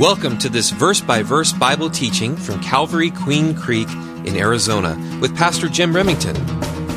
Welcome 0.00 0.38
to 0.38 0.48
this 0.48 0.70
verse 0.70 1.02
by 1.02 1.22
verse 1.22 1.52
Bible 1.52 1.90
teaching 1.90 2.34
from 2.34 2.58
Calvary 2.62 3.10
Queen 3.10 3.54
Creek 3.54 3.86
in 4.24 4.34
Arizona 4.34 4.96
with 5.20 5.36
Pastor 5.36 5.68
Jim 5.68 5.94
Remington. 5.94 6.34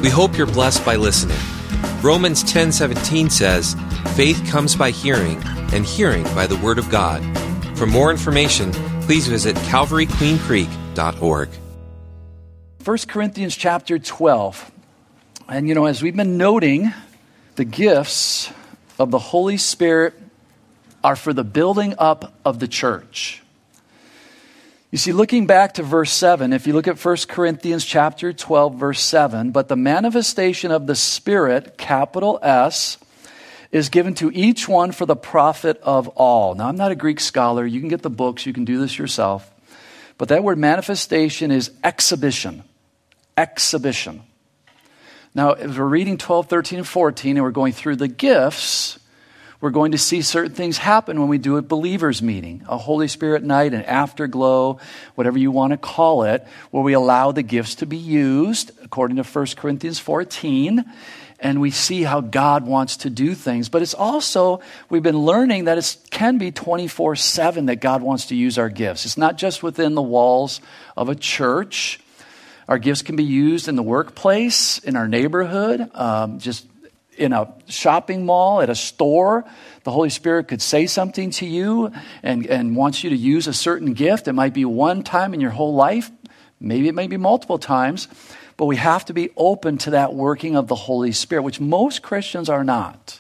We 0.02 0.10
hope 0.10 0.38
you're 0.38 0.48
blessed 0.48 0.86
by 0.86 0.96
listening. 0.96 1.38
Romans 2.02 2.44
10:17 2.44 3.30
says, 3.30 3.76
"Faith 4.16 4.42
comes 4.50 4.78
by 4.78 4.92
hearing, 4.92 5.44
and 5.74 5.86
hearing 5.86 6.24
by 6.34 6.48
the 6.48 6.56
word 6.56 6.78
of 6.80 6.90
God." 6.90 7.22
For 7.76 7.86
more 7.86 8.10
information, 8.10 8.72
please 9.02 9.28
visit 9.28 9.58
calvaryqueencreek.org. 9.68 11.50
1 12.86 13.08
Corinthians 13.10 13.58
chapter 13.58 14.00
12. 14.00 14.72
And 15.50 15.68
you 15.68 15.76
know, 15.76 15.88
as 15.88 16.02
we've 16.02 16.16
been 16.16 16.38
noting, 16.38 16.94
the 17.58 17.66
gifts 17.66 18.50
of 18.98 19.12
the 19.12 19.20
Holy 19.20 19.58
Spirit 19.58 20.23
are 21.04 21.16
for 21.16 21.34
the 21.34 21.44
building 21.44 21.96
up 21.98 22.34
of 22.46 22.60
the 22.60 22.68
church. 22.68 23.44
You 24.92 25.00
see, 25.00 25.12
looking 25.12 25.48
back 25.48 25.74
to 25.74 25.84
verse 25.84 26.12
7, 26.12 26.54
if 26.54 26.68
you 26.68 26.74
look 26.74 26.88
at 26.88 27.04
1 27.04 27.18
Corinthians 27.28 27.84
chapter 27.84 28.32
12, 28.32 28.76
verse 28.76 29.02
7, 29.02 29.50
but 29.50 29.68
the 29.68 29.76
manifestation 29.76 30.70
of 30.70 30.86
the 30.86 30.96
Spirit, 30.96 31.80
capital 31.80 32.38
S, 32.44 33.00
is 33.72 33.90
given 33.90 34.14
to 34.14 34.30
each 34.32 34.70
one 34.70 34.92
for 34.92 35.08
the 35.08 35.16
profit 35.16 35.80
of 35.82 36.08
all. 36.10 36.54
Now, 36.54 36.68
I'm 36.68 36.76
not 36.76 36.92
a 36.92 36.96
Greek 36.96 37.20
scholar. 37.20 37.66
You 37.66 37.80
can 37.80 37.90
get 37.90 38.04
the 38.04 38.12
books, 38.12 38.46
you 38.46 38.54
can 38.54 38.66
do 38.66 38.78
this 38.78 39.00
yourself. 39.00 39.52
But 40.20 40.28
that 40.28 40.44
word 40.44 40.60
manifestation 40.60 41.50
is 41.50 41.72
exhibition. 41.84 42.64
Exhibition. 43.36 44.22
Now, 45.34 45.54
as 45.54 45.76
we're 45.76 45.86
reading 45.86 46.20
12, 46.20 46.48
13, 46.48 46.80
and 46.80 46.88
14, 46.88 47.38
and 47.38 47.44
we're 47.44 47.50
going 47.50 47.74
through 47.74 47.96
the 47.96 48.08
gifts, 48.08 49.00
we're 49.64 49.70
going 49.70 49.94
to 49.94 49.98
see 49.98 50.22
certain 50.22 50.54
things 50.54 50.78
happen 50.78 51.18
when 51.22 51.30
we 51.30 51.38
do 51.38 51.56
a 51.56 51.62
believers 51.62 52.22
meeting, 52.22 52.66
a 52.68 52.78
Holy 52.78 53.08
Spirit 53.08 53.44
night, 53.44 53.74
an 53.74 53.84
afterglow, 53.84 54.78
whatever 55.16 55.38
you 55.38 55.52
want 55.52 55.72
to 55.72 55.78
call 55.78 56.24
it, 56.24 56.46
where 56.72 56.84
we 56.84 56.92
allow 56.92 57.32
the 57.32 57.44
gifts 57.44 57.76
to 57.76 57.86
be 57.86 57.96
used 57.96 58.72
according 58.84 59.16
to 59.16 59.24
1 59.24 59.46
Corinthians 59.56 60.00
14 60.00 60.84
and 61.40 61.62
we 61.62 61.72
see 61.72 62.04
how 62.04 62.20
God 62.20 62.66
wants 62.66 62.98
to 62.98 63.10
do 63.10 63.34
things. 63.36 63.70
But 63.70 63.82
it's 63.82 63.94
also, 63.94 64.60
we've 64.90 65.02
been 65.02 65.20
learning 65.20 65.64
that 65.64 65.78
it 65.78 65.98
can 66.12 66.38
be 66.38 66.52
24 66.52 67.16
7 67.16 67.68
that 67.68 67.78
God 67.78 68.02
wants 68.02 68.26
to 68.26 68.36
use 68.36 68.58
our 68.58 68.68
gifts. 68.68 69.06
It's 69.06 69.18
not 69.18 69.38
just 69.38 69.64
within 69.64 69.96
the 69.96 70.02
walls 70.02 70.60
of 70.98 71.08
a 71.08 71.16
church. 71.16 72.02
Our 72.68 72.80
gifts 72.80 73.02
can 73.02 73.16
be 73.16 73.24
used 73.24 73.70
in 73.70 73.78
the 73.78 73.84
workplace, 73.84 74.80
in 74.80 74.98
our 74.98 75.08
neighborhood, 75.08 75.90
um, 75.94 76.40
just 76.40 76.66
in 77.18 77.34
a 77.34 77.54
shopping 77.68 78.26
mall, 78.26 78.62
at 78.62 78.70
a 78.70 78.76
store, 78.76 79.46
the 79.84 79.92
Holy 79.92 80.10
Spirit 80.10 80.48
could 80.48 80.62
say 80.62 80.86
something 80.88 81.32
to 81.32 81.46
you 81.46 81.92
and, 82.22 82.46
and 82.46 82.76
wants 82.76 83.04
you 83.04 83.10
to 83.10 83.16
use 83.16 83.48
a 83.48 83.54
certain 83.54 83.94
gift. 83.94 84.28
It 84.28 84.34
might 84.34 84.54
be 84.54 84.66
one 84.66 85.04
time 85.04 85.34
in 85.34 85.42
your 85.42 85.52
whole 85.52 85.76
life, 85.76 86.10
maybe 86.60 86.88
it 86.88 86.96
may 86.96 87.08
be 87.08 87.18
multiple 87.18 87.60
times, 87.60 88.08
but 88.58 88.66
we 88.66 88.76
have 88.76 89.06
to 89.06 89.14
be 89.14 89.32
open 89.36 89.78
to 89.80 89.92
that 89.92 90.14
working 90.14 90.56
of 90.56 90.68
the 90.68 90.76
Holy 90.76 91.12
Spirit, 91.12 91.44
which 91.44 91.60
most 91.60 92.02
Christians 92.02 92.50
are 92.50 92.64
not. 92.64 93.20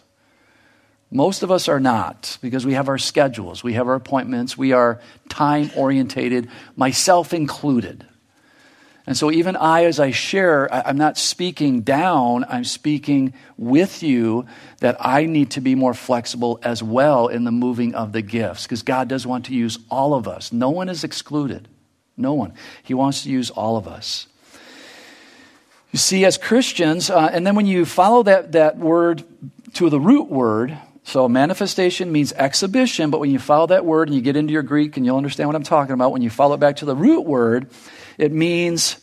Most 1.12 1.44
of 1.44 1.52
us 1.52 1.68
are 1.68 1.80
not 1.80 2.40
because 2.42 2.66
we 2.66 2.74
have 2.74 2.90
our 2.90 2.98
schedules, 2.98 3.64
we 3.64 3.74
have 3.74 3.88
our 3.88 3.94
appointments, 3.94 4.58
we 4.58 4.72
are 4.72 5.00
time 5.30 5.70
orientated, 5.76 6.50
myself 6.76 7.34
included. 7.34 8.08
And 9.06 9.18
so, 9.18 9.32
even 9.32 9.58
I, 9.58 9.84
as 9.84 10.00
I 10.00 10.12
share, 10.12 10.74
I'm 10.74 10.98
not 10.98 11.18
speaking 11.18 11.82
down, 11.82 12.46
I'm 12.48 12.64
speaking 12.64 13.34
with 13.58 14.02
you 14.02 14.46
that 14.80 14.96
I 15.00 15.26
need 15.26 15.52
to 15.52 15.62
be 15.62 15.76
more 15.76 15.94
flexible 15.94 16.58
as 16.64 16.82
well 16.82 17.28
in 17.28 17.44
the 17.44 17.52
moving 17.52 17.96
of 17.96 18.14
the 18.14 18.22
gifts 18.22 18.64
because 18.64 18.82
God 18.82 19.10
does 19.10 19.28
want 19.28 19.46
to 19.48 19.54
use 19.54 19.78
all 19.92 20.14
of 20.14 20.26
us. 20.26 20.54
No 20.54 20.70
one 20.70 20.88
is 20.88 21.04
excluded. 21.04 21.68
No 22.16 22.34
one. 22.34 22.54
He 22.82 22.94
wants 22.94 23.24
to 23.24 23.30
use 23.30 23.50
all 23.50 23.76
of 23.76 23.88
us. 23.88 24.28
You 25.92 26.00
see, 26.00 26.24
as 26.26 26.38
Christians, 26.38 27.10
uh, 27.10 27.30
and 27.32 27.46
then 27.46 27.56
when 27.56 27.68
you 27.68 27.86
follow 27.86 28.24
that, 28.24 28.54
that 28.54 28.78
word 28.78 29.24
to 29.74 29.90
the 29.90 30.00
root 30.00 30.30
word, 30.30 30.78
so 31.04 31.28
manifestation 31.28 32.12
means 32.12 32.32
exhibition, 32.34 33.10
but 33.10 33.20
when 33.20 33.30
you 33.30 33.38
follow 33.38 33.68
that 33.68 33.86
word 33.86 34.08
and 34.08 34.16
you 34.16 34.22
get 34.22 34.38
into 34.38 34.54
your 34.54 34.64
Greek 34.64 34.96
and 34.96 35.06
you'll 35.06 35.18
understand 35.18 35.50
what 35.50 35.56
I'm 35.56 35.64
talking 35.64 35.94
about, 35.94 36.12
when 36.14 36.22
you 36.22 36.30
follow 36.30 36.56
it 36.56 36.60
back 36.60 36.78
to 36.78 36.86
the 36.86 36.96
root 36.96 37.22
word, 37.22 37.70
it 38.18 38.32
means 38.32 38.98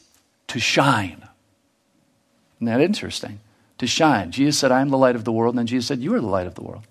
to 0.50 0.60
shine. 0.60 1.26
Isn't 2.58 2.66
that 2.66 2.80
interesting? 2.80 3.40
To 3.78 3.86
shine. 3.86 4.30
Jesus 4.30 4.58
said, 4.58 4.72
I 4.72 4.80
am 4.80 4.90
the 4.90 4.98
light 4.98 5.16
of 5.16 5.24
the 5.24 5.32
world. 5.32 5.54
And 5.54 5.58
then 5.58 5.66
Jesus 5.66 5.86
said, 5.86 6.00
You 6.00 6.14
are 6.14 6.20
the 6.20 6.26
light 6.26 6.46
of 6.46 6.54
the 6.54 6.62
world. 6.62 6.84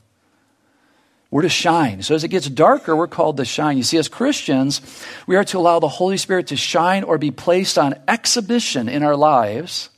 We're 1.32 1.44
to 1.44 1.50
shine. 1.50 2.02
So 2.02 2.16
as 2.16 2.24
it 2.24 2.30
gets 2.30 2.50
darker, 2.50 2.96
we're 2.96 3.08
called 3.08 3.38
to 3.38 3.46
shine. 3.46 3.78
You 3.78 3.84
see, 3.84 3.98
as 3.98 4.08
Christians, 4.08 4.82
we 5.28 5.36
are 5.36 5.44
to 5.46 5.60
allow 5.60 5.80
the 5.80 5.88
Holy 5.88 6.18
Spirit 6.18 6.48
to 6.48 6.56
shine 6.56 7.04
or 7.04 7.20
be 7.20 7.30
placed 7.30 7.78
on 7.78 7.94
exhibition 8.08 8.90
in 8.90 9.04
our 9.04 9.16
lives 9.16 9.90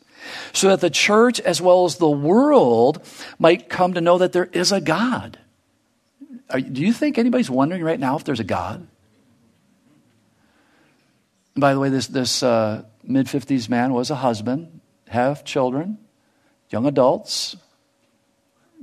so 0.51 0.69
that 0.69 0.81
the 0.81 0.89
church 0.89 1.39
as 1.39 1.61
well 1.61 1.85
as 1.85 1.95
the 1.95 2.09
world 2.09 3.01
might 3.39 3.69
come 3.69 3.93
to 3.93 4.01
know 4.01 4.17
that 4.17 4.33
there 4.33 4.49
is 4.51 4.73
a 4.73 4.81
God. 4.81 5.39
Are, 6.49 6.59
do 6.59 6.81
you 6.81 6.91
think 6.91 7.17
anybody's 7.17 7.49
wondering 7.49 7.83
right 7.83 7.99
now 7.99 8.17
if 8.17 8.25
there's 8.25 8.41
a 8.41 8.45
God? 8.45 8.85
By 11.55 11.73
the 11.73 11.79
way, 11.79 11.89
this, 11.89 12.07
this 12.07 12.43
uh, 12.43 12.83
mid 13.03 13.27
50s 13.27 13.69
man 13.69 13.93
was 13.93 14.09
a 14.09 14.15
husband, 14.15 14.81
have 15.07 15.43
children, 15.43 15.97
young 16.69 16.85
adults. 16.85 17.55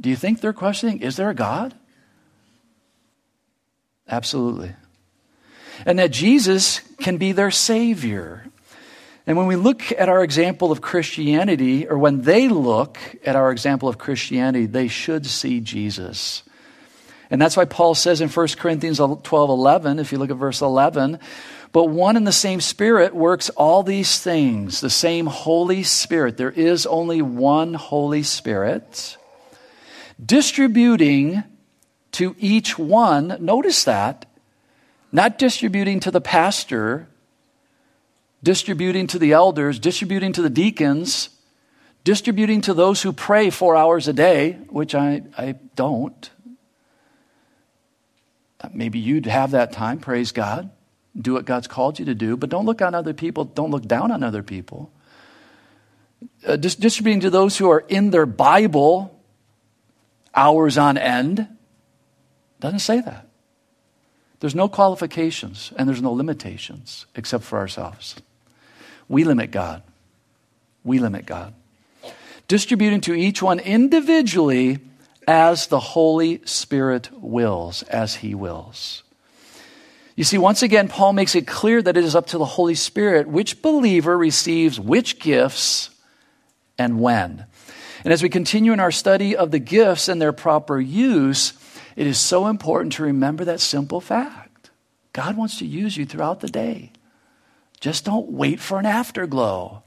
Do 0.01 0.09
you 0.09 0.17
think 0.17 0.41
they're 0.41 0.53
questioning, 0.53 1.01
is 1.01 1.17
there 1.17 1.31
a 1.31 1.35
God? 1.35 1.75
Absolutely. 4.09 4.75
And 5.85 5.99
that 5.99 6.11
Jesus 6.11 6.81
can 6.99 7.19
be 7.19 7.33
their 7.33 7.51
Savior. 7.51 8.45
And 9.27 9.37
when 9.37 9.47
we 9.47 9.57
look 9.57 9.93
at 9.93 10.09
our 10.09 10.25
example 10.25 10.73
of 10.73 10.81
Christianity, 10.81 11.87
or 11.87 11.99
when 11.99 12.23
they 12.23 12.49
look 12.49 12.99
at 13.25 13.37
our 13.37 13.53
example 13.53 13.89
of 13.89 13.99
Christianity, 13.99 14.67
they 14.67 14.89
should 14.89 15.27
see 15.27 15.61
Jesus. 15.61 16.43
And 17.31 17.41
that's 17.41 17.57
why 17.57 17.67
Paul 17.67 17.95
says 17.95 18.21
in 18.23 18.31
1 18.31 18.49
Corinthians 18.57 18.99
12 18.99 19.23
11, 19.31 19.99
if 19.99 20.13
you 20.13 20.19
look 20.19 20.31
at 20.31 20.37
verse 20.37 20.63
11, 20.63 21.19
but 21.73 21.85
one 21.85 22.17
and 22.17 22.27
the 22.27 22.33
same 22.33 22.61
Spirit 22.61 23.15
works 23.15 23.51
all 23.51 23.83
these 23.83 24.19
things, 24.21 24.81
the 24.81 24.91
same 24.91 25.27
Holy 25.27 25.83
Spirit. 25.83 26.37
There 26.37 26.51
is 26.51 26.87
only 26.87 27.21
one 27.21 27.75
Holy 27.75 28.23
Spirit, 28.23 29.17
distributing 30.25 31.45
to 32.13 32.35
each 32.39 32.79
one, 32.79 33.37
notice 33.41 33.85
that, 33.85 34.27
not 35.13 35.39
distributing 35.39 36.01
to 36.01 36.11
the 36.11 36.21
pastor, 36.21 37.09
distributing 38.43 39.07
to 39.09 39.19
the 39.19 39.33
elders, 39.33 39.79
distributing 39.79 40.33
to 40.33 40.43
the 40.43 40.51
deacons, 40.51 41.29
distributing 42.03 42.61
to 42.63 42.73
those 42.73 43.03
who 43.03 43.13
pray 43.13 43.51
four 43.51 43.77
hours 43.77 44.09
a 44.09 44.13
day, 44.13 44.53
which 44.69 44.95
I, 44.95 45.23
I 45.37 45.57
don't. 45.77 46.31
Maybe 48.73 48.99
you'd 48.99 49.27
have 49.27 49.51
that 49.51 49.73
time, 49.73 49.99
praise 49.99 50.33
God 50.33 50.71
do 51.21 51.35
what 51.35 51.45
God's 51.45 51.67
called 51.67 51.99
you 51.99 52.05
to 52.05 52.15
do, 52.15 52.37
but 52.37 52.51
don't 52.51 52.67
look 52.67 52.81
on 52.81 52.95
other 52.95 53.13
people, 53.13 53.45
don't 53.45 53.71
look 53.71 53.87
down 53.87 54.11
on 54.11 54.23
other 54.23 54.43
people. 54.43 54.91
Uh, 56.47 56.57
distributing 56.57 57.21
to 57.21 57.31
those 57.31 57.59
who 57.59 57.71
are 57.71 57.85
in 57.89 58.11
their 58.11 58.27
Bible 58.27 59.15
hours 60.35 60.79
on 60.79 60.97
end 60.97 61.49
doesn't 62.61 62.81
say 62.81 63.01
that. 63.01 63.27
There's 64.41 64.55
no 64.55 64.69
qualifications 64.69 65.73
and 65.77 65.89
there's 65.89 66.03
no 66.03 66.13
limitations 66.13 67.07
except 67.15 67.45
for 67.45 67.59
ourselves. 67.59 68.17
We 69.09 69.25
limit 69.25 69.51
God. 69.51 69.83
We 70.85 70.99
limit 70.99 71.27
God. 71.27 71.55
Distributing 72.47 73.01
to 73.03 73.15
each 73.15 73.43
one 73.43 73.59
individually 73.59 74.79
as 75.27 75.67
the 75.67 75.81
Holy 75.81 76.41
Spirit 76.45 77.11
wills, 77.13 77.83
as 77.85 78.17
He 78.17 78.35
wills. 78.35 79.03
You 80.19 80.25
see, 80.25 80.37
once 80.37 80.65
again, 80.65 80.89
Paul 80.89 81.13
makes 81.13 81.37
it 81.37 81.47
clear 81.47 81.81
that 81.81 81.97
it 81.97 82.03
is 82.03 82.17
up 82.17 82.27
to 82.29 82.39
the 82.39 82.45
Holy 82.45 82.75
Spirit 82.75 83.29
which 83.29 83.63
believer 83.63 84.19
receives 84.19 84.81
which 84.81 85.21
gifts 85.21 85.91
and 86.77 87.01
when. 87.01 87.47
And 88.03 88.13
as 88.13 88.21
we 88.21 88.29
continue 88.29 88.73
in 88.73 88.81
our 88.81 88.91
study 88.91 89.37
of 89.37 89.53
the 89.53 89.61
gifts 89.61 90.09
and 90.09 90.21
their 90.21 90.33
proper 90.33 90.81
use, 90.81 91.53
it 91.95 92.05
is 92.09 92.19
so 92.19 92.49
important 92.49 92.95
to 92.95 93.05
remember 93.05 93.45
that 93.45 93.61
simple 93.61 94.01
fact. 94.01 94.71
God 95.13 95.37
wants 95.37 95.61
to 95.61 95.65
use 95.65 95.97
you 95.97 96.05
throughout 96.05 96.41
the 96.41 96.49
day. 96.49 96.91
Just 97.79 98.05
don't 98.05 98.33
wait 98.33 98.59
for 98.59 98.81
an 98.81 98.87
afterglow. 98.87 99.85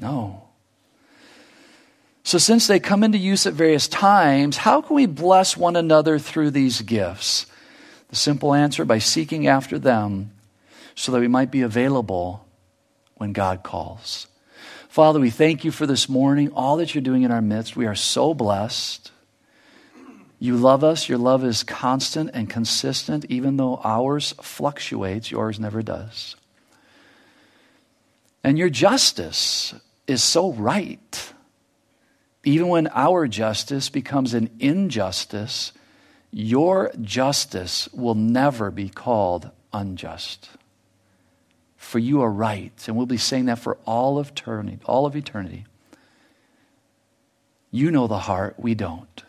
No. 0.00 0.48
So, 2.24 2.38
since 2.38 2.66
they 2.66 2.80
come 2.80 3.04
into 3.04 3.18
use 3.18 3.46
at 3.46 3.54
various 3.54 3.86
times, 3.86 4.56
how 4.56 4.82
can 4.82 4.96
we 4.96 5.06
bless 5.06 5.56
one 5.56 5.76
another 5.76 6.18
through 6.18 6.50
these 6.50 6.80
gifts? 6.80 7.46
The 8.14 8.20
simple 8.20 8.54
answer 8.54 8.84
by 8.84 9.00
seeking 9.00 9.48
after 9.48 9.76
them 9.76 10.30
so 10.94 11.10
that 11.10 11.20
we 11.20 11.26
might 11.26 11.50
be 11.50 11.62
available 11.62 12.46
when 13.16 13.32
God 13.32 13.64
calls. 13.64 14.28
Father, 14.88 15.18
we 15.18 15.30
thank 15.30 15.64
you 15.64 15.72
for 15.72 15.84
this 15.84 16.08
morning, 16.08 16.52
all 16.52 16.76
that 16.76 16.94
you're 16.94 17.02
doing 17.02 17.24
in 17.24 17.32
our 17.32 17.42
midst. 17.42 17.76
We 17.76 17.88
are 17.88 17.96
so 17.96 18.32
blessed. 18.32 19.10
You 20.38 20.56
love 20.56 20.84
us. 20.84 21.08
Your 21.08 21.18
love 21.18 21.42
is 21.42 21.64
constant 21.64 22.30
and 22.34 22.48
consistent, 22.48 23.24
even 23.24 23.56
though 23.56 23.80
ours 23.82 24.32
fluctuates, 24.40 25.32
yours 25.32 25.58
never 25.58 25.82
does. 25.82 26.36
And 28.44 28.56
your 28.56 28.70
justice 28.70 29.74
is 30.06 30.22
so 30.22 30.52
right. 30.52 31.32
Even 32.44 32.68
when 32.68 32.86
our 32.92 33.26
justice 33.26 33.88
becomes 33.88 34.34
an 34.34 34.50
injustice, 34.60 35.72
your 36.36 36.90
justice 37.00 37.88
will 37.92 38.16
never 38.16 38.72
be 38.72 38.88
called 38.88 39.52
unjust. 39.72 40.48
For 41.76 42.00
you 42.00 42.22
are 42.22 42.30
right, 42.30 42.72
and 42.88 42.96
we'll 42.96 43.06
be 43.06 43.18
saying 43.18 43.44
that 43.44 43.60
for 43.60 43.78
all 43.86 44.18
of 44.18 44.30
eternity, 44.30 44.80
all 44.84 45.06
of 45.06 45.14
eternity. 45.14 45.64
You 47.70 47.92
know 47.92 48.08
the 48.08 48.18
heart, 48.18 48.56
we 48.58 48.74
don't. 48.74 49.22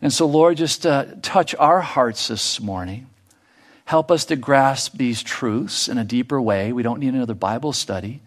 And 0.00 0.12
so, 0.12 0.26
Lord, 0.26 0.58
just 0.58 0.86
uh, 0.86 1.06
touch 1.22 1.56
our 1.56 1.80
hearts 1.80 2.28
this 2.28 2.60
morning. 2.60 3.08
Help 3.84 4.12
us 4.12 4.26
to 4.26 4.36
grasp 4.36 4.96
these 4.96 5.24
truths 5.24 5.88
in 5.88 5.98
a 5.98 6.04
deeper 6.04 6.40
way. 6.40 6.72
We 6.72 6.84
don't 6.84 7.00
need 7.00 7.14
another 7.14 7.34
Bible 7.34 7.72
study. 7.72 8.20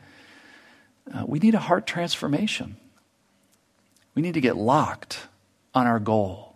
Uh, 1.13 1.23
we 1.25 1.39
need 1.39 1.55
a 1.55 1.59
heart 1.59 1.87
transformation. 1.87 2.75
We 4.15 4.21
need 4.21 4.33
to 4.33 4.41
get 4.41 4.57
locked 4.57 5.27
on 5.73 5.87
our 5.87 5.99
goal. 5.99 6.50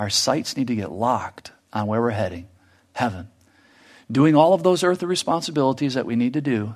Our 0.00 0.08
sights 0.08 0.56
need 0.56 0.68
to 0.68 0.74
get 0.74 0.90
locked 0.90 1.52
on 1.74 1.86
where 1.86 2.00
we're 2.00 2.08
heading 2.08 2.48
heaven. 2.94 3.28
Doing 4.10 4.34
all 4.34 4.54
of 4.54 4.62
those 4.62 4.82
earthly 4.82 5.06
responsibilities 5.06 5.92
that 5.92 6.06
we 6.06 6.16
need 6.16 6.32
to 6.32 6.40
do, 6.40 6.74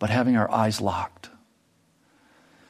but 0.00 0.10
having 0.10 0.36
our 0.36 0.50
eyes 0.50 0.80
locked. 0.80 1.30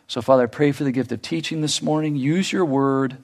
So, 0.08 0.20
Father, 0.20 0.42
I 0.42 0.46
pray 0.46 0.72
for 0.72 0.84
the 0.84 0.92
gift 0.92 1.10
of 1.10 1.22
teaching 1.22 1.62
this 1.62 1.80
morning. 1.80 2.16
Use 2.16 2.52
your 2.52 2.66
word 2.66 3.16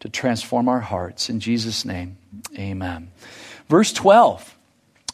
to 0.00 0.10
transform 0.10 0.68
our 0.68 0.80
hearts. 0.80 1.30
In 1.30 1.40
Jesus' 1.40 1.86
name, 1.86 2.18
amen. 2.58 3.10
Verse 3.70 3.94
12. 3.94 4.54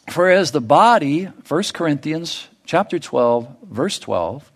For 0.09 0.29
as 0.29 0.51
the 0.51 0.59
body, 0.59 1.23
1 1.47 1.63
Corinthians 1.73 2.49
chapter 2.65 2.99
12, 2.99 3.47
verse 3.63 3.97
12, 3.97 4.51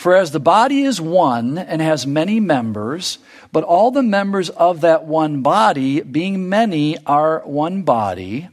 for 0.00 0.16
as 0.16 0.30
the 0.30 0.40
body 0.40 0.84
is 0.84 0.98
one 0.98 1.58
and 1.58 1.82
has 1.82 2.06
many 2.06 2.40
members, 2.40 3.18
but 3.52 3.64
all 3.64 3.90
the 3.90 4.02
members 4.02 4.48
of 4.48 4.80
that 4.80 5.04
one 5.04 5.42
body, 5.42 6.00
being 6.00 6.48
many, 6.48 6.96
are 7.04 7.40
one 7.40 7.82
body, 7.82 8.48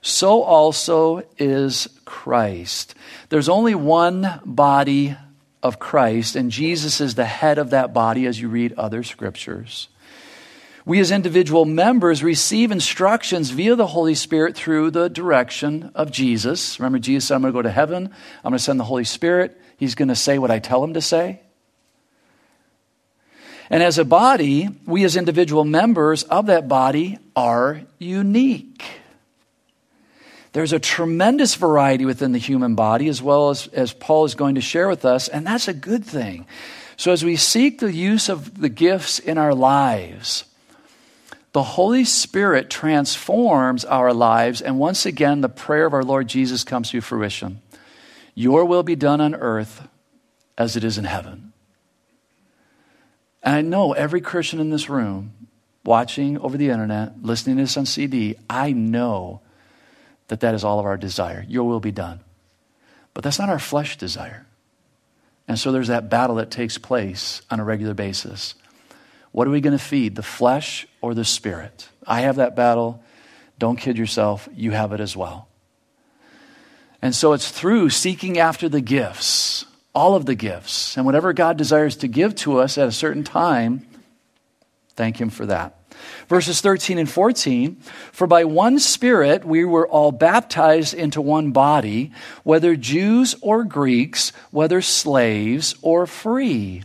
so 0.00 0.42
also 0.42 1.22
is 1.38 1.86
Christ. 2.04 2.96
There's 3.28 3.48
only 3.48 3.76
one 3.76 4.40
body 4.44 5.16
of 5.62 5.78
Christ, 5.78 6.34
and 6.34 6.50
Jesus 6.50 7.00
is 7.00 7.14
the 7.14 7.26
head 7.26 7.58
of 7.58 7.70
that 7.70 7.94
body 7.94 8.26
as 8.26 8.40
you 8.40 8.48
read 8.48 8.72
other 8.72 9.04
scriptures. 9.04 9.86
We, 10.84 10.98
as 10.98 11.12
individual 11.12 11.64
members, 11.64 12.24
receive 12.24 12.72
instructions 12.72 13.50
via 13.50 13.76
the 13.76 13.86
Holy 13.86 14.16
Spirit 14.16 14.56
through 14.56 14.90
the 14.90 15.08
direction 15.08 15.92
of 15.94 16.10
Jesus. 16.10 16.80
Remember, 16.80 16.98
Jesus 16.98 17.28
said, 17.28 17.36
I'm 17.36 17.42
going 17.42 17.52
to 17.52 17.56
go 17.58 17.62
to 17.62 17.70
heaven, 17.70 18.06
I'm 18.42 18.50
going 18.50 18.58
to 18.58 18.64
send 18.64 18.80
the 18.80 18.84
Holy 18.84 19.04
Spirit. 19.04 19.60
He's 19.82 19.96
going 19.96 20.10
to 20.10 20.14
say 20.14 20.38
what 20.38 20.52
I 20.52 20.60
tell 20.60 20.84
him 20.84 20.94
to 20.94 21.00
say. 21.00 21.40
And 23.68 23.82
as 23.82 23.98
a 23.98 24.04
body, 24.04 24.68
we, 24.86 25.02
as 25.02 25.16
individual 25.16 25.64
members 25.64 26.22
of 26.22 26.46
that 26.46 26.68
body, 26.68 27.18
are 27.34 27.82
unique. 27.98 28.84
There's 30.52 30.72
a 30.72 30.78
tremendous 30.78 31.56
variety 31.56 32.04
within 32.04 32.30
the 32.30 32.38
human 32.38 32.76
body, 32.76 33.08
as 33.08 33.20
well 33.20 33.50
as, 33.50 33.66
as 33.72 33.92
Paul 33.92 34.24
is 34.24 34.36
going 34.36 34.54
to 34.54 34.60
share 34.60 34.86
with 34.86 35.04
us, 35.04 35.26
and 35.26 35.44
that's 35.44 35.66
a 35.66 35.74
good 35.74 36.04
thing. 36.04 36.46
So, 36.96 37.10
as 37.10 37.24
we 37.24 37.34
seek 37.34 37.80
the 37.80 37.92
use 37.92 38.28
of 38.28 38.60
the 38.60 38.68
gifts 38.68 39.18
in 39.18 39.36
our 39.36 39.52
lives, 39.52 40.44
the 41.54 41.64
Holy 41.64 42.04
Spirit 42.04 42.70
transforms 42.70 43.84
our 43.84 44.14
lives, 44.14 44.62
and 44.62 44.78
once 44.78 45.06
again, 45.06 45.40
the 45.40 45.48
prayer 45.48 45.86
of 45.86 45.92
our 45.92 46.04
Lord 46.04 46.28
Jesus 46.28 46.62
comes 46.62 46.90
to 46.90 47.00
fruition 47.00 47.60
Your 48.34 48.64
will 48.64 48.82
be 48.82 48.96
done 48.96 49.20
on 49.20 49.34
earth 49.34 49.88
as 50.56 50.76
it 50.76 50.84
is 50.84 50.98
in 50.98 51.04
heaven. 51.04 51.52
And 53.42 53.54
I 53.56 53.60
know 53.62 53.92
every 53.92 54.20
Christian 54.20 54.60
in 54.60 54.70
this 54.70 54.88
room, 54.88 55.48
watching 55.84 56.38
over 56.38 56.56
the 56.56 56.70
internet, 56.70 57.22
listening 57.22 57.56
to 57.56 57.64
this 57.64 57.76
on 57.76 57.86
CD, 57.86 58.36
I 58.48 58.72
know 58.72 59.40
that 60.28 60.40
that 60.40 60.54
is 60.54 60.64
all 60.64 60.78
of 60.78 60.86
our 60.86 60.96
desire. 60.96 61.44
Your 61.48 61.64
will 61.64 61.80
be 61.80 61.92
done. 61.92 62.20
But 63.14 63.24
that's 63.24 63.38
not 63.38 63.48
our 63.48 63.58
flesh 63.58 63.96
desire. 63.98 64.46
And 65.48 65.58
so 65.58 65.72
there's 65.72 65.88
that 65.88 66.08
battle 66.08 66.36
that 66.36 66.50
takes 66.50 66.78
place 66.78 67.42
on 67.50 67.60
a 67.60 67.64
regular 67.64 67.94
basis. 67.94 68.54
What 69.32 69.48
are 69.48 69.50
we 69.50 69.60
going 69.60 69.76
to 69.76 69.84
feed, 69.84 70.14
the 70.14 70.22
flesh 70.22 70.86
or 71.00 71.14
the 71.14 71.24
spirit? 71.24 71.88
I 72.06 72.20
have 72.20 72.36
that 72.36 72.54
battle. 72.54 73.02
Don't 73.58 73.76
kid 73.76 73.98
yourself, 73.98 74.48
you 74.54 74.70
have 74.70 74.92
it 74.92 75.00
as 75.00 75.16
well. 75.16 75.48
And 77.02 77.14
so 77.14 77.32
it's 77.32 77.50
through 77.50 77.90
seeking 77.90 78.38
after 78.38 78.68
the 78.68 78.80
gifts, 78.80 79.66
all 79.92 80.14
of 80.14 80.24
the 80.24 80.36
gifts, 80.36 80.96
and 80.96 81.04
whatever 81.04 81.32
God 81.32 81.56
desires 81.56 81.96
to 81.96 82.08
give 82.08 82.36
to 82.36 82.58
us 82.60 82.78
at 82.78 82.86
a 82.86 82.92
certain 82.92 83.24
time, 83.24 83.84
thank 84.94 85.20
Him 85.20 85.28
for 85.28 85.44
that. 85.46 85.78
Verses 86.28 86.60
13 86.60 86.98
and 86.98 87.10
14 87.10 87.76
For 88.12 88.26
by 88.26 88.44
one 88.44 88.78
Spirit 88.78 89.44
we 89.44 89.64
were 89.64 89.86
all 89.86 90.12
baptized 90.12 90.94
into 90.94 91.20
one 91.20 91.50
body, 91.50 92.12
whether 92.44 92.76
Jews 92.76 93.34
or 93.40 93.64
Greeks, 93.64 94.32
whether 94.50 94.80
slaves 94.80 95.74
or 95.82 96.06
free. 96.06 96.84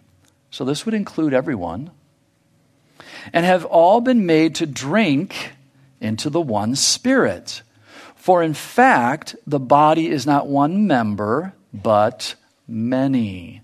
So 0.50 0.66
this 0.66 0.86
would 0.86 0.96
include 0.96 1.34
everyone 1.34 1.92
and 3.34 3.46
have 3.46 3.66
all 3.66 4.02
been 4.02 4.26
made 4.26 4.56
to 4.56 4.66
drink 4.66 5.52
into 6.02 6.30
the 6.30 6.42
one 6.42 6.76
Spirit. 6.76 7.62
For 8.28 8.44
in 8.44 8.56
fact, 8.56 9.38
the 9.48 9.58
body 9.58 10.10
is 10.10 10.26
not 10.26 10.48
one 10.48 10.86
member, 10.86 11.54
but 11.74 12.36
many. 12.68 13.62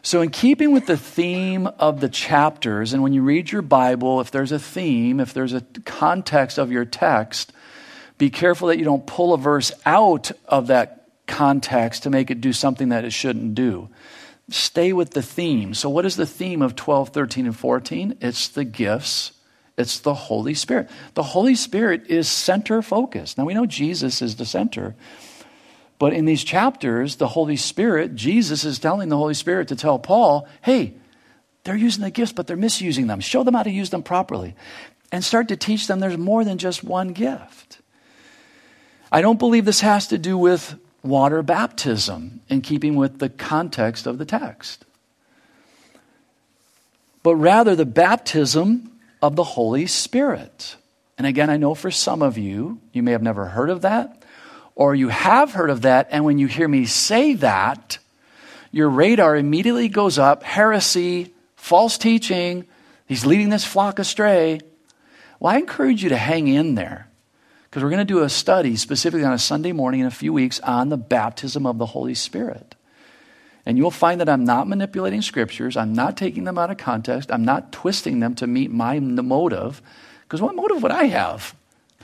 So, 0.00 0.22
in 0.22 0.30
keeping 0.30 0.72
with 0.72 0.86
the 0.86 0.96
theme 0.96 1.66
of 1.66 2.00
the 2.00 2.08
chapters, 2.08 2.94
and 2.94 3.02
when 3.02 3.12
you 3.12 3.20
read 3.20 3.52
your 3.52 3.60
Bible, 3.60 4.22
if 4.22 4.30
there's 4.30 4.50
a 4.50 4.58
theme, 4.58 5.20
if 5.20 5.34
there's 5.34 5.52
a 5.52 5.60
context 5.84 6.56
of 6.56 6.72
your 6.72 6.86
text, 6.86 7.52
be 8.16 8.30
careful 8.30 8.68
that 8.68 8.78
you 8.78 8.84
don't 8.86 9.06
pull 9.06 9.34
a 9.34 9.38
verse 9.38 9.70
out 9.84 10.32
of 10.46 10.68
that 10.68 11.10
context 11.26 12.04
to 12.04 12.08
make 12.08 12.30
it 12.30 12.40
do 12.40 12.54
something 12.54 12.88
that 12.88 13.04
it 13.04 13.12
shouldn't 13.12 13.54
do 13.54 13.90
stay 14.48 14.94
with 14.94 15.10
the 15.10 15.20
theme. 15.20 15.74
So, 15.74 15.90
what 15.90 16.06
is 16.06 16.16
the 16.16 16.24
theme 16.24 16.62
of 16.62 16.76
12, 16.76 17.10
13, 17.10 17.44
and 17.44 17.54
14? 17.54 18.16
It's 18.22 18.48
the 18.48 18.64
gifts, 18.64 19.32
it's 19.76 19.98
the 20.00 20.14
Holy 20.14 20.54
Spirit. 20.54 20.88
The 21.14 21.22
Holy 21.22 21.54
Spirit 21.54 22.06
is 22.08 22.28
center 22.28 22.80
focused. 22.82 23.36
Now, 23.36 23.44
we 23.44 23.54
know 23.54 23.66
Jesus 23.66 24.22
is 24.22 24.36
the 24.36 24.46
center. 24.46 24.94
But 25.98 26.12
in 26.12 26.24
these 26.24 26.44
chapters, 26.44 27.16
the 27.16 27.28
Holy 27.28 27.56
Spirit, 27.56 28.14
Jesus 28.14 28.64
is 28.64 28.78
telling 28.78 29.08
the 29.08 29.16
Holy 29.16 29.34
Spirit 29.34 29.68
to 29.68 29.76
tell 29.76 29.98
Paul, 29.98 30.48
hey, 30.62 30.94
they're 31.64 31.76
using 31.76 32.04
the 32.04 32.10
gifts, 32.10 32.32
but 32.32 32.46
they're 32.46 32.56
misusing 32.56 33.06
them. 33.06 33.20
Show 33.20 33.42
them 33.42 33.54
how 33.54 33.62
to 33.62 33.70
use 33.70 33.90
them 33.90 34.02
properly. 34.02 34.54
And 35.10 35.24
start 35.24 35.48
to 35.48 35.56
teach 35.56 35.86
them 35.86 36.00
there's 36.00 36.18
more 36.18 36.44
than 36.44 36.58
just 36.58 36.84
one 36.84 37.12
gift. 37.12 37.80
I 39.10 39.20
don't 39.20 39.38
believe 39.38 39.64
this 39.64 39.80
has 39.80 40.08
to 40.08 40.18
do 40.18 40.36
with 40.36 40.76
water 41.02 41.42
baptism 41.42 42.40
in 42.48 42.60
keeping 42.60 42.96
with 42.96 43.18
the 43.18 43.28
context 43.28 44.06
of 44.06 44.18
the 44.18 44.24
text, 44.24 44.84
but 47.22 47.36
rather 47.36 47.76
the 47.76 47.86
baptism 47.86 48.90
of 49.26 49.34
the 49.34 49.42
Holy 49.42 49.86
Spirit. 49.86 50.76
And 51.18 51.26
again, 51.26 51.50
I 51.50 51.56
know 51.56 51.74
for 51.74 51.90
some 51.90 52.22
of 52.22 52.38
you, 52.38 52.80
you 52.92 53.02
may 53.02 53.10
have 53.10 53.22
never 53.22 53.46
heard 53.46 53.70
of 53.70 53.80
that, 53.82 54.22
or 54.76 54.94
you 54.94 55.08
have 55.08 55.52
heard 55.52 55.68
of 55.68 55.82
that, 55.82 56.06
and 56.12 56.24
when 56.24 56.38
you 56.38 56.46
hear 56.46 56.68
me 56.68 56.86
say 56.86 57.34
that, 57.34 57.98
your 58.70 58.88
radar 58.88 59.36
immediately 59.36 59.88
goes 59.88 60.16
up 60.16 60.44
heresy, 60.44 61.34
false 61.56 61.98
teaching, 61.98 62.66
he's 63.06 63.26
leading 63.26 63.48
this 63.48 63.64
flock 63.64 63.98
astray. 63.98 64.60
Well, 65.40 65.52
I 65.52 65.58
encourage 65.58 66.04
you 66.04 66.10
to 66.10 66.16
hang 66.16 66.46
in 66.46 66.76
there 66.76 67.08
because 67.64 67.82
we're 67.82 67.90
going 67.90 68.06
to 68.06 68.14
do 68.14 68.22
a 68.22 68.28
study 68.28 68.76
specifically 68.76 69.24
on 69.24 69.32
a 69.32 69.38
Sunday 69.38 69.72
morning 69.72 70.02
in 70.02 70.06
a 70.06 70.10
few 70.12 70.32
weeks 70.32 70.60
on 70.60 70.88
the 70.88 70.96
baptism 70.96 71.66
of 71.66 71.78
the 71.78 71.86
Holy 71.86 72.14
Spirit. 72.14 72.75
And 73.66 73.76
you'll 73.76 73.90
find 73.90 74.20
that 74.20 74.28
I'm 74.28 74.44
not 74.44 74.68
manipulating 74.68 75.22
scriptures, 75.22 75.76
I'm 75.76 75.92
not 75.92 76.16
taking 76.16 76.44
them 76.44 76.56
out 76.56 76.70
of 76.70 76.78
context, 76.78 77.32
I'm 77.32 77.44
not 77.44 77.72
twisting 77.72 78.20
them 78.20 78.36
to 78.36 78.46
meet 78.46 78.70
my 78.70 79.00
motive. 79.00 79.82
Because 80.22 80.40
what 80.40 80.54
motive 80.54 80.82
would 80.82 80.92
I 80.92 81.04
have 81.04 81.54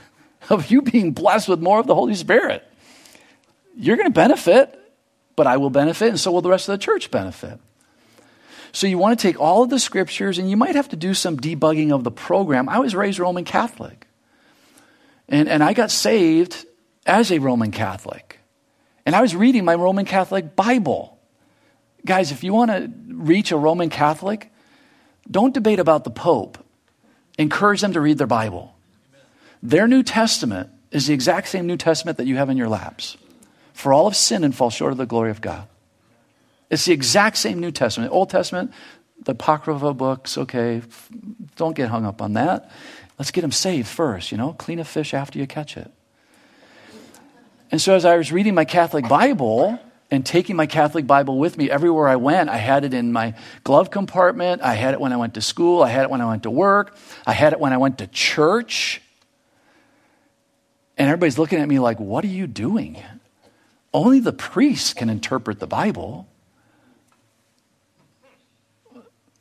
of 0.49 0.69
you 0.69 0.81
being 0.81 1.13
blessed 1.13 1.47
with 1.47 1.61
more 1.61 1.79
of 1.79 1.87
the 1.87 1.95
Holy 1.95 2.15
Spirit? 2.15 2.67
You're 3.75 3.95
going 3.95 4.09
to 4.09 4.13
benefit, 4.13 4.77
but 5.35 5.47
I 5.47 5.57
will 5.57 5.69
benefit, 5.69 6.09
and 6.09 6.19
so 6.19 6.31
will 6.31 6.41
the 6.41 6.49
rest 6.49 6.67
of 6.67 6.73
the 6.73 6.83
church 6.83 7.09
benefit. 7.09 7.59
So 8.73 8.87
you 8.87 8.97
want 8.97 9.17
to 9.17 9.21
take 9.21 9.39
all 9.39 9.63
of 9.63 9.69
the 9.69 9.79
scriptures, 9.79 10.37
and 10.37 10.49
you 10.49 10.57
might 10.57 10.75
have 10.75 10.89
to 10.89 10.95
do 10.95 11.13
some 11.13 11.37
debugging 11.37 11.91
of 11.93 12.03
the 12.03 12.11
program. 12.11 12.67
I 12.67 12.79
was 12.79 12.93
raised 12.93 13.19
Roman 13.19 13.45
Catholic. 13.45 14.07
And, 15.29 15.47
and 15.47 15.63
I 15.63 15.73
got 15.73 15.91
saved 15.91 16.65
as 17.05 17.31
a 17.31 17.39
Roman 17.39 17.71
Catholic. 17.71 18.39
And 19.05 19.15
I 19.15 19.21
was 19.21 19.35
reading 19.35 19.63
my 19.63 19.75
Roman 19.75 20.05
Catholic 20.05 20.55
Bible. 20.55 21.12
Guys, 22.05 22.31
if 22.31 22.43
you 22.43 22.53
want 22.53 22.71
to 22.71 22.91
reach 23.07 23.51
a 23.51 23.57
Roman 23.57 23.89
Catholic, 23.89 24.51
don't 25.29 25.53
debate 25.53 25.79
about 25.79 26.03
the 26.03 26.09
Pope. 26.09 26.57
Encourage 27.37 27.81
them 27.81 27.93
to 27.93 28.01
read 28.01 28.17
their 28.17 28.27
Bible. 28.27 28.75
Their 29.61 29.87
New 29.87 30.03
Testament 30.03 30.69
is 30.91 31.07
the 31.07 31.13
exact 31.13 31.47
same 31.47 31.65
New 31.65 31.77
Testament 31.77 32.17
that 32.17 32.27
you 32.27 32.35
have 32.35 32.49
in 32.49 32.57
your 32.57 32.67
laps. 32.67 33.17
For 33.73 33.93
all 33.93 34.05
of 34.05 34.15
sin 34.15 34.43
and 34.43 34.53
fall 34.53 34.69
short 34.69 34.91
of 34.91 34.97
the 34.97 35.05
glory 35.05 35.31
of 35.31 35.41
God. 35.41 35.67
It's 36.69 36.85
the 36.85 36.93
exact 36.93 37.37
same 37.37 37.59
New 37.59 37.71
Testament. 37.71 38.11
Old 38.11 38.29
Testament, 38.29 38.71
the 39.23 39.31
Apocrypha 39.31 39.93
books, 39.93 40.37
okay, 40.37 40.81
don't 41.55 41.75
get 41.75 41.89
hung 41.89 42.05
up 42.05 42.21
on 42.21 42.33
that. 42.33 42.69
Let's 43.17 43.31
get 43.31 43.41
them 43.41 43.51
saved 43.51 43.87
first, 43.87 44.31
you 44.31 44.37
know, 44.37 44.53
clean 44.53 44.79
a 44.79 44.83
fish 44.83 45.13
after 45.13 45.39
you 45.39 45.47
catch 45.47 45.77
it. 45.77 45.91
And 47.71 47.81
so 47.81 47.95
as 47.95 48.05
I 48.05 48.17
was 48.17 48.31
reading 48.31 48.53
my 48.53 48.65
Catholic 48.65 49.07
Bible, 49.07 49.79
and 50.13 50.25
taking 50.25 50.55
my 50.55 50.67
Catholic 50.67 51.07
Bible 51.07 51.39
with 51.39 51.57
me 51.57 51.69
everywhere 51.71 52.07
I 52.07 52.17
went. 52.17 52.49
I 52.49 52.57
had 52.57 52.85
it 52.85 52.93
in 52.93 53.11
my 53.11 53.33
glove 53.63 53.89
compartment. 53.89 54.61
I 54.61 54.75
had 54.75 54.93
it 54.93 55.01
when 55.01 55.11
I 55.11 55.17
went 55.17 55.33
to 55.33 55.41
school. 55.41 55.81
I 55.81 55.89
had 55.89 56.03
it 56.03 56.09
when 56.11 56.21
I 56.21 56.27
went 56.27 56.43
to 56.43 56.51
work. 56.51 56.95
I 57.25 57.33
had 57.33 57.51
it 57.53 57.59
when 57.59 57.73
I 57.73 57.77
went 57.77 57.97
to 57.97 58.07
church. 58.07 59.01
And 60.97 61.09
everybody's 61.09 61.39
looking 61.39 61.59
at 61.59 61.67
me 61.67 61.79
like, 61.79 61.99
what 61.99 62.23
are 62.23 62.29
you 62.29 62.45
doing? 62.45 63.01
Only 63.91 64.19
the 64.19 64.33
priest 64.33 64.95
can 64.95 65.09
interpret 65.09 65.59
the 65.59 65.67
Bible. 65.67 66.27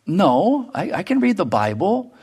No, 0.06 0.70
I, 0.74 0.92
I 0.92 1.02
can 1.02 1.20
read 1.20 1.36
the 1.36 1.46
Bible. 1.46 2.14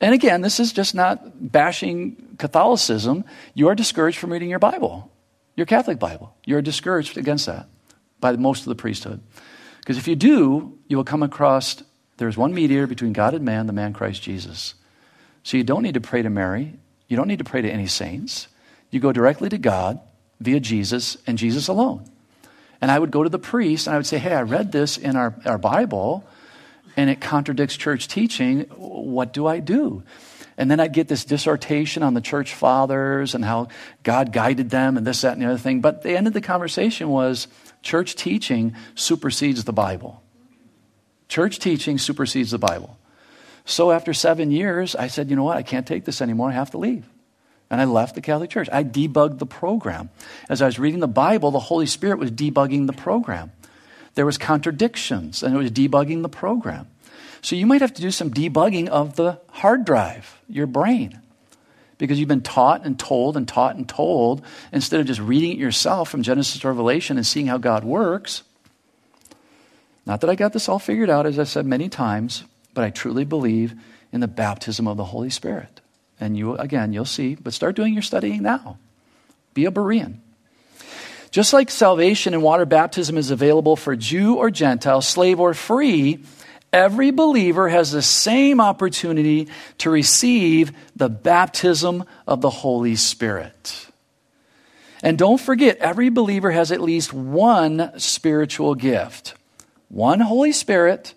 And 0.00 0.12
again, 0.14 0.40
this 0.40 0.58
is 0.58 0.72
just 0.72 0.94
not 0.94 1.52
bashing 1.52 2.36
Catholicism. 2.38 3.24
You 3.54 3.68
are 3.68 3.74
discouraged 3.74 4.18
from 4.18 4.32
reading 4.32 4.50
your 4.50 4.58
Bible, 4.58 5.10
your 5.54 5.66
Catholic 5.66 6.00
Bible. 6.00 6.34
You're 6.44 6.60
discouraged 6.60 7.16
against 7.16 7.46
that 7.46 7.68
by 8.24 8.34
most 8.36 8.60
of 8.60 8.70
the 8.70 8.74
priesthood. 8.74 9.20
Because 9.80 9.98
if 9.98 10.08
you 10.08 10.16
do, 10.16 10.78
you 10.88 10.96
will 10.96 11.04
come 11.04 11.22
across 11.22 11.82
there's 12.16 12.38
one 12.38 12.54
mediator 12.54 12.86
between 12.86 13.12
God 13.12 13.34
and 13.34 13.44
man, 13.44 13.66
the 13.66 13.74
man 13.74 13.92
Christ 13.92 14.22
Jesus. 14.22 14.74
So 15.42 15.58
you 15.58 15.62
don't 15.62 15.82
need 15.82 15.92
to 15.92 16.00
pray 16.00 16.22
to 16.22 16.30
Mary. 16.30 16.72
You 17.06 17.18
don't 17.18 17.28
need 17.28 17.40
to 17.40 17.44
pray 17.44 17.60
to 17.60 17.70
any 17.70 17.86
saints. 17.86 18.48
You 18.90 18.98
go 18.98 19.12
directly 19.12 19.50
to 19.50 19.58
God 19.58 20.00
via 20.40 20.58
Jesus 20.58 21.18
and 21.26 21.36
Jesus 21.36 21.68
alone. 21.68 22.08
And 22.80 22.90
I 22.90 22.98
would 22.98 23.10
go 23.10 23.24
to 23.24 23.28
the 23.28 23.38
priest 23.38 23.86
and 23.86 23.92
I 23.92 23.98
would 23.98 24.06
say, 24.06 24.16
Hey, 24.16 24.32
I 24.32 24.40
read 24.40 24.72
this 24.72 24.96
in 24.96 25.16
our, 25.16 25.34
our 25.44 25.58
Bible 25.58 26.26
and 26.96 27.10
it 27.10 27.20
contradicts 27.20 27.76
church 27.76 28.08
teaching. 28.08 28.60
What 28.70 29.34
do 29.34 29.46
I 29.46 29.60
do? 29.60 30.02
And 30.56 30.70
then 30.70 30.80
I'd 30.80 30.94
get 30.94 31.08
this 31.08 31.26
dissertation 31.26 32.02
on 32.02 32.14
the 32.14 32.22
church 32.22 32.54
fathers 32.54 33.34
and 33.34 33.44
how 33.44 33.68
God 34.02 34.32
guided 34.32 34.70
them 34.70 34.96
and 34.96 35.06
this, 35.06 35.20
that, 35.22 35.34
and 35.34 35.42
the 35.42 35.46
other 35.46 35.58
thing. 35.58 35.80
But 35.80 36.02
the 36.02 36.16
end 36.16 36.26
of 36.26 36.32
the 36.32 36.40
conversation 36.40 37.08
was 37.10 37.48
church 37.84 38.16
teaching 38.16 38.74
supersedes 38.96 39.62
the 39.64 39.72
Bible. 39.72 40.22
Church 41.28 41.58
teaching 41.60 41.98
supersedes 41.98 42.50
the 42.50 42.58
Bible. 42.58 42.98
So 43.64 43.92
after 43.92 44.12
seven 44.12 44.50
years, 44.50 44.96
I 44.96 45.06
said, 45.06 45.30
you 45.30 45.36
know 45.36 45.44
what? 45.44 45.56
I 45.56 45.62
can't 45.62 45.86
take 45.86 46.04
this 46.04 46.20
anymore. 46.20 46.50
I 46.50 46.54
have 46.54 46.72
to 46.72 46.78
leave. 46.78 47.06
And 47.70 47.80
I 47.80 47.84
left 47.84 48.14
the 48.14 48.20
Catholic 48.20 48.50
Church. 48.50 48.68
I 48.72 48.84
debugged 48.84 49.38
the 49.38 49.46
program. 49.46 50.10
As 50.48 50.60
I 50.60 50.66
was 50.66 50.78
reading 50.78 51.00
the 51.00 51.08
Bible, 51.08 51.50
the 51.50 51.60
Holy 51.60 51.86
Spirit 51.86 52.18
was 52.18 52.30
debugging 52.30 52.86
the 52.86 52.92
program. 52.92 53.52
There 54.14 54.26
was 54.26 54.38
contradictions, 54.38 55.42
and 55.42 55.54
it 55.54 55.58
was 55.58 55.70
debugging 55.70 56.22
the 56.22 56.28
program. 56.28 56.88
So 57.42 57.56
you 57.56 57.66
might 57.66 57.80
have 57.80 57.94
to 57.94 58.02
do 58.02 58.10
some 58.10 58.30
debugging 58.30 58.88
of 58.88 59.16
the 59.16 59.40
hard 59.50 59.84
drive, 59.84 60.40
your 60.48 60.66
brain, 60.66 61.20
because 61.98 62.18
you've 62.18 62.28
been 62.28 62.42
taught 62.42 62.84
and 62.84 62.98
told 62.98 63.36
and 63.36 63.46
taught 63.46 63.76
and 63.76 63.88
told 63.88 64.42
instead 64.72 65.00
of 65.00 65.06
just 65.06 65.20
reading 65.20 65.52
it 65.52 65.58
yourself 65.58 66.08
from 66.08 66.22
Genesis 66.22 66.60
to 66.60 66.68
Revelation 66.68 67.16
and 67.16 67.26
seeing 67.26 67.46
how 67.46 67.58
God 67.58 67.84
works. 67.84 68.42
Not 70.06 70.20
that 70.20 70.30
I 70.30 70.34
got 70.34 70.52
this 70.52 70.68
all 70.68 70.78
figured 70.78 71.10
out, 71.10 71.26
as 71.26 71.38
I 71.38 71.44
said 71.44 71.66
many 71.66 71.88
times, 71.88 72.44
but 72.74 72.84
I 72.84 72.90
truly 72.90 73.24
believe 73.24 73.74
in 74.12 74.20
the 74.20 74.28
baptism 74.28 74.86
of 74.86 74.96
the 74.96 75.04
Holy 75.04 75.30
Spirit. 75.30 75.80
And 76.20 76.36
you, 76.36 76.56
again, 76.56 76.92
you'll 76.92 77.04
see, 77.04 77.34
but 77.34 77.52
start 77.52 77.76
doing 77.76 77.94
your 77.94 78.02
studying 78.02 78.42
now. 78.42 78.78
Be 79.54 79.64
a 79.64 79.70
Berean. 79.70 80.18
Just 81.30 81.52
like 81.52 81.70
salvation 81.70 82.32
and 82.32 82.42
water 82.42 82.64
baptism 82.64 83.18
is 83.18 83.32
available 83.32 83.74
for 83.74 83.96
Jew 83.96 84.36
or 84.36 84.50
Gentile, 84.50 85.00
slave 85.00 85.40
or 85.40 85.52
free, 85.52 86.22
every 86.74 87.12
believer 87.12 87.68
has 87.68 87.92
the 87.92 88.02
same 88.02 88.60
opportunity 88.60 89.48
to 89.78 89.88
receive 89.88 90.72
the 90.96 91.08
baptism 91.08 92.04
of 92.26 92.40
the 92.40 92.50
Holy 92.50 92.96
Spirit. 92.96 93.86
And 95.00 95.16
don't 95.16 95.40
forget, 95.40 95.78
every 95.78 96.08
believer 96.08 96.50
has 96.50 96.72
at 96.72 96.80
least 96.80 97.12
one 97.12 97.98
spiritual 97.98 98.74
gift 98.74 99.34
one 99.88 100.18
Holy 100.18 100.50
Spirit, 100.50 101.14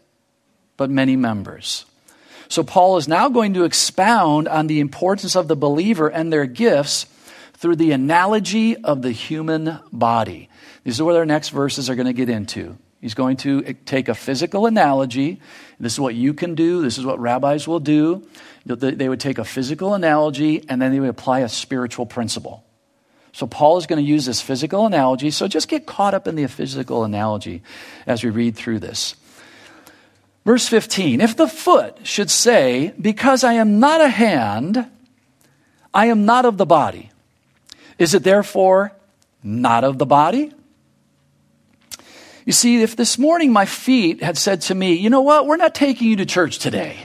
but 0.76 0.92
many 0.92 1.16
members. 1.16 1.86
So, 2.48 2.64
Paul 2.64 2.98
is 2.98 3.08
now 3.08 3.28
going 3.28 3.56
to 3.56 3.64
expound 3.64 4.48
on 4.48 4.68
the 4.68 4.80
importance 4.80 5.36
of 5.36 5.48
the 5.48 5.56
believer 5.56 6.08
and 6.08 6.32
their 6.32 6.46
gifts 6.46 7.08
through 7.54 7.78
the 7.78 7.92
analogy 7.92 8.78
of 8.78 9.02
the 9.02 9.12
human 9.12 9.80
body. 9.92 10.50
These 10.84 11.02
are 11.02 11.06
what 11.06 11.16
our 11.16 11.26
next 11.26 11.50
verses 11.50 11.90
are 11.90 11.96
going 11.96 12.06
to 12.06 12.14
get 12.14 12.30
into. 12.30 12.78
He's 13.01 13.13
going 13.13 13.38
to 13.38 13.74
take 13.86 14.10
a 14.10 14.16
physical 14.16 14.66
analogy. 14.66 15.39
This 15.80 15.94
is 15.94 16.00
what 16.00 16.16
you 16.16 16.34
can 16.34 16.56
do, 16.56 16.82
this 16.82 16.98
is 16.98 17.06
what 17.06 17.20
rabbis 17.20 17.68
will 17.68 17.80
do. 17.80 18.27
They 18.66 19.08
would 19.08 19.20
take 19.20 19.38
a 19.38 19.46
physical 19.46 19.94
analogy 19.94 20.66
and 20.68 20.82
then 20.82 20.92
they 20.92 21.00
would 21.00 21.10
apply 21.10 21.39
a 21.39 21.50
spiritual 21.50 22.06
principle. 22.06 22.63
So, 23.32 23.46
Paul 23.46 23.77
is 23.77 23.86
going 23.86 24.04
to 24.04 24.10
use 24.10 24.25
this 24.25 24.42
physical 24.42 24.88
analogy. 24.88 25.30
So, 25.30 25.48
just 25.48 25.68
get 25.68 25.86
caught 25.86 26.16
up 26.16 26.27
in 26.27 26.36
the 26.36 26.48
physical 26.48 27.04
analogy 27.04 27.62
as 28.08 28.24
we 28.24 28.32
read 28.32 28.56
through 28.56 28.80
this. 28.80 29.16
Verse 30.44 30.68
15 30.68 31.22
If 31.22 31.36
the 31.36 31.48
foot 31.48 32.00
should 32.01 32.32
say, 32.32 32.94
Because 33.00 33.44
I 33.44 33.54
am 33.54 33.80
not 33.80 34.01
a 34.01 34.10
hand, 34.10 34.88
I 35.94 36.08
am 36.08 36.25
not 36.25 36.46
of 36.46 36.58
the 36.58 36.66
body, 36.66 37.12
is 38.00 38.16
it 38.16 38.24
therefore 38.24 38.92
not 39.44 39.84
of 39.84 40.00
the 40.00 40.06
body? 40.06 40.51
You 42.48 42.54
see, 42.54 42.82
if 42.82 42.96
this 42.96 43.18
morning 43.18 43.51
my 43.51 43.66
feet 43.66 44.24
had 44.24 44.38
said 44.38 44.62
to 44.62 44.74
me, 44.74 44.94
You 44.94 45.10
know 45.10 45.20
what? 45.20 45.48
We're 45.48 45.58
not 45.58 45.75
taking 45.75 46.08
you 46.08 46.16
to 46.16 46.25
church 46.25 46.60
today. 46.60 46.98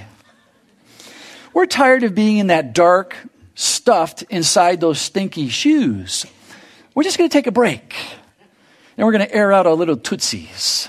We're 1.53 1.67
tired 1.67 2.05
of 2.05 2.15
being 2.15 2.39
in 2.39 2.47
that 2.47 2.75
dark, 2.75 3.17
stuffed 3.57 4.23
inside 4.31 4.81
those 4.81 5.01
stinky 5.01 5.49
shoes. 5.49 6.25
We're 6.95 7.03
just 7.03 7.19
going 7.19 7.29
to 7.29 7.33
take 7.33 7.49
a 7.49 7.53
break. 7.53 7.93
And 8.97 9.05
we're 9.05 9.11
going 9.11 9.27
to 9.27 9.35
air 9.35 9.53
out 9.53 9.67
our 9.67 9.75
little 9.75 9.97
tootsies. 9.97 10.89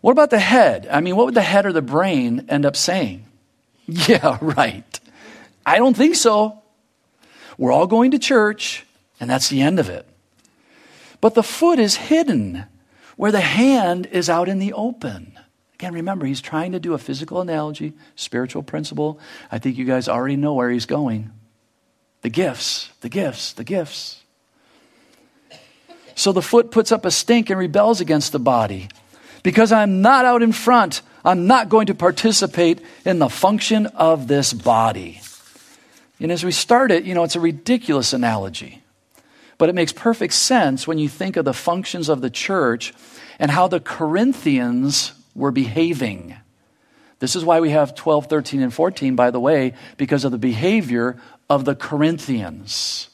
What 0.00 0.12
about 0.12 0.30
the 0.30 0.38
head? 0.38 0.88
I 0.90 1.02
mean, 1.02 1.14
what 1.14 1.26
would 1.26 1.34
the 1.34 1.42
head 1.42 1.66
or 1.66 1.72
the 1.74 1.82
brain 1.82 2.46
end 2.48 2.64
up 2.64 2.76
saying? 2.76 3.26
Yeah, 3.86 4.38
right. 4.40 5.00
I 5.66 5.76
don't 5.76 5.94
think 5.94 6.14
so. 6.14 6.62
We're 7.58 7.72
all 7.72 7.86
going 7.86 8.12
to 8.12 8.18
church, 8.18 8.86
and 9.20 9.28
that's 9.28 9.50
the 9.50 9.60
end 9.60 9.78
of 9.78 9.90
it. 9.90 10.08
But 11.20 11.34
the 11.34 11.42
foot 11.42 11.78
is 11.78 11.96
hidden, 11.96 12.64
where 13.16 13.32
the 13.32 13.40
hand 13.40 14.06
is 14.06 14.28
out 14.28 14.48
in 14.48 14.58
the 14.58 14.72
open. 14.72 15.38
Again, 15.74 15.94
remember, 15.94 16.26
he's 16.26 16.40
trying 16.40 16.72
to 16.72 16.80
do 16.80 16.94
a 16.94 16.98
physical 16.98 17.40
analogy, 17.40 17.92
spiritual 18.14 18.62
principle. 18.62 19.18
I 19.50 19.58
think 19.58 19.76
you 19.76 19.84
guys 19.84 20.08
already 20.08 20.36
know 20.36 20.54
where 20.54 20.70
he's 20.70 20.86
going. 20.86 21.30
The 22.22 22.30
gifts, 22.30 22.90
the 23.00 23.08
gifts, 23.08 23.52
the 23.52 23.64
gifts. 23.64 24.22
So 26.14 26.32
the 26.32 26.42
foot 26.42 26.70
puts 26.70 26.92
up 26.92 27.04
a 27.04 27.10
stink 27.10 27.50
and 27.50 27.58
rebels 27.58 28.00
against 28.00 28.32
the 28.32 28.38
body. 28.38 28.88
Because 29.42 29.72
I'm 29.72 30.02
not 30.02 30.24
out 30.24 30.42
in 30.42 30.52
front, 30.52 31.02
I'm 31.24 31.46
not 31.46 31.68
going 31.68 31.86
to 31.86 31.94
participate 31.94 32.80
in 33.04 33.18
the 33.18 33.28
function 33.28 33.86
of 33.86 34.28
this 34.28 34.52
body. 34.52 35.20
And 36.20 36.30
as 36.30 36.44
we 36.44 36.52
start 36.52 36.92
it, 36.92 37.04
you 37.04 37.14
know, 37.14 37.24
it's 37.24 37.34
a 37.34 37.40
ridiculous 37.40 38.12
analogy. 38.12 38.81
But 39.62 39.68
it 39.68 39.76
makes 39.76 39.92
perfect 39.92 40.34
sense 40.34 40.88
when 40.88 40.98
you 40.98 41.08
think 41.08 41.36
of 41.36 41.44
the 41.44 41.54
functions 41.54 42.08
of 42.08 42.20
the 42.20 42.30
church 42.30 42.92
and 43.38 43.48
how 43.48 43.68
the 43.68 43.78
Corinthians 43.78 45.12
were 45.36 45.52
behaving. 45.52 46.34
This 47.20 47.36
is 47.36 47.44
why 47.44 47.60
we 47.60 47.70
have 47.70 47.94
12, 47.94 48.26
13, 48.26 48.60
and 48.60 48.74
14, 48.74 49.14
by 49.14 49.30
the 49.30 49.38
way, 49.38 49.74
because 49.98 50.24
of 50.24 50.32
the 50.32 50.36
behavior 50.36 51.16
of 51.48 51.64
the 51.64 51.76
Corinthians. 51.76 53.08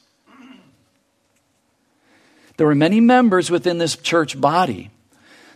There 2.57 2.65
were 2.65 2.73
many 2.73 2.99
members 2.99 3.51
within 3.51 3.77
this 3.77 3.95
church 3.95 4.41
body. 4.41 4.89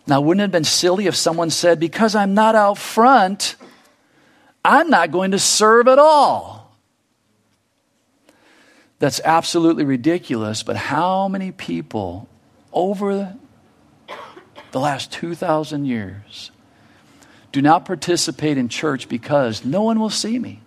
Now, 0.05 0.21
wouldn't 0.21 0.41
it 0.41 0.43
have 0.43 0.51
been 0.51 0.63
silly 0.63 1.07
if 1.07 1.15
someone 1.15 1.49
said, 1.49 1.79
Because 1.79 2.13
I'm 2.13 2.35
not 2.35 2.53
out 2.53 2.77
front, 2.77 3.55
I'm 4.63 4.91
not 4.91 5.09
going 5.09 5.31
to 5.31 5.39
serve 5.39 5.87
at 5.87 5.97
all? 5.97 6.62
That's 9.03 9.19
absolutely 9.25 9.83
ridiculous, 9.83 10.63
but 10.63 10.77
how 10.77 11.27
many 11.27 11.51
people 11.51 12.29
over 12.71 13.35
the 14.71 14.79
last 14.79 15.11
2,000 15.11 15.83
years 15.83 16.51
do 17.51 17.61
not 17.61 17.83
participate 17.83 18.57
in 18.57 18.69
church 18.69 19.09
because 19.09 19.65
no 19.65 19.81
one 19.81 19.99
will 19.99 20.09
see 20.09 20.39
me? 20.39 20.61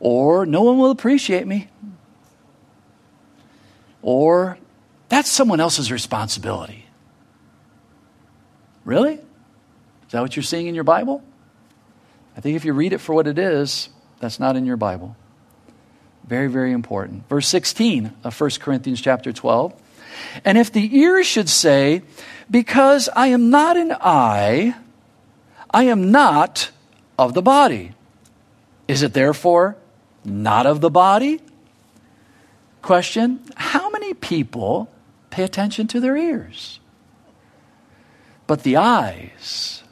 Or 0.00 0.44
no 0.44 0.64
one 0.64 0.76
will 0.76 0.90
appreciate 0.90 1.46
me? 1.46 1.68
Or 4.02 4.58
that's 5.08 5.30
someone 5.30 5.60
else's 5.60 5.90
responsibility. 5.90 6.84
Really? 8.84 9.14
Is 9.14 10.10
that 10.10 10.20
what 10.20 10.36
you're 10.36 10.42
seeing 10.42 10.66
in 10.66 10.74
your 10.74 10.84
Bible? 10.84 11.22
I 12.36 12.42
think 12.42 12.56
if 12.56 12.66
you 12.66 12.74
read 12.74 12.92
it 12.92 12.98
for 12.98 13.14
what 13.14 13.26
it 13.26 13.38
is, 13.38 13.88
that's 14.20 14.38
not 14.38 14.56
in 14.56 14.66
your 14.66 14.76
Bible. 14.76 15.16
Very, 16.28 16.48
very 16.48 16.72
important. 16.72 17.26
Verse 17.28 17.48
16 17.48 18.12
of 18.22 18.38
1 18.38 18.50
Corinthians 18.60 19.00
chapter 19.00 19.32
12. 19.32 19.72
And 20.44 20.58
if 20.58 20.70
the 20.70 20.98
ear 20.98 21.24
should 21.24 21.48
say, 21.48 22.02
Because 22.50 23.08
I 23.16 23.28
am 23.28 23.48
not 23.48 23.78
an 23.78 23.92
eye, 23.98 24.74
I 25.70 25.84
am 25.84 26.10
not 26.10 26.70
of 27.18 27.32
the 27.32 27.40
body. 27.40 27.92
Is 28.86 29.02
it 29.02 29.14
therefore 29.14 29.76
not 30.22 30.66
of 30.66 30.82
the 30.82 30.90
body? 30.90 31.40
Question 32.82 33.40
How 33.56 33.88
many 33.88 34.12
people 34.12 34.90
pay 35.30 35.44
attention 35.44 35.86
to 35.88 36.00
their 36.00 36.16
ears? 36.16 36.78
But 38.46 38.64
the 38.64 38.76
eyes, 38.76 39.82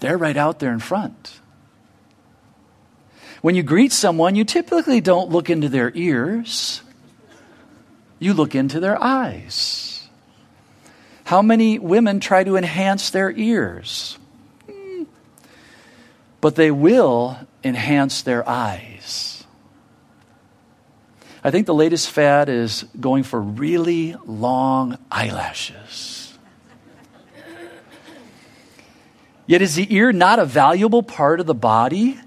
they're 0.00 0.18
right 0.18 0.36
out 0.36 0.58
there 0.58 0.72
in 0.72 0.80
front. 0.80 1.40
When 3.44 3.54
you 3.54 3.62
greet 3.62 3.92
someone, 3.92 4.36
you 4.36 4.44
typically 4.46 5.02
don't 5.02 5.28
look 5.28 5.50
into 5.50 5.68
their 5.68 5.92
ears, 5.94 6.80
you 8.18 8.32
look 8.32 8.54
into 8.54 8.80
their 8.80 8.96
eyes. 8.98 10.08
How 11.24 11.42
many 11.42 11.78
women 11.78 12.20
try 12.20 12.42
to 12.42 12.56
enhance 12.56 13.10
their 13.10 13.30
ears? 13.30 14.18
Hmm. 14.64 15.02
But 16.40 16.54
they 16.54 16.70
will 16.70 17.36
enhance 17.62 18.22
their 18.22 18.48
eyes. 18.48 19.44
I 21.44 21.50
think 21.50 21.66
the 21.66 21.74
latest 21.74 22.08
fad 22.08 22.48
is 22.48 22.84
going 22.98 23.24
for 23.24 23.42
really 23.42 24.16
long 24.24 24.96
eyelashes. 25.12 26.38
Yet, 29.46 29.60
is 29.60 29.74
the 29.74 29.94
ear 29.94 30.12
not 30.14 30.38
a 30.38 30.46
valuable 30.46 31.02
part 31.02 31.40
of 31.40 31.46
the 31.46 31.54
body? 31.54 32.18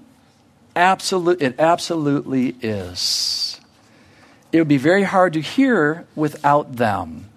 Absolute, 0.78 1.42
it 1.42 1.58
absolutely 1.58 2.50
is. 2.62 3.60
It 4.52 4.58
would 4.60 4.68
be 4.68 4.76
very 4.76 5.02
hard 5.02 5.32
to 5.32 5.40
hear 5.40 6.06
without 6.14 6.76
them. 6.76 7.28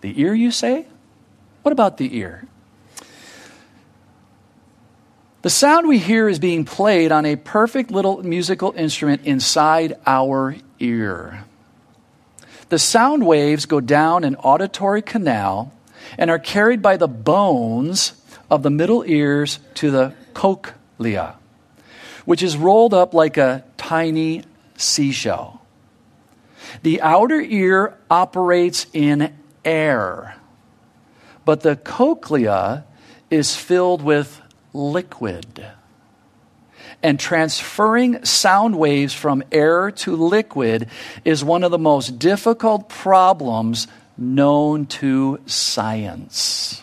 The 0.00 0.20
ear, 0.20 0.34
you 0.34 0.50
say? 0.50 0.86
What 1.62 1.70
about 1.70 1.98
the 1.98 2.18
ear? 2.18 2.48
The 5.42 5.50
sound 5.50 5.86
we 5.86 5.98
hear 5.98 6.28
is 6.28 6.40
being 6.40 6.64
played 6.64 7.12
on 7.12 7.24
a 7.24 7.36
perfect 7.36 7.92
little 7.92 8.20
musical 8.24 8.72
instrument 8.76 9.22
inside 9.24 9.96
our 10.04 10.56
ear. 10.80 11.44
The 12.70 12.78
sound 12.80 13.24
waves 13.24 13.66
go 13.66 13.78
down 13.78 14.24
an 14.24 14.34
auditory 14.34 15.00
canal 15.00 15.72
and 16.18 16.28
are 16.28 16.40
carried 16.40 16.82
by 16.82 16.96
the 16.96 17.06
bones 17.06 18.14
of 18.50 18.64
the 18.64 18.70
middle 18.70 19.04
ears 19.06 19.60
to 19.74 19.92
the 19.92 20.12
cochlea, 20.96 21.36
which 22.24 22.42
is 22.42 22.56
rolled 22.56 22.94
up 22.94 23.14
like 23.14 23.36
a 23.36 23.64
tiny 23.76 24.44
seashell. 24.76 25.60
The 26.82 27.00
outer 27.00 27.40
ear 27.40 27.98
operates 28.10 28.86
in 28.92 29.34
air, 29.64 30.36
but 31.44 31.60
the 31.60 31.76
cochlea 31.76 32.84
is 33.30 33.56
filled 33.56 34.02
with 34.02 34.40
liquid. 34.72 35.66
And 37.02 37.20
transferring 37.20 38.24
sound 38.24 38.78
waves 38.78 39.12
from 39.12 39.42
air 39.52 39.90
to 39.90 40.16
liquid 40.16 40.88
is 41.24 41.44
one 41.44 41.62
of 41.62 41.70
the 41.70 41.78
most 41.78 42.18
difficult 42.18 42.88
problems 42.88 43.86
known 44.16 44.86
to 44.86 45.40
science. 45.44 46.82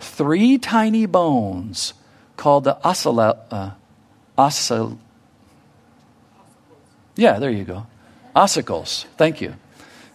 Three 0.00 0.58
tiny 0.58 1.06
bones 1.06 1.94
called 2.40 2.64
the 2.64 2.76
ossicles. 2.82 3.38
Uh. 3.50 4.96
Yeah, 7.16 7.38
there 7.38 7.50
you 7.50 7.64
go. 7.64 7.86
Ossicles. 8.34 9.04
Thank 9.18 9.42
you. 9.42 9.54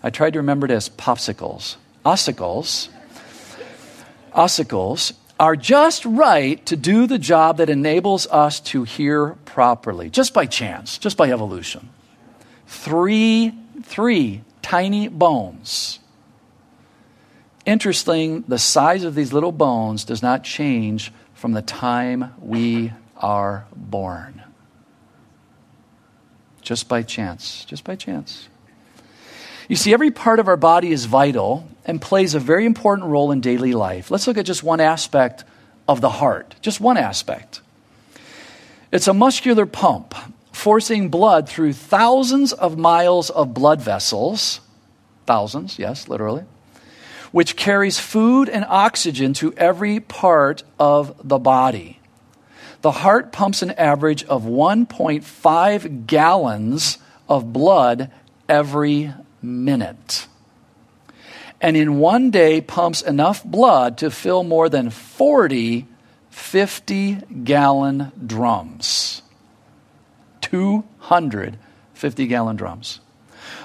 I 0.02 0.10
tried 0.10 0.34
to 0.34 0.40
remember 0.40 0.66
it 0.66 0.72
as 0.72 0.90
popsicles. 0.90 1.76
Ossicles. 2.04 2.90
Ossicles 4.34 5.14
are 5.40 5.56
just 5.56 6.04
right 6.06 6.66
to 6.66 6.76
do 6.76 7.06
the 7.06 7.20
job 7.20 7.58
that 7.58 7.70
enables 7.70 8.26
us 8.28 8.60
to 8.72 8.84
hear 8.86 9.36
properly, 9.46 10.10
just 10.10 10.34
by 10.34 10.48
chance, 10.48 10.98
just 10.98 11.18
by 11.18 11.32
evolution. 11.32 11.90
Three, 12.66 13.54
three 13.84 14.42
tiny 14.64 15.10
bones. 15.10 16.00
Interesting, 17.66 18.44
the 18.48 18.58
size 18.58 19.04
of 19.04 19.14
these 19.14 19.32
little 19.32 19.52
bones 19.52 20.06
does 20.06 20.24
not 20.24 20.44
change 20.44 21.12
from 21.46 21.54
the 21.54 21.62
time 21.62 22.34
we 22.42 22.92
are 23.18 23.68
born. 23.76 24.42
Just 26.64 26.90
by 26.90 27.04
chance, 27.04 27.64
just 27.66 27.84
by 27.84 27.96
chance. 27.96 28.50
You 29.70 29.76
see, 29.76 29.94
every 29.94 30.10
part 30.10 30.40
of 30.40 30.48
our 30.48 30.58
body 30.58 30.92
is 30.92 31.06
vital 31.06 31.70
and 31.86 32.02
plays 32.02 32.34
a 32.34 32.40
very 32.40 32.66
important 32.66 33.10
role 33.10 33.32
in 33.32 33.42
daily 33.42 33.74
life. 33.74 34.10
Let's 34.10 34.26
look 34.26 34.40
at 34.40 34.48
just 34.48 34.64
one 34.64 34.80
aspect 34.80 35.44
of 35.88 36.02
the 36.02 36.10
heart, 36.10 36.56
just 36.62 36.82
one 36.82 36.98
aspect. 36.98 37.62
It's 38.92 39.08
a 39.08 39.14
muscular 39.14 39.68
pump 39.68 40.16
forcing 40.52 41.10
blood 41.10 41.48
through 41.48 41.74
thousands 41.74 42.54
of 42.54 42.76
miles 42.76 43.30
of 43.30 43.54
blood 43.54 43.82
vessels, 43.82 44.62
thousands, 45.28 45.78
yes, 45.78 46.08
literally, 46.08 46.46
which 47.36 47.58
carries 47.58 48.00
food 48.00 48.48
and 48.48 48.64
oxygen 48.70 49.34
to 49.34 49.54
every 49.58 50.00
part 50.00 50.64
of 50.80 51.14
the 51.22 51.38
body. 51.38 52.00
The 52.80 52.92
heart 52.92 53.34
pumps 53.34 53.62
an 53.62 53.72
average 53.72 54.24
of 54.24 54.44
1.5 54.44 56.08
gallons 56.08 56.98
of 57.28 57.52
blood 57.52 58.10
every 58.48 59.14
minute. 59.42 60.28
And 61.60 61.76
in 61.76 62.00
one 62.00 62.32
day, 62.32 62.62
pumps 62.62 63.02
enough 63.02 63.44
blood 63.44 63.98
to 63.98 64.12
fill 64.12 64.46
more 64.46 64.70
than 64.70 64.90
40 64.90 65.88
50 66.30 67.16
gallon 67.44 68.14
drums. 68.26 69.22
250 70.40 72.28
gallon 72.28 72.56
drums. 72.56 73.02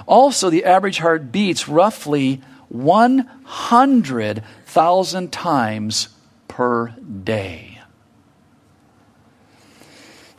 Also, 0.08 0.50
the 0.50 0.64
average 0.64 0.98
heart 0.98 1.30
beats 1.30 1.68
roughly 1.68 2.42
100,000 2.70 5.32
times 5.32 6.08
per 6.48 6.88
day. 6.88 7.78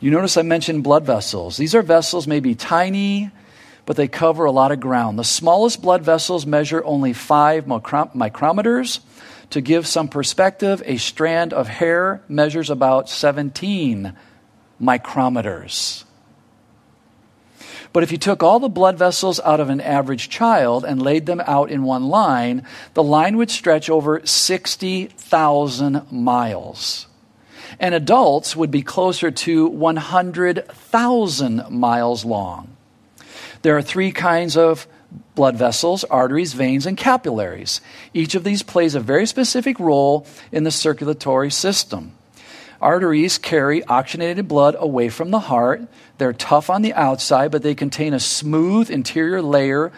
You 0.00 0.10
notice 0.10 0.36
I 0.36 0.42
mentioned 0.42 0.82
blood 0.82 1.06
vessels. 1.06 1.56
These 1.56 1.76
are 1.76 1.82
vessels, 1.82 2.26
maybe 2.26 2.56
tiny, 2.56 3.30
but 3.86 3.96
they 3.96 4.08
cover 4.08 4.44
a 4.44 4.50
lot 4.50 4.72
of 4.72 4.80
ground. 4.80 5.16
The 5.18 5.24
smallest 5.24 5.80
blood 5.80 6.02
vessels 6.02 6.44
measure 6.44 6.84
only 6.84 7.12
five 7.12 7.66
micrometers. 7.66 8.98
To 9.50 9.60
give 9.60 9.86
some 9.86 10.08
perspective, 10.08 10.82
a 10.86 10.96
strand 10.96 11.52
of 11.52 11.68
hair 11.68 12.22
measures 12.26 12.70
about 12.70 13.08
17 13.08 14.16
micrometers. 14.80 16.02
But 17.92 18.02
if 18.02 18.10
you 18.10 18.18
took 18.18 18.42
all 18.42 18.58
the 18.58 18.68
blood 18.68 18.98
vessels 18.98 19.38
out 19.40 19.60
of 19.60 19.68
an 19.68 19.80
average 19.80 20.30
child 20.30 20.84
and 20.84 21.02
laid 21.02 21.26
them 21.26 21.42
out 21.46 21.70
in 21.70 21.82
one 21.82 22.08
line, 22.08 22.66
the 22.94 23.02
line 23.02 23.36
would 23.36 23.50
stretch 23.50 23.90
over 23.90 24.24
60,000 24.24 26.12
miles. 26.12 27.06
And 27.78 27.94
adults 27.94 28.56
would 28.56 28.70
be 28.70 28.82
closer 28.82 29.30
to 29.30 29.66
100,000 29.66 31.70
miles 31.70 32.24
long. 32.24 32.76
There 33.62 33.76
are 33.76 33.82
three 33.82 34.12
kinds 34.12 34.56
of 34.56 34.86
blood 35.34 35.56
vessels 35.56 36.04
arteries, 36.04 36.52
veins, 36.52 36.86
and 36.86 36.96
capillaries. 36.96 37.80
Each 38.14 38.34
of 38.34 38.44
these 38.44 38.62
plays 38.62 38.94
a 38.94 39.00
very 39.00 39.26
specific 39.26 39.78
role 39.78 40.26
in 40.50 40.64
the 40.64 40.70
circulatory 40.70 41.50
system. 41.50 42.12
Arteries 42.82 43.38
carry 43.38 43.84
oxygenated 43.84 44.48
blood 44.48 44.74
away 44.76 45.08
from 45.08 45.30
the 45.30 45.38
heart. 45.38 45.82
They're 46.18 46.32
tough 46.32 46.68
on 46.68 46.82
the 46.82 46.92
outside, 46.94 47.52
but 47.52 47.62
they 47.62 47.76
contain 47.76 48.12
a 48.12 48.18
smooth 48.18 48.90
interior 48.90 49.40
layer 49.40 49.92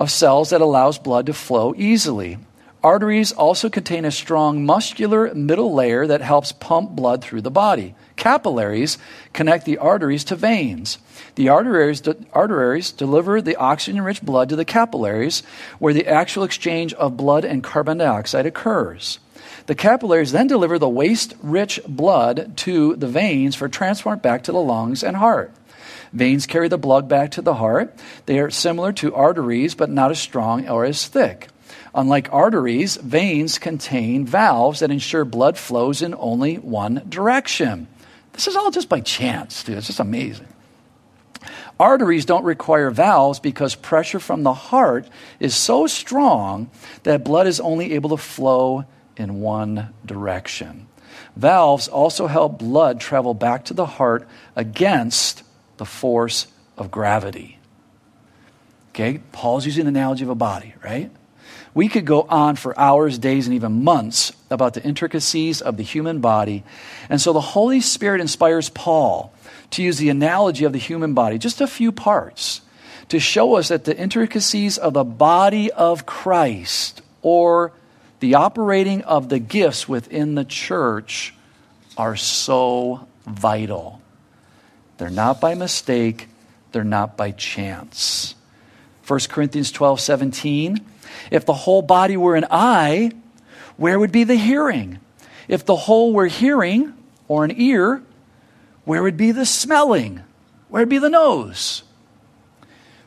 of 0.00 0.10
cells 0.10 0.50
that 0.50 0.60
allows 0.60 0.98
blood 0.98 1.26
to 1.26 1.32
flow 1.32 1.72
easily. 1.76 2.38
Arteries 2.82 3.30
also 3.30 3.68
contain 3.68 4.04
a 4.04 4.10
strong 4.10 4.66
muscular 4.66 5.32
middle 5.34 5.72
layer 5.72 6.06
that 6.06 6.20
helps 6.20 6.50
pump 6.50 6.90
blood 6.90 7.22
through 7.22 7.42
the 7.42 7.50
body. 7.50 7.94
Capillaries 8.16 8.98
connect 9.32 9.64
the 9.64 9.78
arteries 9.78 10.24
to 10.24 10.34
veins. 10.34 10.98
The 11.36 11.48
arteries, 11.48 12.02
arteries 12.32 12.90
deliver 12.90 13.40
the 13.40 13.56
oxygen 13.56 14.02
rich 14.02 14.20
blood 14.20 14.48
to 14.48 14.56
the 14.56 14.64
capillaries, 14.64 15.44
where 15.78 15.94
the 15.94 16.08
actual 16.08 16.42
exchange 16.42 16.92
of 16.94 17.16
blood 17.16 17.44
and 17.44 17.62
carbon 17.62 17.98
dioxide 17.98 18.46
occurs. 18.46 19.20
The 19.66 19.74
capillaries 19.74 20.32
then 20.32 20.46
deliver 20.46 20.78
the 20.78 20.88
waste 20.88 21.34
rich 21.42 21.80
blood 21.86 22.56
to 22.58 22.96
the 22.96 23.08
veins 23.08 23.54
for 23.54 23.68
transport 23.68 24.22
back 24.22 24.42
to 24.44 24.52
the 24.52 24.60
lungs 24.60 25.02
and 25.02 25.16
heart. 25.16 25.52
Veins 26.12 26.46
carry 26.46 26.68
the 26.68 26.78
blood 26.78 27.08
back 27.08 27.30
to 27.32 27.42
the 27.42 27.54
heart. 27.54 27.94
They 28.26 28.40
are 28.40 28.50
similar 28.50 28.92
to 28.94 29.14
arteries, 29.14 29.74
but 29.74 29.90
not 29.90 30.10
as 30.10 30.18
strong 30.18 30.68
or 30.68 30.84
as 30.84 31.06
thick. 31.06 31.48
Unlike 31.94 32.32
arteries, 32.32 32.96
veins 32.96 33.58
contain 33.58 34.24
valves 34.24 34.80
that 34.80 34.90
ensure 34.90 35.24
blood 35.24 35.56
flows 35.56 36.02
in 36.02 36.14
only 36.18 36.56
one 36.56 37.02
direction. 37.08 37.88
This 38.32 38.46
is 38.46 38.56
all 38.56 38.70
just 38.70 38.88
by 38.88 39.00
chance, 39.00 39.62
dude. 39.64 39.78
It's 39.78 39.88
just 39.88 40.00
amazing. 40.00 40.48
Arteries 41.78 42.26
don't 42.26 42.44
require 42.44 42.90
valves 42.90 43.40
because 43.40 43.74
pressure 43.74 44.20
from 44.20 44.42
the 44.42 44.52
heart 44.52 45.08
is 45.40 45.56
so 45.56 45.86
strong 45.86 46.70
that 47.04 47.24
blood 47.24 47.46
is 47.46 47.58
only 47.58 47.94
able 47.94 48.10
to 48.10 48.16
flow 48.16 48.84
in 49.16 49.40
one 49.40 49.92
direction. 50.04 50.86
Valves 51.36 51.88
also 51.88 52.26
help 52.26 52.58
blood 52.58 53.00
travel 53.00 53.34
back 53.34 53.66
to 53.66 53.74
the 53.74 53.86
heart 53.86 54.28
against 54.56 55.42
the 55.76 55.84
force 55.84 56.46
of 56.76 56.90
gravity. 56.90 57.58
Okay, 58.90 59.20
Paul's 59.32 59.66
using 59.66 59.82
an 59.82 59.88
analogy 59.88 60.24
of 60.24 60.30
a 60.30 60.34
body, 60.34 60.74
right? 60.84 61.10
We 61.72 61.88
could 61.88 62.04
go 62.04 62.22
on 62.22 62.56
for 62.56 62.78
hours, 62.78 63.18
days, 63.18 63.46
and 63.46 63.54
even 63.54 63.84
months 63.84 64.32
about 64.50 64.74
the 64.74 64.82
intricacies 64.82 65.60
of 65.60 65.76
the 65.76 65.84
human 65.84 66.20
body. 66.20 66.64
And 67.08 67.20
so 67.20 67.32
the 67.32 67.40
Holy 67.40 67.80
Spirit 67.80 68.20
inspires 68.20 68.68
Paul 68.68 69.32
to 69.70 69.82
use 69.82 69.98
the 69.98 70.08
analogy 70.08 70.64
of 70.64 70.72
the 70.72 70.78
human 70.78 71.14
body, 71.14 71.38
just 71.38 71.60
a 71.60 71.68
few 71.68 71.92
parts, 71.92 72.60
to 73.08 73.20
show 73.20 73.54
us 73.54 73.68
that 73.68 73.84
the 73.84 73.96
intricacies 73.96 74.78
of 74.78 74.94
the 74.94 75.04
body 75.04 75.70
of 75.70 76.06
Christ 76.06 77.02
or 77.22 77.72
the 78.20 78.34
operating 78.34 79.02
of 79.02 79.28
the 79.28 79.38
gifts 79.38 79.88
within 79.88 80.34
the 80.34 80.44
church 80.44 81.34
are 81.96 82.16
so 82.16 83.06
vital. 83.26 84.00
They're 84.98 85.10
not 85.10 85.40
by 85.40 85.54
mistake, 85.54 86.28
they're 86.72 86.84
not 86.84 87.16
by 87.16 87.32
chance. 87.32 88.34
1 89.06 89.20
Corinthians 89.28 89.72
12 89.72 90.00
17 90.00 90.86
if 91.30 91.44
the 91.44 91.52
whole 91.52 91.82
body 91.82 92.16
were 92.16 92.36
an 92.36 92.46
eye, 92.50 93.12
where 93.76 93.98
would 93.98 94.12
be 94.12 94.24
the 94.24 94.36
hearing? 94.36 94.98
If 95.48 95.64
the 95.64 95.76
whole 95.76 96.12
were 96.12 96.26
hearing 96.26 96.94
or 97.28 97.44
an 97.44 97.52
ear, 97.56 98.02
where 98.84 99.02
would 99.02 99.16
be 99.16 99.32
the 99.32 99.46
smelling? 99.46 100.22
Where 100.68 100.82
would 100.82 100.88
be 100.88 100.98
the 100.98 101.10
nose? 101.10 101.82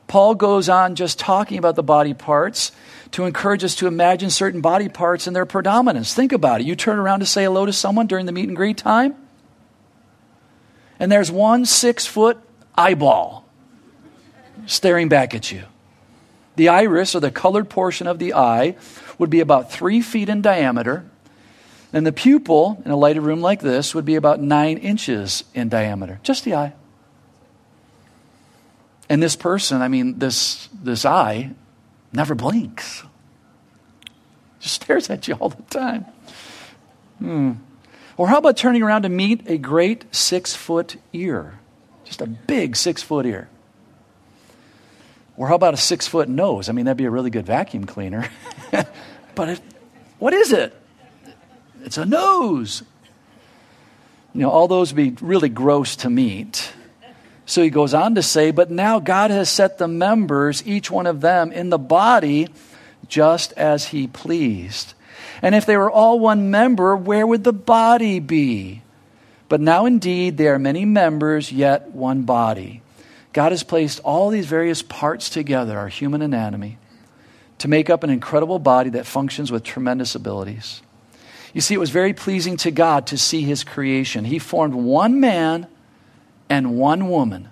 Paul 0.07 0.35
goes 0.35 0.69
on 0.69 0.95
just 0.95 1.17
talking 1.17 1.57
about 1.57 1.75
the 1.75 1.83
body 1.83 2.13
parts 2.13 2.71
to 3.13 3.25
encourage 3.25 3.63
us 3.63 3.75
to 3.75 3.87
imagine 3.87 4.29
certain 4.29 4.61
body 4.61 4.89
parts 4.89 5.27
and 5.27 5.35
their 5.35 5.45
predominance. 5.45 6.13
Think 6.13 6.31
about 6.31 6.61
it. 6.61 6.67
You 6.67 6.75
turn 6.75 6.99
around 6.99 7.21
to 7.21 7.25
say 7.25 7.45
hello 7.45 7.65
to 7.65 7.73
someone 7.73 8.07
during 8.07 8.25
the 8.25 8.31
meet 8.31 8.47
and 8.47 8.55
greet 8.55 8.77
time, 8.77 9.15
and 10.99 11.11
there's 11.11 11.31
one 11.31 11.65
six 11.65 12.05
foot 12.05 12.37
eyeball 12.75 13.47
staring 14.65 15.09
back 15.09 15.33
at 15.33 15.51
you. 15.51 15.63
The 16.55 16.69
iris, 16.69 17.15
or 17.15 17.19
the 17.19 17.31
colored 17.31 17.69
portion 17.69 18.05
of 18.05 18.19
the 18.19 18.33
eye, 18.33 18.75
would 19.17 19.29
be 19.29 19.39
about 19.39 19.71
three 19.71 20.01
feet 20.01 20.29
in 20.29 20.41
diameter. 20.41 21.09
And 21.91 22.05
the 22.05 22.11
pupil, 22.11 22.81
in 22.85 22.91
a 22.91 22.95
lighted 22.95 23.23
room 23.23 23.41
like 23.41 23.61
this, 23.61 23.93
would 23.93 24.05
be 24.05 24.15
about 24.15 24.39
nine 24.39 24.77
inches 24.77 25.43
in 25.53 25.69
diameter. 25.69 26.19
Just 26.23 26.43
the 26.43 26.55
eye. 26.55 26.73
And 29.09 29.21
this 29.21 29.35
person, 29.35 29.81
I 29.81 29.87
mean, 29.87 30.19
this, 30.19 30.69
this 30.73 31.05
eye, 31.05 31.51
never 32.13 32.35
blinks. 32.35 33.03
Just 34.59 34.75
stares 34.75 35.09
at 35.09 35.27
you 35.27 35.33
all 35.35 35.49
the 35.49 35.63
time. 35.63 36.05
Hmm. 37.19 37.51
Or 38.15 38.27
how 38.27 38.37
about 38.37 38.57
turning 38.57 38.83
around 38.83 39.01
to 39.03 39.09
meet 39.09 39.49
a 39.49 39.57
great 39.57 40.05
six 40.15 40.55
foot 40.55 40.97
ear? 41.11 41.59
Just 42.05 42.21
a 42.21 42.27
big 42.27 42.75
six 42.75 43.01
foot 43.01 43.25
ear. 43.25 43.49
Or 45.35 45.47
how 45.47 45.55
about 45.55 45.73
a 45.73 45.77
six 45.77 46.07
foot 46.07 46.29
nose? 46.29 46.69
I 46.69 46.73
mean, 46.73 46.85
that'd 46.85 46.97
be 46.97 47.05
a 47.05 47.11
really 47.11 47.31
good 47.31 47.45
vacuum 47.45 47.85
cleaner. 47.85 48.29
but 49.35 49.49
it, 49.49 49.61
what 50.19 50.33
is 50.33 50.53
it? 50.53 50.79
It's 51.83 51.97
a 51.97 52.05
nose. 52.05 52.83
You 54.33 54.41
know, 54.41 54.49
all 54.49 54.67
those 54.67 54.93
would 54.93 55.17
be 55.19 55.25
really 55.25 55.49
gross 55.49 55.95
to 55.97 56.09
meet. 56.09 56.71
So 57.45 57.61
he 57.61 57.69
goes 57.69 57.93
on 57.93 58.15
to 58.15 58.23
say, 58.23 58.51
But 58.51 58.71
now 58.71 58.99
God 58.99 59.31
has 59.31 59.49
set 59.49 59.77
the 59.77 59.87
members, 59.87 60.65
each 60.65 60.89
one 60.89 61.07
of 61.07 61.21
them, 61.21 61.51
in 61.51 61.69
the 61.69 61.77
body 61.77 62.47
just 63.07 63.53
as 63.53 63.87
he 63.87 64.07
pleased. 64.07 64.93
And 65.41 65.53
if 65.53 65.65
they 65.65 65.77
were 65.77 65.91
all 65.91 66.19
one 66.19 66.51
member, 66.51 66.95
where 66.95 67.27
would 67.27 67.43
the 67.43 67.53
body 67.53 68.19
be? 68.19 68.81
But 69.49 69.61
now 69.61 69.85
indeed 69.85 70.37
there 70.37 70.53
are 70.53 70.59
many 70.59 70.85
members, 70.85 71.51
yet 71.51 71.91
one 71.91 72.23
body. 72.23 72.81
God 73.33 73.51
has 73.51 73.63
placed 73.63 73.99
all 73.99 74.29
these 74.29 74.45
various 74.45 74.81
parts 74.81 75.29
together, 75.29 75.77
our 75.77 75.89
human 75.89 76.21
anatomy, 76.21 76.77
to 77.57 77.67
make 77.67 77.89
up 77.89 78.03
an 78.03 78.09
incredible 78.09 78.59
body 78.59 78.91
that 78.91 79.05
functions 79.05 79.51
with 79.51 79.63
tremendous 79.63 80.15
abilities. 80.15 80.81
You 81.53 81.61
see, 81.61 81.75
it 81.75 81.79
was 81.79 81.89
very 81.89 82.13
pleasing 82.13 82.57
to 82.57 82.71
God 82.71 83.07
to 83.07 83.17
see 83.17 83.41
his 83.41 83.63
creation. 83.63 84.25
He 84.25 84.39
formed 84.39 84.73
one 84.73 85.19
man 85.19 85.67
and 86.49 86.77
one 86.77 87.09
woman, 87.09 87.49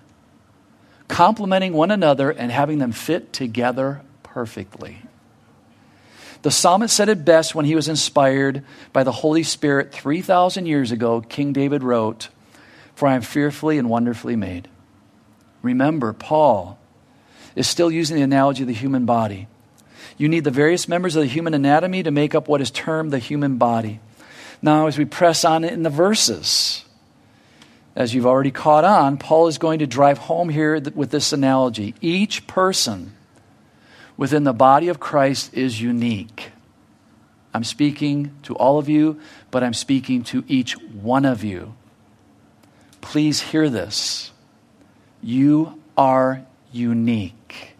complementing 1.08 1.72
one 1.72 1.90
another 1.90 2.30
and 2.30 2.50
having 2.50 2.78
them 2.78 2.92
fit 2.92 3.32
together 3.32 4.02
perfectly. 4.22 4.98
The 6.42 6.50
psalmist 6.50 6.94
said 6.94 7.08
it 7.08 7.24
best 7.24 7.54
when 7.54 7.64
he 7.64 7.76
was 7.76 7.88
inspired 7.88 8.64
by 8.92 9.04
the 9.04 9.12
Holy 9.12 9.44
Spirit 9.44 9.92
3,000 9.92 10.66
years 10.66 10.90
ago. 10.90 11.20
King 11.20 11.52
David 11.52 11.84
wrote, 11.84 12.28
For 12.94 13.06
I 13.06 13.14
am 13.14 13.22
fearfully 13.22 13.78
and 13.78 13.88
wonderfully 13.88 14.34
made. 14.34 14.68
Remember, 15.62 16.12
Paul 16.12 16.78
is 17.54 17.68
still 17.68 17.90
using 17.90 18.16
the 18.16 18.22
analogy 18.22 18.62
of 18.62 18.68
the 18.68 18.74
human 18.74 19.06
body. 19.06 19.46
You 20.18 20.28
need 20.28 20.44
the 20.44 20.50
various 20.50 20.88
members 20.88 21.14
of 21.14 21.22
the 21.22 21.28
human 21.28 21.54
anatomy 21.54 22.02
to 22.02 22.10
make 22.10 22.34
up 22.34 22.48
what 22.48 22.60
is 22.60 22.70
termed 22.70 23.12
the 23.12 23.18
human 23.18 23.56
body. 23.56 24.00
Now, 24.60 24.86
as 24.88 24.98
we 24.98 25.04
press 25.04 25.44
on 25.44 25.64
in 25.64 25.82
the 25.82 25.90
verses, 25.90 26.84
as 27.94 28.14
you've 28.14 28.26
already 28.26 28.50
caught 28.50 28.84
on, 28.84 29.18
Paul 29.18 29.48
is 29.48 29.58
going 29.58 29.80
to 29.80 29.86
drive 29.86 30.18
home 30.18 30.48
here 30.48 30.80
with 30.94 31.10
this 31.10 31.32
analogy. 31.32 31.94
Each 32.00 32.46
person 32.46 33.14
within 34.16 34.44
the 34.44 34.52
body 34.52 34.88
of 34.88 34.98
Christ 34.98 35.52
is 35.54 35.80
unique. 35.80 36.50
I'm 37.54 37.64
speaking 37.64 38.34
to 38.44 38.54
all 38.56 38.78
of 38.78 38.88
you, 38.88 39.20
but 39.50 39.62
I'm 39.62 39.74
speaking 39.74 40.24
to 40.24 40.42
each 40.48 40.72
one 40.78 41.26
of 41.26 41.44
you. 41.44 41.74
Please 43.02 43.40
hear 43.40 43.68
this. 43.68 44.30
You 45.22 45.80
are 45.96 46.46
unique. 46.72 47.74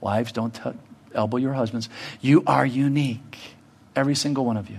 Wives, 0.00 0.32
don't 0.32 0.54
t- 0.54 0.70
elbow 1.14 1.36
your 1.36 1.52
husbands. 1.52 1.90
You 2.20 2.42
are 2.46 2.64
unique. 2.64 3.38
Every 3.94 4.14
single 4.14 4.44
one 4.46 4.56
of 4.56 4.70
you. 4.70 4.78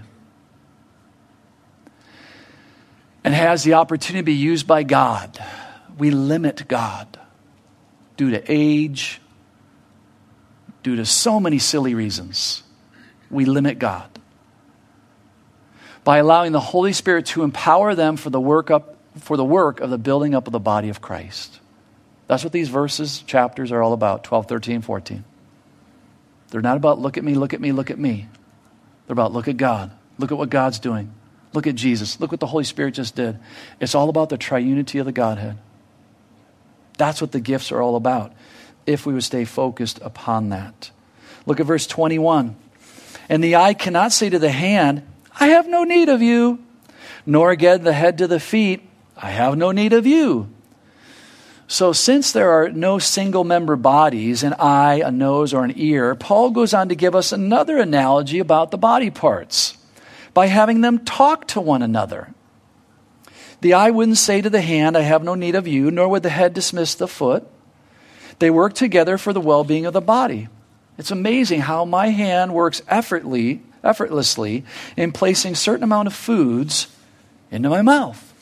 And 3.25 3.33
has 3.33 3.63
the 3.63 3.73
opportunity 3.73 4.21
to 4.21 4.25
be 4.25 4.33
used 4.33 4.67
by 4.67 4.83
God. 4.83 5.38
We 5.97 6.11
limit 6.11 6.67
God 6.67 7.19
due 8.15 8.31
to 8.31 8.43
age, 8.47 9.19
due 10.83 10.95
to 10.95 11.05
so 11.05 11.39
many 11.39 11.59
silly 11.59 11.95
reasons. 11.95 12.63
We 13.29 13.45
limit 13.45 13.79
God 13.79 14.07
by 16.03 16.19
allowing 16.19 16.51
the 16.51 16.59
Holy 16.59 16.93
Spirit 16.93 17.25
to 17.25 17.43
empower 17.43 17.95
them 17.95 18.15
for 18.15 18.29
the 18.29 18.39
work 18.39 18.71
up 18.71 18.95
for 19.19 19.38
the 19.38 19.45
work 19.45 19.79
of 19.79 19.89
the 19.89 19.97
building 19.97 20.35
up 20.35 20.47
of 20.47 20.53
the 20.53 20.59
body 20.59 20.89
of 20.89 21.01
Christ. 21.01 21.59
That's 22.27 22.43
what 22.43 22.53
these 22.53 22.69
verses, 22.69 23.21
chapters 23.21 23.71
are 23.71 23.81
all 23.81 23.93
about 23.93 24.23
12, 24.23 24.47
13, 24.47 24.81
14. 24.81 25.23
They're 26.49 26.61
not 26.61 26.77
about 26.77 26.99
look 26.99 27.17
at 27.17 27.23
me, 27.23 27.33
look 27.33 27.53
at 27.53 27.61
me, 27.61 27.71
look 27.71 27.89
at 27.89 27.97
me. 27.97 28.27
They're 29.07 29.13
about 29.13 29.33
look 29.33 29.47
at 29.47 29.57
God. 29.57 29.91
Look 30.17 30.31
at 30.31 30.38
what 30.38 30.49
God's 30.49 30.79
doing. 30.79 31.11
Look 31.55 31.67
at 31.67 31.75
Jesus. 31.75 32.19
Look 32.19 32.31
what 32.31 32.41
the 32.41 32.47
Holy 32.47 32.65
Spirit 32.65 32.95
just 32.95 33.15
did. 33.15 33.39
It's 33.79 33.95
all 33.95 34.09
about 34.09 34.29
the 34.29 34.37
triunity 34.37 34.99
of 34.99 35.05
the 35.05 35.13
Godhead. 35.13 35.57
That's 36.97 37.21
what 37.21 37.31
the 37.31 37.39
gifts 37.39 37.71
are 37.71 37.81
all 37.81 37.95
about, 37.95 38.33
if 38.85 39.05
we 39.05 39.13
would 39.13 39.23
stay 39.23 39.45
focused 39.45 39.99
upon 40.01 40.49
that. 40.49 40.91
Look 41.45 41.59
at 41.61 41.65
verse 41.65 41.87
21. 41.87 42.55
And 43.29 43.43
the 43.43 43.55
eye 43.55 43.73
cannot 43.73 44.11
say 44.11 44.29
to 44.29 44.37
the 44.37 44.51
hand, 44.51 45.03
I 45.39 45.47
have 45.47 45.67
no 45.67 45.83
need 45.83 46.09
of 46.09 46.21
you, 46.21 46.59
nor 47.25 47.51
again 47.51 47.83
the 47.83 47.93
head 47.93 48.17
to 48.19 48.27
the 48.27 48.39
feet, 48.39 48.81
I 49.17 49.29
have 49.29 49.57
no 49.57 49.71
need 49.71 49.93
of 49.93 50.05
you. 50.05 50.49
So, 51.67 51.93
since 51.93 52.31
there 52.31 52.51
are 52.51 52.69
no 52.69 52.99
single 52.99 53.43
member 53.43 53.75
bodies, 53.75 54.43
an 54.43 54.53
eye, 54.59 55.01
a 55.03 55.09
nose, 55.09 55.53
or 55.53 55.63
an 55.63 55.73
ear, 55.75 56.13
Paul 56.13 56.51
goes 56.51 56.73
on 56.73 56.89
to 56.89 56.95
give 56.95 57.15
us 57.15 57.31
another 57.31 57.77
analogy 57.77 58.37
about 58.39 58.69
the 58.69 58.77
body 58.77 59.09
parts 59.09 59.74
by 60.36 60.48
having 60.48 60.82
them 60.82 61.00
talk 61.00 61.48
to 61.48 61.62
one 61.62 61.82
another. 61.82 62.32
The 63.62 63.74
eye 63.74 63.89
wouldn't 63.89 64.17
say 64.17 64.41
to 64.41 64.50
the 64.50 64.62
hand, 64.62 64.95
I 64.95 65.02
have 65.02 65.24
no 65.24 65.34
need 65.34 65.56
of 65.56 65.65
you, 65.65 65.89
nor 65.89 66.10
would 66.10 66.21
the 66.21 66.30
head 66.30 66.54
dismiss 66.54 66.93
the 66.93 67.08
foot. 67.08 67.48
They 68.39 68.52
work 68.52 68.74
together 68.74 69.17
for 69.17 69.34
the 69.34 69.41
well 69.41 69.63
being 69.63 69.86
of 69.88 69.93
the 69.93 70.02
body. 70.02 70.50
It's 70.98 71.10
amazing 71.10 71.62
how 71.62 71.86
my 71.86 72.10
hand 72.10 72.54
works 72.54 72.82
effortlessly, 72.88 73.63
effortlessly 73.82 74.65
in 74.98 75.13
placing 75.13 75.56
certain 75.56 75.84
amount 75.84 76.08
of 76.08 76.13
foods 76.13 76.88
into 77.50 77.69
my 77.69 77.82
mouth. 77.82 78.34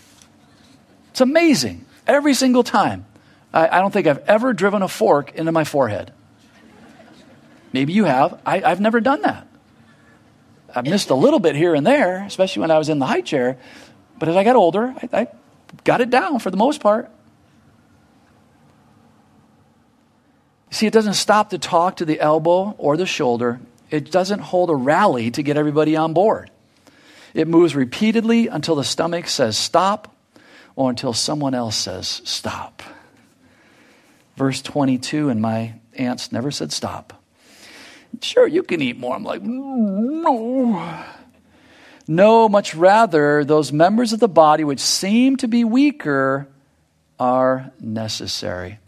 It's 1.12 1.22
amazing 1.22 1.86
every 2.08 2.34
single 2.34 2.64
time. 2.64 3.06
I, 3.54 3.68
I 3.68 3.80
don't 3.82 3.92
think 3.92 4.08
I've 4.08 4.28
ever 4.28 4.52
driven 4.52 4.82
a 4.82 4.88
fork 4.88 5.36
into 5.36 5.52
my 5.52 5.64
forehead. 5.64 6.12
Maybe 7.72 7.94
you 7.94 8.06
have. 8.06 8.40
I, 8.46 8.60
have 8.60 8.82
never 8.82 9.00
done 9.00 9.22
that. 9.22 9.48
I've 10.76 10.86
missed 10.86 11.10
a 11.10 11.16
little 11.16 11.40
bit 11.40 11.56
here 11.56 11.76
and 11.76 11.86
there, 11.86 12.24
especially 12.24 12.62
when 12.62 12.72
I 12.72 12.78
was 12.78 12.90
in 12.90 13.00
the 13.00 13.06
high 13.06 13.22
chair. 13.22 13.58
But 14.18 14.30
as 14.30 14.36
I 14.36 14.44
got 14.44 14.56
older, 14.56 14.94
I, 15.02 15.22
I 15.22 15.28
got 15.84 16.02
it 16.02 16.10
down 16.10 16.40
for 16.40 16.50
the 16.50 16.58
most 16.58 16.82
part. 16.82 17.10
See, 20.72 20.88
it 20.88 20.94
doesn't 20.94 21.14
stop 21.14 21.52
to 21.52 21.60
talk 21.60 21.98
to 21.98 22.06
the 22.06 22.20
elbow 22.20 22.74
or 22.80 22.98
the 22.98 23.06
shoulder. 23.06 23.60
It 23.92 24.10
doesn't 24.10 24.40
hold 24.40 24.72
a 24.72 24.76
rally 24.76 25.30
to 25.32 25.44
get 25.44 25.56
everybody 25.56 25.96
on 25.96 26.14
board. 26.14 26.50
It 27.36 27.48
moves 27.48 27.76
repeatedly 27.76 28.48
until 28.48 28.76
the 28.76 28.84
stomach 28.84 29.28
says 29.28 29.56
stop 29.56 30.16
or 30.76 30.90
until 30.90 31.14
someone 31.14 31.54
else 31.54 31.76
says 31.76 32.22
stop. 32.26 32.82
Verse 34.36 34.64
22, 34.64 35.30
and 35.30 35.42
my 35.42 35.76
aunts 35.96 36.32
never 36.32 36.50
said 36.50 36.72
stop. 36.72 37.23
Sure, 38.22 38.48
you 38.48 38.64
can 38.64 38.82
eat 38.82 38.98
more. 38.98 39.16
I'm 39.16 39.24
like, 39.24 39.42
no. 39.42 41.04
No, 42.08 42.50
much 42.50 42.76
rather, 42.76 43.46
those 43.46 43.72
members 43.72 44.14
of 44.14 44.20
the 44.20 44.28
body 44.28 44.64
which 44.64 44.80
seem 44.80 45.38
to 45.38 45.48
be 45.48 45.64
weaker 45.64 46.48
are 47.20 47.72
necessary. 47.80 48.80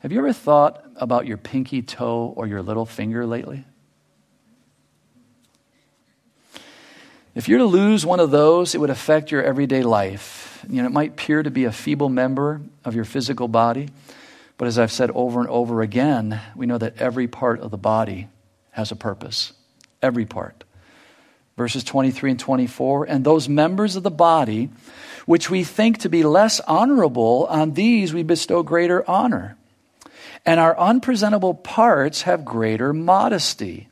Have 0.00 0.12
you 0.12 0.18
ever 0.18 0.32
thought 0.32 0.84
about 0.96 1.26
your 1.26 1.36
pinky 1.36 1.82
toe 1.82 2.32
or 2.36 2.46
your 2.46 2.62
little 2.62 2.86
finger 2.86 3.26
lately? 3.26 3.64
If 7.34 7.48
you're 7.48 7.58
to 7.58 7.64
lose 7.64 8.04
one 8.04 8.20
of 8.20 8.30
those, 8.30 8.74
it 8.74 8.78
would 8.78 8.90
affect 8.90 9.30
your 9.30 9.42
everyday 9.42 9.82
life. 9.82 10.64
You 10.68 10.82
know, 10.82 10.86
it 10.86 10.92
might 10.92 11.12
appear 11.12 11.42
to 11.42 11.50
be 11.50 11.64
a 11.64 11.72
feeble 11.72 12.10
member 12.10 12.60
of 12.84 12.94
your 12.94 13.04
physical 13.04 13.48
body, 13.48 13.88
but 14.58 14.68
as 14.68 14.78
I've 14.78 14.92
said 14.92 15.10
over 15.12 15.40
and 15.40 15.48
over 15.48 15.82
again, 15.82 16.40
we 16.54 16.66
know 16.66 16.78
that 16.78 16.98
every 16.98 17.26
part 17.26 17.60
of 17.60 17.70
the 17.70 17.78
body 17.78 18.28
has 18.72 18.90
a 18.90 18.96
purpose. 18.96 19.52
Every 20.02 20.26
part. 20.26 20.64
Verses 21.56 21.84
23 21.84 22.32
and 22.32 22.40
24, 22.40 23.04
and 23.04 23.24
those 23.24 23.48
members 23.48 23.94
of 23.94 24.02
the 24.02 24.10
body 24.10 24.70
which 25.26 25.50
we 25.50 25.64
think 25.64 25.98
to 25.98 26.08
be 26.08 26.24
less 26.24 26.60
honorable, 26.60 27.46
on 27.48 27.74
these 27.74 28.12
we 28.12 28.22
bestow 28.22 28.62
greater 28.62 29.08
honor. 29.08 29.56
And 30.44 30.58
our 30.58 30.76
unpresentable 30.78 31.54
parts 31.54 32.22
have 32.22 32.44
greater 32.44 32.92
modesty. 32.92 33.88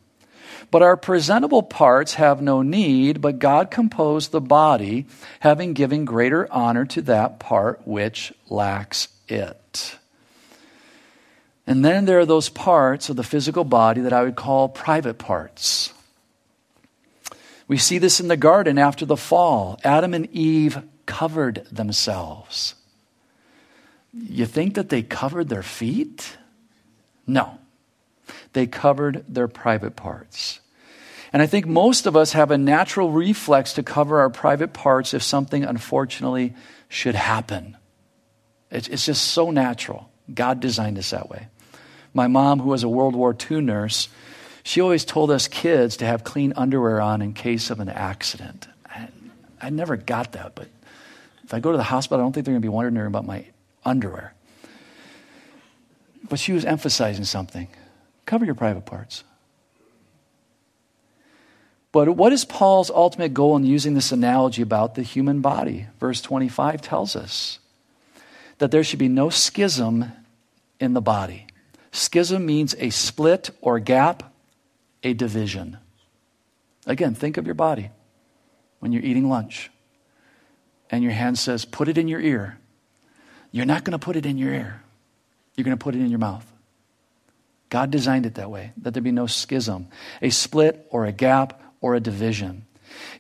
But 0.71 0.83
our 0.83 0.97
presentable 0.97 1.63
parts 1.63 2.15
have 2.15 2.43
no 2.43 2.63
need, 2.63 3.21
but 3.21 3.39
God 3.39 3.71
composed 3.71 4.31
the 4.31 4.41
body, 4.41 5.07
having 5.41 5.73
given 5.73 6.05
greater 6.05 6.53
honor 6.53 6.85
to 6.87 7.03
that 7.03 7.39
part 7.39 7.87
which 7.87 8.33
lacks 8.49 9.09
it. 9.29 9.97
And 11.67 11.85
then 11.85 12.05
there 12.05 12.19
are 12.19 12.27
those 12.27 12.49
parts 12.49 13.09
of 13.09 13.17
the 13.17 13.23
physical 13.23 13.65
body 13.65 14.01
that 14.01 14.13
I 14.13 14.23
would 14.23 14.37
call 14.37 14.69
private 14.69 15.19
parts. 15.19 15.93
We 17.69 17.79
see 17.79 17.99
this 17.99 18.19
in 18.19 18.29
the 18.29 18.37
garden 18.37 18.79
after 18.79 19.07
the 19.07 19.17
fall. 19.17 19.79
Adam 19.85 20.13
and 20.13 20.29
Eve 20.33 20.83
covered 21.07 21.67
themselves. 21.71 22.75
You 24.13 24.47
think 24.47 24.75
that 24.75 24.89
they 24.89 25.03
covered 25.03 25.49
their 25.49 25.63
feet? 25.63 26.37
No. 27.27 27.59
They 28.53 28.67
covered 28.67 29.25
their 29.29 29.47
private 29.47 29.95
parts. 29.95 30.61
And 31.33 31.41
I 31.41 31.47
think 31.47 31.67
most 31.67 32.07
of 32.07 32.17
us 32.17 32.33
have 32.33 32.51
a 32.51 32.59
natural 32.59 33.13
reflex 33.13 33.73
to 33.75 33.85
cover 33.85 34.19
our 34.19 34.31
private 34.31 34.73
parts 34.73 35.15
if 35.15 35.23
something 35.23 35.63
unfortunately 35.63 36.55
should 36.89 37.15
happen. 37.15 37.77
It's, 38.71 39.07
just 39.07 39.29
so 39.29 39.51
natural. 39.51 40.10
God 40.35 40.61
designed 40.61 40.99
us 40.99 41.11
that 41.11 41.29
way. 41.29 41.49
My 42.13 42.27
mom, 42.27 42.61
who 42.61 42.71
was 42.71 42.83
a 42.83 42.89
World 42.89 43.15
War 43.15 43.37
II 43.51 43.61
nurse, 43.61 44.09
she 44.63 44.81
always 44.81 45.05
told 45.05 45.31
us 45.31 45.49
kids 45.49 45.97
to 45.99 46.07
have 46.07 46.25
clean 46.25 46.53
underwear 46.57 47.01
on 47.01 47.23
in 47.23 47.33
case 47.33 47.71
of 47.71 47.81
an 47.81 47.89
accident. 47.89 48.69
I, 48.87 49.09
I 49.61 49.71
never 49.71 49.97
got 49.97 50.33
that, 50.33 50.55
but 50.55 50.69
if 51.45 51.55
I 51.55 51.61
go 51.61 51.73
to 51.73 51.77
the 51.77 51.83
hospital, 51.83 52.21
I 52.21 52.25
don't 52.25 52.33
think 52.33 52.47
they're 52.47 52.53
going 52.53 52.63
to 52.63 52.67
be 52.67 52.73
wondering 52.73 53.07
about 53.07 53.27
my 53.27 53.47
underwear. 53.85 54.35
But 56.29 56.39
she 56.39 56.53
was 56.53 56.65
emphasizing 56.65 57.25
something 57.25 57.69
cover 58.27 58.45
your 58.45 58.55
private 58.55 58.87
parts. 58.87 59.25
But 61.91 62.11
what 62.11 62.33
is 62.33 62.45
Paul's 62.45 62.89
ultimate 62.89 63.35
goal 63.35 63.57
in 63.57 63.65
using 63.65 63.95
this 63.95 64.13
analogy 64.13 64.63
about 64.63 64.95
the 64.95 65.03
human 65.03 65.41
body? 65.41 65.87
Verse 65.99 66.21
25 66.21 66.81
tells 66.81 67.17
us 67.17 67.59
that 68.59 68.71
there 68.71 68.85
should 68.85 69.01
be 69.01 69.09
no 69.09 69.31
schism 69.31 70.13
in 70.81 70.95
the 70.95 71.01
body. 71.01 71.47
Schism 71.93 72.45
means 72.45 72.75
a 72.79 72.91
split 72.91 73.51
or 73.61 73.79
gap, 73.79 74.33
a 75.05 75.13
division. 75.13 75.77
Again, 76.87 77.15
think 77.15 77.37
of 77.37 77.47
your 77.47 77.55
body 77.55 77.91
when 78.81 78.91
you're 78.91 79.05
eating 79.05 79.29
lunch 79.29 79.71
and 80.91 81.05
your 81.05 81.13
hand 81.13 81.39
says, 81.39 81.65
Put 81.65 81.89
it 81.89 81.99
in 81.99 82.09
your 82.09 82.21
ear. 82.21 82.59
You're 83.53 83.67
not 83.67 83.85
going 83.85 83.93
to 83.93 84.05
put 84.05 84.17
it 84.17 84.27
in 84.27 84.39
your 84.39 84.53
ear, 84.53 84.83
you're 85.55 85.65
going 85.65 85.77
to 85.77 85.83
put 85.83 85.95
it 85.95 86.01
in 86.01 86.11
your 86.11 86.19
mouth. 86.19 86.47
God 87.69 87.93
designed 87.93 88.27
it 88.27 88.35
that 88.35 88.51
way, 88.51 88.73
that 88.79 88.95
there 88.95 89.03
be 89.03 89.13
no 89.13 89.29
schism, 89.29 89.89
a 90.21 90.31
split 90.31 90.87
or 90.91 91.07
a 91.07 91.13
gap 91.13 91.63
or 91.81 91.95
a 91.95 92.01
division. 92.01 92.67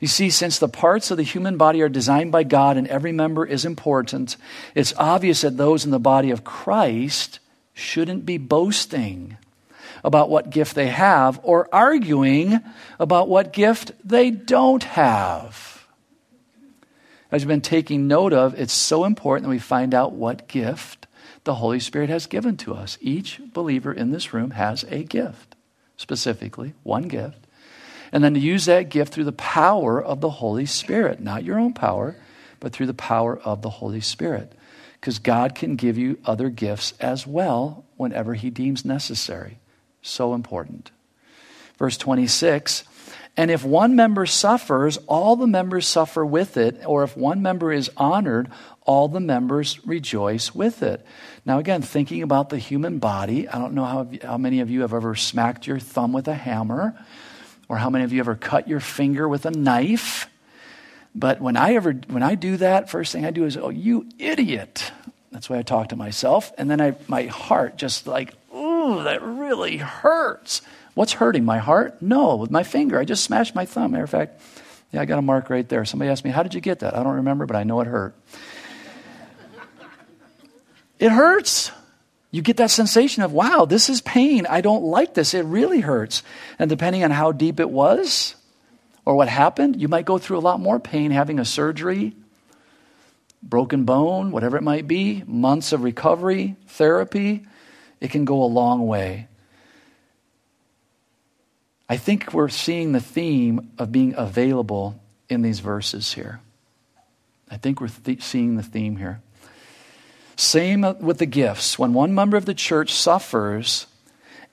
You 0.01 0.09
see, 0.09 0.31
since 0.31 0.59
the 0.59 0.69
parts 0.69 1.13
of 1.13 1.17
the 1.17 1.23
human 1.23 1.57
body 1.57 1.81
are 1.83 1.89
designed 1.89 2.33
by 2.33 2.43
God 2.43 2.77
and 2.77 2.89
every 2.89 3.13
member 3.13 3.47
is 3.47 3.65
important, 3.65 4.37
it's 4.75 4.93
obvious 4.97 5.43
that 5.43 5.57
those 5.57 5.85
in 5.85 5.93
the 5.93 6.01
body 6.01 6.33
of 6.33 6.43
Christ 6.43 7.39
shouldn't 7.81 8.27
be 8.27 8.39
boasting 8.39 9.37
about 10.05 10.31
what 10.31 10.51
gift 10.51 10.75
they 10.75 10.89
have 10.89 11.41
or 11.43 11.69
arguing 11.73 12.61
about 12.99 13.29
what 13.29 13.53
gift 13.53 13.93
they 14.05 14.31
don't 14.31 14.85
have. 14.85 15.87
As 17.31 17.43
we've 17.43 17.49
been 17.49 17.61
taking 17.61 18.09
note 18.09 18.33
of, 18.33 18.59
it's 18.59 18.73
so 18.73 19.05
important 19.05 19.45
that 19.45 19.51
we 19.51 19.59
find 19.59 19.95
out 19.95 20.13
what 20.13 20.49
gift 20.49 21.07
the 21.45 21.55
Holy 21.55 21.81
Spirit 21.81 22.11
has 22.11 22.27
given 22.27 22.57
to 22.59 22.75
us. 22.75 22.99
Each 23.01 23.41
believer 23.53 23.93
in 23.93 24.11
this 24.11 24.35
room 24.35 24.53
has 24.53 24.85
a 24.89 25.05
gift, 25.05 25.55
specifically, 25.97 26.75
one 26.83 27.05
gift. 27.05 27.47
And 28.13 28.25
then 28.25 28.35
to 28.35 28.41
use 28.41 28.65
that 28.65 28.89
gift 28.89 29.13
through 29.13 29.25
the 29.25 29.33
power 29.33 30.03
of 30.03 30.21
the 30.21 30.31
Holy 30.31 30.67
Spirit, 30.67 31.21
not 31.21 31.45
your 31.45 31.59
own 31.59 31.73
power, 31.73 32.17
but 32.59 32.73
through 32.73 32.87
the 32.87 32.95
power 32.95 33.39
of 33.39 33.63
the 33.63 33.71
Holy 33.71 34.01
Spirit 34.01 34.53
because 35.01 35.19
God 35.19 35.55
can 35.55 35.77
give 35.77 35.97
you 35.97 36.19
other 36.25 36.51
gifts 36.51 36.93
as 37.01 37.27
well 37.27 37.85
whenever 37.97 38.35
He 38.35 38.51
deems 38.51 38.85
necessary. 38.85 39.59
So 40.03 40.35
important. 40.35 40.91
Verse 41.79 41.97
26 41.97 42.85
And 43.37 43.51
if 43.51 43.65
one 43.65 43.97
member 43.97 44.27
suffers, 44.27 44.99
all 45.07 45.37
the 45.37 45.47
members 45.47 45.87
suffer 45.87 46.25
with 46.25 46.57
it, 46.57 46.83
or 46.85 47.03
if 47.03 47.17
one 47.17 47.41
member 47.41 47.73
is 47.73 47.91
honored, 47.97 48.51
all 48.83 49.09
the 49.09 49.21
members 49.21 49.85
rejoice 49.87 50.55
with 50.55 50.83
it. 50.83 51.05
Now, 51.47 51.59
again, 51.59 51.81
thinking 51.81 52.23
about 52.23 52.51
the 52.51 52.59
human 52.59 52.99
body, 52.99 53.49
I 53.49 53.59
don't 53.59 53.75
know 53.75 53.85
how, 53.85 54.11
how 54.23 54.39
many 54.39 54.61
of 54.61 54.71
you 54.71 54.83
have 54.83 54.93
ever 54.93 55.15
smacked 55.15 55.67
your 55.67 55.79
thumb 55.79 56.13
with 56.13 56.29
a 56.29 56.35
hammer, 56.35 56.99
or 57.69 57.79
how 57.79 57.89
many 57.89 58.05
of 58.05 58.13
you 58.13 58.21
ever 58.21 58.35
cut 58.35 58.69
your 58.69 58.81
finger 58.81 59.29
with 59.29 59.47
a 59.47 59.51
knife. 59.51 60.30
But 61.15 61.41
when 61.41 61.57
I 61.57 61.75
ever 61.75 61.93
when 62.09 62.23
I 62.23 62.35
do 62.35 62.57
that, 62.59 62.89
first 62.89 63.13
thing 63.13 63.25
I 63.25 63.31
do 63.31 63.45
is, 63.45 63.57
"Oh, 63.57 63.71
you 63.71 64.07
idiot!" 64.19 64.93
That's 65.33 65.51
way 65.51 65.59
I 65.59 65.63
talk 65.63 65.89
to 65.89 65.97
myself, 65.97 66.53
and 66.59 66.71
then 66.71 66.81
I 66.81 66.95
my 67.09 67.25
heart 67.25 67.77
just 67.77 68.07
like, 68.07 68.35
"Ooh, 68.55 69.03
that 69.03 69.23
really 69.23 69.79
hurts." 69.79 70.63
What's 70.95 71.15
hurting 71.15 71.45
my 71.45 71.59
heart? 71.59 72.01
No, 72.01 72.37
with 72.37 72.51
my 72.51 72.63
finger. 72.63 72.99
I 72.99 73.05
just 73.05 73.25
smashed 73.25 73.55
my 73.55 73.65
thumb. 73.65 73.93
Matter 73.93 74.05
of 74.05 74.11
fact, 74.11 74.41
yeah, 74.93 75.01
I 75.01 75.05
got 75.05 75.19
a 75.19 75.23
mark 75.23 75.51
right 75.51 75.69
there. 75.69 75.85
Somebody 75.85 76.11
asked 76.11 76.25
me, 76.25 76.31
"How 76.31 76.43
did 76.43 76.55
you 76.55 76.61
get 76.61 76.81
that?" 76.81 76.97
I 76.97 77.03
don't 77.03 77.17
remember, 77.17 77.47
but 77.47 77.57
I 77.57 77.65
know 77.65 77.81
it 77.81 77.87
hurt. 77.87 78.15
it 80.99 81.11
hurts. 81.11 81.73
You 82.33 82.43
get 82.43 82.59
that 82.59 82.71
sensation 82.71 83.25
of, 83.25 83.33
wow, 83.33 83.65
this 83.65 83.89
is 83.89 84.01
pain. 84.01 84.47
I 84.49 84.61
don't 84.61 84.85
like 84.85 85.15
this. 85.15 85.35
It 85.35 85.45
really 85.45 85.81
hurts. 85.81 86.23
And 86.61 86.71
depending 86.71 87.03
on 87.03 87.11
how 87.11 87.33
deep 87.33 87.59
it 87.59 87.71
was, 87.71 88.37
or 89.05 89.15
what 89.15 89.29
happened, 89.29 89.81
you 89.81 89.89
might 89.89 90.05
go 90.05 90.19
through 90.19 90.39
a 90.39 90.41
lot 90.41 90.61
more 90.61 90.79
pain 90.79 91.11
having 91.11 91.39
a 91.39 91.45
surgery, 91.45 92.15
broken 93.43 93.85
bone, 93.85 94.31
whatever 94.31 94.57
it 94.57 94.63
might 94.63 94.87
be, 94.87 95.25
months 95.27 95.73
of 95.73 95.83
recovery, 95.83 96.57
therapy. 96.67 97.45
It 98.01 98.11
can 98.11 98.25
go 98.25 98.43
a 98.43 98.47
long 98.47 98.87
way. 98.87 99.29
I 101.89 101.97
think 101.97 102.33
we're 102.33 102.49
seeing 102.49 102.93
the 102.93 103.01
theme 103.01 103.73
of 103.79 103.91
being 103.91 104.15
available 104.17 105.01
in 105.29 105.43
these 105.43 105.61
verses 105.61 106.13
here. 106.13 106.41
I 107.51 107.57
think 107.57 107.81
we're 107.81 107.89
th- 107.89 108.23
seeing 108.23 108.57
the 108.57 108.63
theme 108.63 108.97
here. 108.97 109.21
Same 110.37 110.83
with 111.01 111.19
the 111.19 111.27
gifts. 111.27 111.79
When 111.79 111.93
one 111.93 112.15
member 112.15 112.37
of 112.37 112.47
the 112.47 112.55
church 112.55 112.93
suffers 112.93 113.87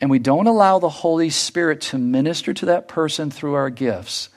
and 0.01 0.09
we 0.09 0.19
don't 0.19 0.47
allow 0.47 0.79
the 0.79 0.89
Holy 0.89 1.29
Spirit 1.29 1.79
to 1.81 1.97
minister 1.97 2.53
to 2.55 2.65
that 2.65 2.87
person 2.87 3.29
through 3.29 3.53
our 3.53 3.69
gifts, 3.69 4.29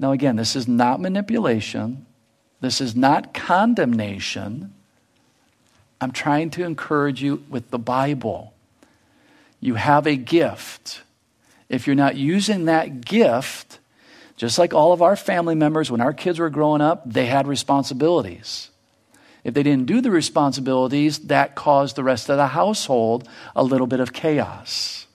now, 0.00 0.12
again, 0.12 0.36
this 0.36 0.56
is 0.56 0.66
not 0.66 0.98
manipulation, 0.98 2.06
this 2.62 2.80
is 2.80 2.96
not 2.96 3.34
condemnation. 3.34 4.72
I'm 6.00 6.12
trying 6.12 6.48
to 6.52 6.64
encourage 6.64 7.22
you 7.22 7.44
with 7.50 7.70
the 7.70 7.78
Bible. 7.78 8.54
You 9.60 9.74
have 9.74 10.06
a 10.06 10.16
gift. 10.16 11.02
if 11.68 11.86
you're 11.86 11.94
not 11.94 12.16
using 12.16 12.64
that 12.64 13.04
gift, 13.04 13.78
just 14.36 14.58
like 14.58 14.72
all 14.72 14.92
of 14.92 15.02
our 15.02 15.14
family 15.14 15.54
members, 15.54 15.90
when 15.90 16.00
our 16.00 16.14
kids 16.14 16.38
were 16.38 16.50
growing 16.50 16.80
up, 16.80 17.02
they 17.04 17.26
had 17.26 17.46
responsibilities. 17.46 18.70
If 19.44 19.54
they 19.54 19.62
didn't 19.62 19.86
do 19.86 20.00
the 20.00 20.10
responsibilities, 20.10 21.18
that 21.26 21.54
caused 21.54 21.94
the 21.94 22.02
rest 22.02 22.30
of 22.30 22.38
the 22.38 22.48
household 22.48 23.28
a 23.54 23.62
little 23.62 23.86
bit 23.86 24.00
of 24.00 24.14
chaos. 24.14 25.06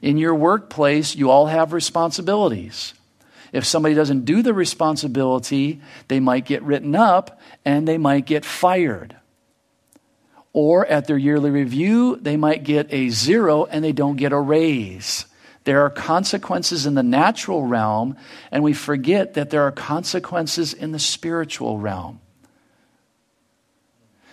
In 0.00 0.16
your 0.16 0.34
workplace, 0.34 1.14
you 1.14 1.30
all 1.30 1.46
have 1.46 1.72
responsibilities. 1.72 2.94
If 3.56 3.64
somebody 3.64 3.94
doesn't 3.94 4.26
do 4.26 4.42
the 4.42 4.52
responsibility, 4.52 5.80
they 6.08 6.20
might 6.20 6.44
get 6.44 6.62
written 6.62 6.94
up 6.94 7.40
and 7.64 7.88
they 7.88 7.96
might 7.96 8.26
get 8.26 8.44
fired. 8.44 9.16
Or 10.52 10.84
at 10.84 11.06
their 11.06 11.16
yearly 11.16 11.48
review, 11.48 12.16
they 12.16 12.36
might 12.36 12.64
get 12.64 12.92
a 12.92 13.08
zero 13.08 13.64
and 13.64 13.82
they 13.82 13.92
don't 13.92 14.16
get 14.16 14.32
a 14.32 14.38
raise. 14.38 15.24
There 15.64 15.80
are 15.80 15.88
consequences 15.88 16.84
in 16.84 16.92
the 16.92 17.02
natural 17.02 17.66
realm, 17.66 18.16
and 18.52 18.62
we 18.62 18.74
forget 18.74 19.34
that 19.34 19.48
there 19.48 19.62
are 19.62 19.72
consequences 19.72 20.74
in 20.74 20.92
the 20.92 20.98
spiritual 20.98 21.78
realm. 21.78 22.20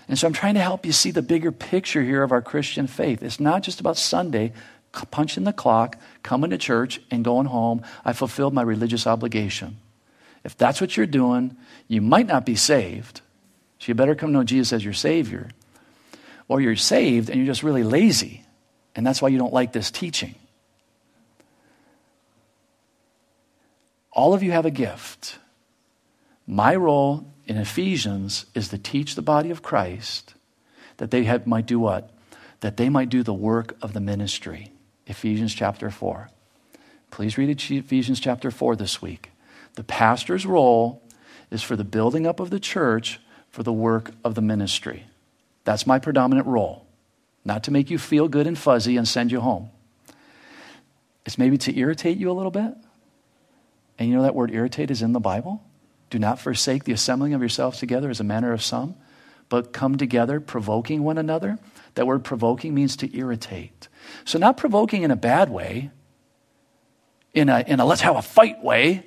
And 0.10 0.20
so 0.20 0.28
I'm 0.28 0.34
trying 0.34 0.56
to 0.56 0.60
help 0.60 0.86
you 0.86 0.92
see 0.92 1.12
the 1.12 1.22
bigger 1.22 1.54
picture 1.54 2.04
here 2.04 2.24
of 2.24 2.34
our 2.34 2.42
Christian 2.42 2.88
faith. 2.88 3.24
It's 3.24 3.40
not 3.40 3.64
just 3.64 3.80
about 3.80 3.96
Sunday, 3.96 4.52
punching 4.94 5.44
the 5.44 5.54
clock, 5.54 5.98
coming 6.22 6.52
to 6.52 6.58
church, 6.58 7.02
and 7.12 7.26
going 7.26 7.48
home. 7.48 7.82
I 8.06 8.14
fulfilled 8.14 8.54
my 8.54 8.62
religious 8.62 9.08
obligation. 9.08 9.78
If 10.44 10.58
that's 10.58 10.82
what 10.82 10.96
you're 10.96 11.06
doing, 11.06 11.56
you 11.88 12.02
might 12.02 12.28
not 12.28 12.46
be 12.46 12.56
saved. 12.56 13.22
So 13.80 13.88
you 13.88 13.96
better 13.96 14.16
come 14.16 14.32
know 14.32 14.44
Jesus 14.44 14.74
as 14.74 14.84
your 14.84 14.94
Savior. 14.94 15.50
Or 16.48 16.62
you're 16.62 16.76
saved 16.76 17.30
and 17.30 17.38
you're 17.38 17.48
just 17.48 17.64
really 17.64 17.84
lazy. 17.84 18.46
And 18.96 19.08
that's 19.08 19.22
why 19.22 19.30
you 19.30 19.38
don't 19.38 19.54
like 19.54 19.74
this 19.74 19.90
teaching. 19.90 20.36
All 24.12 24.34
of 24.34 24.44
you 24.44 24.52
have 24.52 24.66
a 24.66 24.72
gift. 24.72 25.40
My 26.46 26.76
role 26.76 27.26
in 27.48 27.58
Ephesians 27.58 28.46
is 28.54 28.70
to 28.70 28.78
teach 28.78 29.16
the 29.16 29.22
body 29.22 29.50
of 29.50 29.64
Christ 29.64 30.36
that 30.98 31.10
they 31.10 31.24
have, 31.24 31.48
might 31.48 31.66
do 31.66 31.80
what? 31.80 32.12
That 32.60 32.78
they 32.78 32.90
might 32.90 33.10
do 33.10 33.24
the 33.24 33.34
work 33.34 33.76
of 33.82 33.94
the 33.94 34.00
ministry. 34.00 34.73
Ephesians 35.06 35.54
chapter 35.54 35.90
4. 35.90 36.30
Please 37.12 37.38
read 37.38 37.50
Ephesians 37.50 38.20
chapter 38.20 38.50
4 38.50 38.76
this 38.76 39.02
week. 39.02 39.32
The 39.76 39.84
pastor's 39.84 40.46
role 40.46 41.02
is 41.52 41.62
for 41.62 41.76
the 41.76 41.84
building 41.84 42.26
up 42.26 42.40
of 42.40 42.50
the 42.50 42.60
church 42.60 43.20
for 43.50 43.64
the 43.64 43.74
work 43.74 44.12
of 44.24 44.36
the 44.36 44.42
ministry. 44.42 45.06
That's 45.64 45.86
my 45.86 46.00
predominant 46.00 46.48
role. 46.48 46.88
Not 47.46 47.64
to 47.66 47.72
make 47.72 47.90
you 47.90 47.98
feel 47.98 48.28
good 48.28 48.48
and 48.48 48.58
fuzzy 48.58 48.98
and 48.98 49.08
send 49.08 49.32
you 49.32 49.42
home. 49.42 49.70
It's 51.26 51.38
maybe 51.38 51.58
to 51.60 51.78
irritate 51.78 52.18
you 52.18 52.32
a 52.32 52.34
little 52.34 52.52
bit. 52.52 52.74
And 54.00 54.10
you 54.10 54.16
know 54.16 54.24
that 54.24 54.36
word 54.36 54.52
irritate 54.52 54.90
is 54.90 55.02
in 55.02 55.14
the 55.14 55.20
Bible? 55.20 55.64
Do 56.10 56.20
not 56.20 56.40
forsake 56.40 56.84
the 56.84 56.94
assembling 56.94 57.34
of 57.34 57.42
yourselves 57.42 57.80
together 57.80 58.10
as 58.10 58.20
a 58.20 58.24
manner 58.24 58.54
of 58.54 58.64
some, 58.64 58.96
but 59.50 59.74
come 59.74 59.98
together 59.98 60.40
provoking 60.40 61.04
one 61.04 61.18
another. 61.18 61.60
That 61.96 62.08
word 62.08 62.24
provoking 62.24 62.74
means 62.74 62.96
to 62.98 63.18
irritate. 63.18 63.88
So, 64.26 64.40
not 64.40 64.58
provoking 64.58 65.04
in 65.04 65.12
a 65.12 65.16
bad 65.16 65.50
way, 65.50 65.92
in 67.34 67.50
a, 67.50 67.64
in 67.66 67.80
a 67.80 67.86
let's 67.86 68.02
have 68.02 68.16
a 68.16 68.22
fight 68.22 68.64
way. 68.64 69.04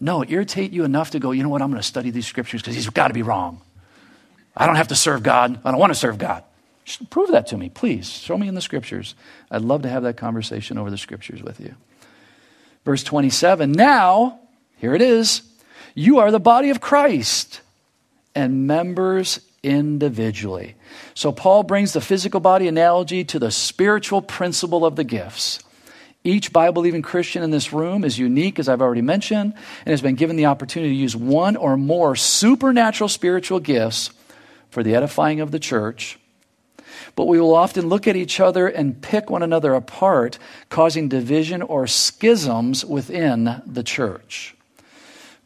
No, 0.00 0.24
irritate 0.24 0.72
you 0.72 0.84
enough 0.84 1.10
to 1.10 1.18
go, 1.18 1.30
you 1.30 1.42
know 1.42 1.50
what, 1.50 1.60
I'm 1.60 1.70
going 1.70 1.80
to 1.80 1.86
study 1.86 2.10
these 2.10 2.26
scriptures 2.26 2.62
because 2.62 2.74
he's 2.74 2.88
got 2.88 3.08
to 3.08 3.14
be 3.14 3.22
wrong. 3.22 3.60
I 4.56 4.66
don't 4.66 4.76
have 4.76 4.88
to 4.88 4.94
serve 4.94 5.22
God. 5.22 5.60
I 5.64 5.70
don't 5.70 5.78
want 5.78 5.92
to 5.92 5.98
serve 5.98 6.16
God. 6.16 6.42
Prove 7.10 7.30
that 7.30 7.48
to 7.48 7.58
me, 7.58 7.68
please. 7.68 8.08
Show 8.08 8.36
me 8.36 8.48
in 8.48 8.54
the 8.54 8.60
scriptures. 8.60 9.14
I'd 9.50 9.62
love 9.62 9.82
to 9.82 9.88
have 9.88 10.02
that 10.04 10.16
conversation 10.16 10.78
over 10.78 10.90
the 10.90 10.98
scriptures 10.98 11.42
with 11.42 11.60
you. 11.60 11.74
Verse 12.84 13.04
27 13.04 13.72
Now, 13.72 14.40
here 14.76 14.94
it 14.94 15.02
is 15.02 15.42
you 15.94 16.18
are 16.18 16.30
the 16.30 16.40
body 16.40 16.70
of 16.70 16.80
Christ 16.80 17.60
and 18.34 18.66
members 18.66 19.40
individually. 19.62 20.74
So 21.14 21.32
Paul 21.32 21.62
brings 21.62 21.92
the 21.92 22.00
physical 22.00 22.40
body 22.40 22.68
analogy 22.68 23.24
to 23.24 23.38
the 23.38 23.50
spiritual 23.50 24.22
principle 24.22 24.84
of 24.84 24.96
the 24.96 25.04
gifts. 25.04 25.60
Each 26.22 26.52
Bible 26.52 26.74
believing 26.74 27.02
Christian 27.02 27.42
in 27.42 27.50
this 27.50 27.72
room 27.72 28.04
is 28.04 28.18
unique, 28.18 28.58
as 28.58 28.68
I've 28.68 28.82
already 28.82 29.00
mentioned, 29.02 29.54
and 29.84 29.90
has 29.90 30.02
been 30.02 30.16
given 30.16 30.36
the 30.36 30.46
opportunity 30.46 30.92
to 30.92 31.00
use 31.00 31.16
one 31.16 31.56
or 31.56 31.76
more 31.76 32.14
supernatural 32.14 33.08
spiritual 33.08 33.60
gifts 33.60 34.10
for 34.70 34.82
the 34.82 34.94
edifying 34.94 35.40
of 35.40 35.50
the 35.50 35.58
church. 35.58 36.18
But 37.16 37.26
we 37.26 37.40
will 37.40 37.54
often 37.54 37.88
look 37.88 38.06
at 38.06 38.16
each 38.16 38.38
other 38.38 38.68
and 38.68 39.00
pick 39.00 39.30
one 39.30 39.42
another 39.42 39.74
apart, 39.74 40.38
causing 40.68 41.08
division 41.08 41.62
or 41.62 41.86
schisms 41.86 42.84
within 42.84 43.62
the 43.66 43.82
church. 43.82 44.54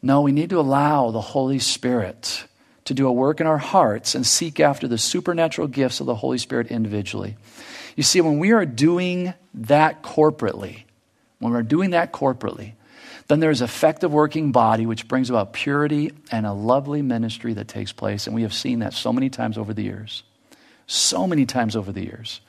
No, 0.01 0.21
we 0.21 0.33
need 0.33 0.49
to 0.49 0.59
allow 0.59 1.11
the 1.11 1.21
Holy 1.21 1.59
Spirit 1.59 2.43
to 2.85 2.93
do 2.93 3.07
a 3.07 3.11
work 3.11 3.41
in 3.41 3.47
our 3.47 3.57
hearts 3.57 4.15
and 4.15 4.25
seek 4.25 4.59
after 4.59 4.87
the 4.87 4.97
supernatural 4.97 5.67
gifts 5.67 5.99
of 5.99 6.05
the 6.05 6.15
Holy 6.15 6.37
Spirit 6.37 6.67
individually. 6.67 7.35
You 7.95 8.03
see, 8.03 8.21
when 8.21 8.39
we 8.39 8.51
are 8.51 8.65
doing 8.65 9.33
that 9.53 10.03
corporately, 10.03 10.83
when 11.39 11.53
we're 11.53 11.63
doing 11.63 11.91
that 11.91 12.13
corporately, 12.13 12.73
then 13.27 13.39
there's 13.39 13.61
effective 13.61 14.13
working 14.13 14.51
body, 14.51 14.85
which 14.85 15.07
brings 15.07 15.29
about 15.29 15.53
purity 15.53 16.11
and 16.31 16.45
a 16.45 16.53
lovely 16.53 17.01
ministry 17.01 17.53
that 17.53 17.67
takes 17.67 17.91
place. 17.91 18.27
And 18.27 18.35
we 18.35 18.43
have 18.43 18.53
seen 18.53 18.79
that 18.79 18.93
so 18.93 19.11
many 19.11 19.29
times 19.29 19.57
over 19.57 19.73
the 19.73 19.83
years. 19.83 20.23
So 20.85 21.25
many 21.25 21.47
times 21.47 21.75
over 21.75 21.91
the 21.91 22.03
years. 22.03 22.41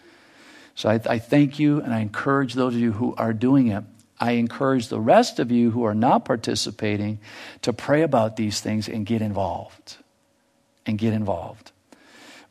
So 0.74 0.90
I, 0.90 1.00
I 1.08 1.18
thank 1.18 1.58
you 1.58 1.80
and 1.80 1.94
I 1.94 2.00
encourage 2.00 2.52
those 2.52 2.74
of 2.74 2.80
you 2.80 2.92
who 2.92 3.14
are 3.16 3.32
doing 3.32 3.68
it 3.68 3.84
I 4.18 4.32
encourage 4.32 4.88
the 4.88 5.00
rest 5.00 5.38
of 5.38 5.50
you 5.50 5.70
who 5.70 5.84
are 5.84 5.94
not 5.94 6.24
participating 6.24 7.18
to 7.62 7.72
pray 7.72 8.02
about 8.02 8.36
these 8.36 8.60
things 8.60 8.88
and 8.88 9.04
get 9.04 9.20
involved. 9.20 9.96
And 10.86 10.98
get 10.98 11.12
involved. 11.12 11.72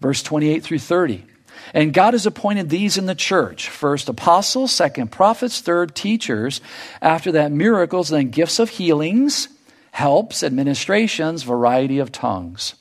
Verse 0.01 0.21
28 0.21 0.63
through 0.63 0.79
30. 0.79 1.25
And 1.73 1.93
God 1.93 2.13
has 2.13 2.25
appointed 2.25 2.69
these 2.69 2.97
in 2.97 3.05
the 3.05 3.15
church 3.15 3.69
first 3.69 4.09
apostles, 4.09 4.71
second 4.71 5.11
prophets, 5.11 5.61
third 5.61 5.95
teachers, 5.95 6.61
after 7.01 7.31
that 7.33 7.51
miracles, 7.51 8.09
then 8.09 8.29
gifts 8.29 8.59
of 8.59 8.69
healings, 8.69 9.47
helps, 9.91 10.43
administrations, 10.43 11.43
variety 11.43 11.99
of 11.99 12.11
tongues. 12.11 12.75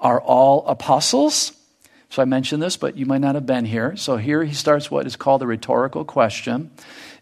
Are 0.00 0.20
all 0.20 0.66
apostles? 0.66 1.52
So 2.08 2.22
I 2.22 2.24
mentioned 2.24 2.60
this, 2.60 2.76
but 2.76 2.96
you 2.96 3.06
might 3.06 3.20
not 3.20 3.36
have 3.36 3.46
been 3.46 3.64
here. 3.64 3.96
So 3.96 4.16
here 4.16 4.42
he 4.42 4.54
starts 4.54 4.90
what 4.90 5.06
is 5.06 5.14
called 5.14 5.42
a 5.42 5.46
rhetorical 5.46 6.04
question. 6.04 6.70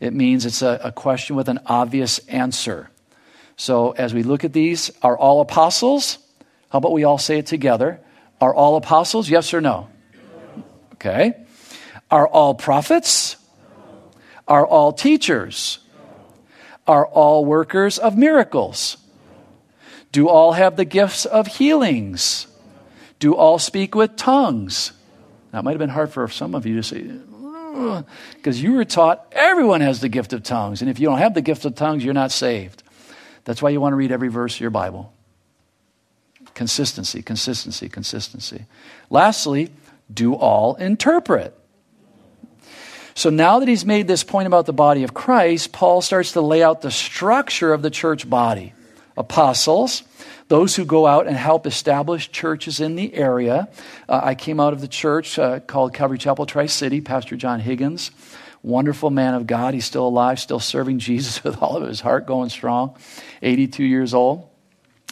It 0.01 0.15
means 0.15 0.47
it's 0.47 0.63
a, 0.63 0.81
a 0.83 0.93
question 0.93 1.37
with 1.37 1.49
an 1.49 1.61
obvious 1.67 2.21
answer. 2.29 2.89
So 3.57 3.91
as 3.93 4.15
we 4.15 4.23
look 4.23 4.45
at 4.45 4.55
these, 4.55 4.91
are 5.03 5.19
all 5.19 5.41
apostles? 5.43 6.19
How 6.71 6.79
about 6.79 6.93
we 6.93 7.05
all 7.05 7.19
say 7.19 7.39
it 7.39 7.47
together? 7.47 8.01
Are 8.41 8.55
all 8.55 8.77
apostles? 8.77 9.29
Yes 9.29 9.55
or 9.55 9.61
no? 9.61 9.89
Okay. 10.95 11.35
Are 12.11 12.27
all 12.27 12.55
prophets? 12.55 13.37
Are 14.47 14.67
all 14.67 14.93
teachers? 14.93 15.79
Are 16.87 17.07
all 17.07 17.45
workers 17.45 17.99
of 17.99 18.17
miracles? 18.17 18.97
Do 20.11 20.29
all 20.29 20.53
have 20.53 20.77
the 20.77 20.85
gifts 20.87 21.27
of 21.27 21.47
healings? 21.47 22.47
Do 23.19 23.35
all 23.35 23.59
speak 23.59 23.95
with 23.95 24.17
tongues? 24.17 24.93
That 25.53 25.65
might 25.65 25.73
have 25.73 25.79
been 25.79 25.91
hard 25.91 26.13
for 26.13 26.27
some 26.29 26.55
of 26.55 26.67
you 26.67 26.77
to 26.77 26.83
say, 26.83 27.11
because 28.35 28.63
you 28.63 28.73
were 28.73 28.85
taught 28.85 29.27
everyone 29.33 29.81
has 29.81 30.01
the 30.01 30.09
gift 30.09 30.33
of 30.33 30.43
tongues. 30.43 30.81
And 30.81 30.91
if 30.91 30.99
you 30.99 31.09
don't 31.09 31.19
have 31.19 31.35
the 31.35 31.43
gift 31.43 31.65
of 31.65 31.75
tongues, 31.75 32.05
you're 32.05 32.15
not 32.15 32.33
saved. 32.33 32.83
That's 33.45 33.63
why 33.63 33.71
you 33.71 33.81
want 33.81 33.93
to 33.93 33.97
read 33.97 34.13
every 34.13 34.29
verse 34.29 34.55
of 34.55 34.61
your 34.61 34.71
Bible. 34.71 35.13
Consistency, 36.59 37.23
consistency, 37.23 37.89
consistency. 37.89 38.65
Lastly, 39.11 39.71
do 40.13 40.35
all 40.35 40.75
interpret. 40.75 41.57
So 43.15 43.31
now 43.31 43.61
that 43.61 43.69
he's 43.69 43.85
made 43.85 44.09
this 44.09 44.25
point 44.25 44.49
about 44.49 44.67
the 44.67 44.73
body 44.73 45.05
of 45.05 45.15
Christ, 45.15 45.71
Paul 45.71 46.03
starts 46.03 46.33
to 46.33 46.41
lay 46.41 46.65
out 46.65 46.81
the 46.81 46.91
structure 46.91 47.73
of 47.73 47.83
the 47.83 47.91
church 47.91 48.29
body 48.29 48.73
apostles, 49.17 50.03
those 50.49 50.75
who 50.75 50.85
go 50.85 51.07
out 51.07 51.29
and 51.29 51.37
help 51.37 51.65
establish 51.65 52.33
churches 52.33 52.81
in 52.81 52.97
the 52.97 53.15
area. 53.15 53.69
Uh, 54.09 54.21
I 54.25 54.35
came 54.35 54.59
out 54.59 54.73
of 54.73 54.81
the 54.81 54.89
church 54.89 55.39
uh, 55.39 55.61
called 55.61 55.95
Calvary 55.95 56.19
Chapel 56.19 56.45
Tri 56.45 56.67
City, 56.67 57.01
Pastor 57.01 57.37
John 57.37 57.61
Higgins. 57.61 58.11
Wonderful 58.65 59.11
man 59.11 59.35
of 59.35 59.47
God. 59.47 59.75
He's 59.75 59.85
still 59.85 60.09
alive, 60.09 60.41
still 60.41 60.59
serving 60.59 60.99
Jesus 60.99 61.45
with 61.45 61.63
all 61.63 61.77
of 61.77 61.87
his 61.87 62.01
heart, 62.01 62.27
going 62.27 62.49
strong. 62.49 62.97
82 63.43 63.85
years 63.85 64.13
old. 64.13 64.49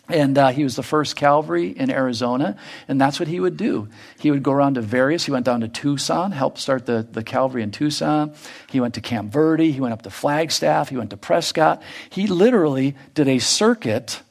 And 0.09 0.39
uh, 0.39 0.49
he 0.49 0.63
was 0.63 0.77
the 0.77 0.85
first 0.85 1.17
Calvary 1.17 1.69
in 1.69 1.91
Arizona, 1.91 2.57
and 2.87 3.01
that's 3.01 3.19
what 3.19 3.29
he 3.29 3.41
would 3.41 3.57
do. 3.57 3.89
He 4.21 4.31
would 4.31 4.45
go 4.45 4.53
around 4.53 4.75
to 4.75 4.81
various, 4.81 5.25
he 5.25 5.33
went 5.33 5.45
down 5.45 5.63
to 5.63 5.69
Tucson, 5.69 6.31
helped 6.31 6.59
start 6.59 6.87
the, 6.87 7.07
the 7.11 7.25
Calvary 7.25 7.63
in 7.63 7.73
Tucson. 7.73 8.33
He 8.71 8.79
went 8.79 8.95
to 8.95 9.01
Camp 9.01 9.33
Verde, 9.33 9.73
he 9.73 9.81
went 9.81 9.93
up 9.93 10.03
to 10.03 10.11
Flagstaff, 10.11 10.91
he 10.91 10.97
went 10.97 11.11
to 11.11 11.17
Prescott. 11.17 11.83
He 12.09 12.29
literally 12.29 12.95
did 13.15 13.27
a 13.27 13.41
circuit 13.41 14.23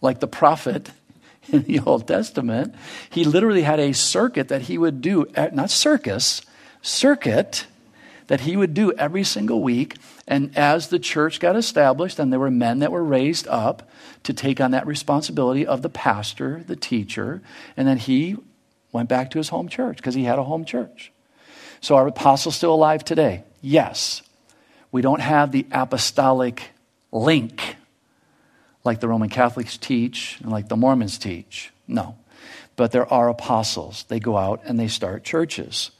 like 0.00 0.20
the 0.20 0.26
prophet 0.26 0.90
in 1.52 1.64
the 1.64 1.80
Old 1.80 2.08
Testament. 2.08 2.74
He 3.10 3.24
literally 3.24 3.62
had 3.62 3.78
a 3.78 3.92
circuit 3.92 4.48
that 4.48 4.62
he 4.62 4.78
would 4.78 5.02
do, 5.02 5.26
not 5.52 5.70
circus, 5.70 6.40
circuit 6.80 7.66
that 8.30 8.42
he 8.42 8.56
would 8.56 8.72
do 8.74 8.92
every 8.92 9.24
single 9.24 9.60
week. 9.60 9.96
And 10.28 10.56
as 10.56 10.86
the 10.86 11.00
church 11.00 11.40
got 11.40 11.56
established, 11.56 12.20
and 12.20 12.32
there 12.32 12.38
were 12.38 12.48
men 12.48 12.78
that 12.78 12.92
were 12.92 13.02
raised 13.02 13.48
up 13.48 13.90
to 14.22 14.32
take 14.32 14.60
on 14.60 14.70
that 14.70 14.86
responsibility 14.86 15.66
of 15.66 15.82
the 15.82 15.88
pastor, 15.88 16.62
the 16.64 16.76
teacher, 16.76 17.42
and 17.76 17.88
then 17.88 17.98
he 17.98 18.36
went 18.92 19.08
back 19.08 19.32
to 19.32 19.38
his 19.38 19.48
home 19.48 19.68
church 19.68 19.96
because 19.96 20.14
he 20.14 20.22
had 20.22 20.38
a 20.38 20.44
home 20.44 20.64
church. 20.64 21.10
So, 21.80 21.96
are 21.96 22.06
apostles 22.06 22.54
still 22.54 22.72
alive 22.72 23.04
today? 23.04 23.42
Yes. 23.62 24.22
We 24.92 25.02
don't 25.02 25.20
have 25.20 25.50
the 25.50 25.66
apostolic 25.72 26.70
link 27.10 27.74
like 28.84 29.00
the 29.00 29.08
Roman 29.08 29.28
Catholics 29.28 29.76
teach 29.76 30.38
and 30.40 30.52
like 30.52 30.68
the 30.68 30.76
Mormons 30.76 31.18
teach. 31.18 31.72
No. 31.88 32.16
But 32.76 32.92
there 32.92 33.12
are 33.12 33.28
apostles. 33.28 34.04
They 34.06 34.20
go 34.20 34.36
out 34.36 34.60
and 34.64 34.78
they 34.78 34.86
start 34.86 35.24
churches. 35.24 35.90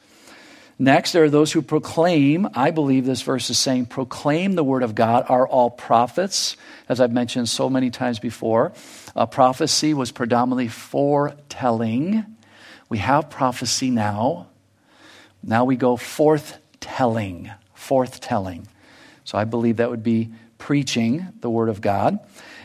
Next, 0.81 1.13
there 1.13 1.25
are 1.25 1.29
those 1.31 1.53
who 1.53 1.61
proclaim, 1.61 2.49
I 2.55 2.71
believe 2.71 3.05
this 3.05 3.21
verse 3.21 3.51
is 3.51 3.59
saying, 3.59 3.85
proclaim 3.85 4.55
the 4.55 4.65
word 4.65 4.83
of 4.83 4.95
God 4.95 5.27
are 5.29 5.47
all 5.47 5.69
prophets, 5.69 6.57
as 6.89 7.03
I've 7.03 7.13
mentioned 7.13 7.51
so 7.51 7.69
many 7.69 7.91
times 7.91 8.19
before. 8.19 8.73
Uh, 9.15 9.27
prophecy 9.27 9.93
was 9.93 10.11
predominantly 10.11 10.69
foretelling. 10.69 12.25
We 12.89 12.97
have 12.97 13.29
prophecy 13.29 13.91
now. 13.91 14.47
Now 15.43 15.67
we 15.67 15.77
go 15.77 15.99
forth 15.99 16.57
telling, 16.81 17.51
forth 17.75 18.23
telling. 18.23 18.67
So 19.25 19.37
I 19.37 19.45
believe 19.45 19.77
that 19.77 19.91
would 19.91 20.03
be 20.03 20.31
preaching 20.57 21.27
the 21.43 21.51
word 21.51 21.69
of 21.69 21.83
God. 21.83 22.21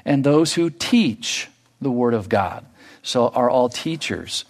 And 0.05 0.23
those 0.23 0.53
who 0.53 0.69
teach 0.69 1.49
the 1.81 1.91
word 1.91 2.13
of 2.13 2.29
God. 2.29 2.65
So 3.03 3.27
are 3.27 3.49
all 3.49 3.67
teachers. 3.67 4.45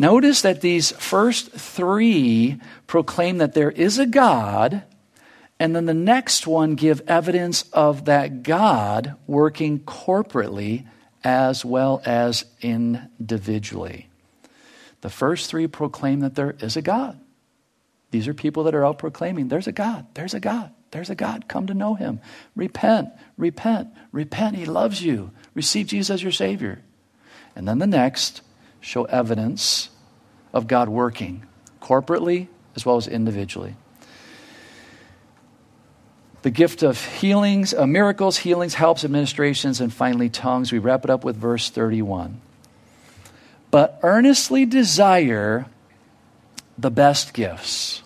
Notice 0.00 0.40
that 0.40 0.62
these 0.62 0.92
first 0.92 1.52
three 1.52 2.58
proclaim 2.86 3.36
that 3.36 3.52
there 3.52 3.70
is 3.70 3.98
a 3.98 4.06
God, 4.06 4.82
and 5.58 5.76
then 5.76 5.84
the 5.84 5.92
next 5.92 6.46
one 6.46 6.74
give 6.74 7.02
evidence 7.06 7.64
of 7.74 8.06
that 8.06 8.42
God 8.42 9.16
working 9.26 9.80
corporately 9.80 10.86
as 11.22 11.66
well 11.66 12.00
as 12.06 12.46
individually. 12.62 14.08
The 15.02 15.10
first 15.10 15.50
three 15.50 15.66
proclaim 15.66 16.20
that 16.20 16.34
there 16.34 16.56
is 16.60 16.78
a 16.78 16.82
God. 16.82 17.20
These 18.10 18.26
are 18.26 18.32
people 18.32 18.64
that 18.64 18.74
are 18.74 18.86
out 18.86 18.98
proclaiming 18.98 19.48
there's 19.48 19.66
a 19.66 19.72
God, 19.72 20.06
there's 20.14 20.32
a 20.32 20.40
God, 20.40 20.72
there's 20.92 21.10
a 21.10 21.14
God. 21.14 21.46
Come 21.46 21.66
to 21.66 21.74
know 21.74 21.92
him. 21.92 22.20
Repent, 22.56 23.10
repent, 23.36 23.90
repent. 24.12 24.56
He 24.56 24.64
loves 24.64 25.02
you. 25.02 25.32
Receive 25.52 25.88
Jesus 25.88 26.08
as 26.08 26.22
your 26.22 26.32
Savior. 26.32 26.80
And 27.54 27.68
then 27.68 27.80
the 27.80 27.86
next 27.86 28.40
show 28.80 29.04
evidence 29.04 29.90
of 30.52 30.66
God 30.66 30.88
working 30.88 31.44
corporately 31.80 32.48
as 32.76 32.84
well 32.86 32.96
as 32.96 33.06
individually. 33.06 33.74
The 36.42 36.50
gift 36.50 36.82
of 36.82 37.04
healings, 37.04 37.74
uh, 37.74 37.86
miracles, 37.86 38.38
healings, 38.38 38.74
helps, 38.74 39.04
administrations, 39.04 39.80
and 39.80 39.92
finally 39.92 40.30
tongues. 40.30 40.72
We 40.72 40.78
wrap 40.78 41.04
it 41.04 41.10
up 41.10 41.22
with 41.22 41.36
verse 41.36 41.68
31. 41.68 42.40
But 43.70 44.00
earnestly 44.02 44.64
desire 44.64 45.66
the 46.78 46.90
best 46.90 47.34
gifts. 47.34 48.02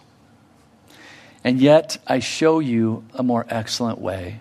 And 1.45 1.61
yet 1.61 1.99
I 2.07 2.19
show 2.19 2.59
you 2.59 3.05
a 3.15 3.23
more 3.23 3.47
excellent 3.49 4.01
way. 4.01 4.41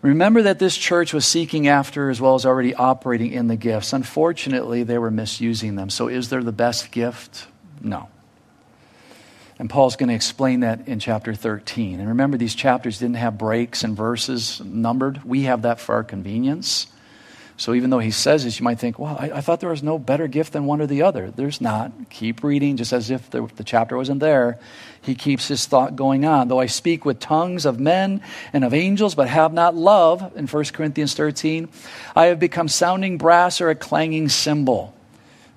Remember 0.00 0.42
that 0.42 0.58
this 0.58 0.76
church 0.76 1.12
was 1.12 1.26
seeking 1.26 1.66
after 1.66 2.08
as 2.08 2.20
well 2.20 2.36
as 2.36 2.46
already 2.46 2.74
operating 2.74 3.32
in 3.32 3.48
the 3.48 3.56
gifts. 3.56 3.92
Unfortunately, 3.92 4.84
they 4.84 4.98
were 4.98 5.10
misusing 5.10 5.74
them. 5.74 5.90
So, 5.90 6.08
is 6.08 6.28
there 6.28 6.42
the 6.42 6.52
best 6.52 6.92
gift? 6.92 7.48
No. 7.80 8.08
And 9.58 9.68
Paul's 9.68 9.96
going 9.96 10.08
to 10.08 10.14
explain 10.14 10.60
that 10.60 10.86
in 10.86 11.00
chapter 11.00 11.34
13. 11.34 11.98
And 11.98 12.08
remember, 12.08 12.36
these 12.36 12.54
chapters 12.54 13.00
didn't 13.00 13.16
have 13.16 13.36
breaks 13.36 13.82
and 13.82 13.96
verses 13.96 14.60
numbered. 14.64 15.24
We 15.24 15.42
have 15.42 15.62
that 15.62 15.80
for 15.80 15.96
our 15.96 16.04
convenience. 16.04 16.86
So 17.58 17.74
even 17.74 17.90
though 17.90 17.98
he 17.98 18.12
says 18.12 18.44
this, 18.44 18.60
you 18.60 18.64
might 18.64 18.78
think, 18.78 19.00
well, 19.00 19.16
I, 19.18 19.32
I, 19.34 19.40
thought 19.40 19.58
there 19.58 19.68
was 19.68 19.82
no 19.82 19.98
better 19.98 20.28
gift 20.28 20.52
than 20.52 20.64
one 20.64 20.80
or 20.80 20.86
the 20.86 21.02
other. 21.02 21.32
There's 21.32 21.60
not. 21.60 21.90
Keep 22.08 22.44
reading, 22.44 22.76
just 22.76 22.92
as 22.92 23.10
if 23.10 23.28
the, 23.30 23.50
the 23.56 23.64
chapter 23.64 23.96
wasn't 23.96 24.20
there. 24.20 24.60
He 25.02 25.16
keeps 25.16 25.48
his 25.48 25.66
thought 25.66 25.96
going 25.96 26.24
on. 26.24 26.46
Though 26.46 26.60
I 26.60 26.66
speak 26.66 27.04
with 27.04 27.18
tongues 27.18 27.66
of 27.66 27.80
men 27.80 28.22
and 28.52 28.64
of 28.64 28.72
angels, 28.72 29.16
but 29.16 29.28
have 29.28 29.52
not 29.52 29.74
love, 29.74 30.36
in 30.36 30.46
1 30.46 30.64
Corinthians 30.66 31.14
13, 31.14 31.68
I 32.14 32.26
have 32.26 32.38
become 32.38 32.68
sounding 32.68 33.18
brass 33.18 33.60
or 33.60 33.70
a 33.70 33.74
clanging 33.74 34.28
cymbal. 34.28 34.94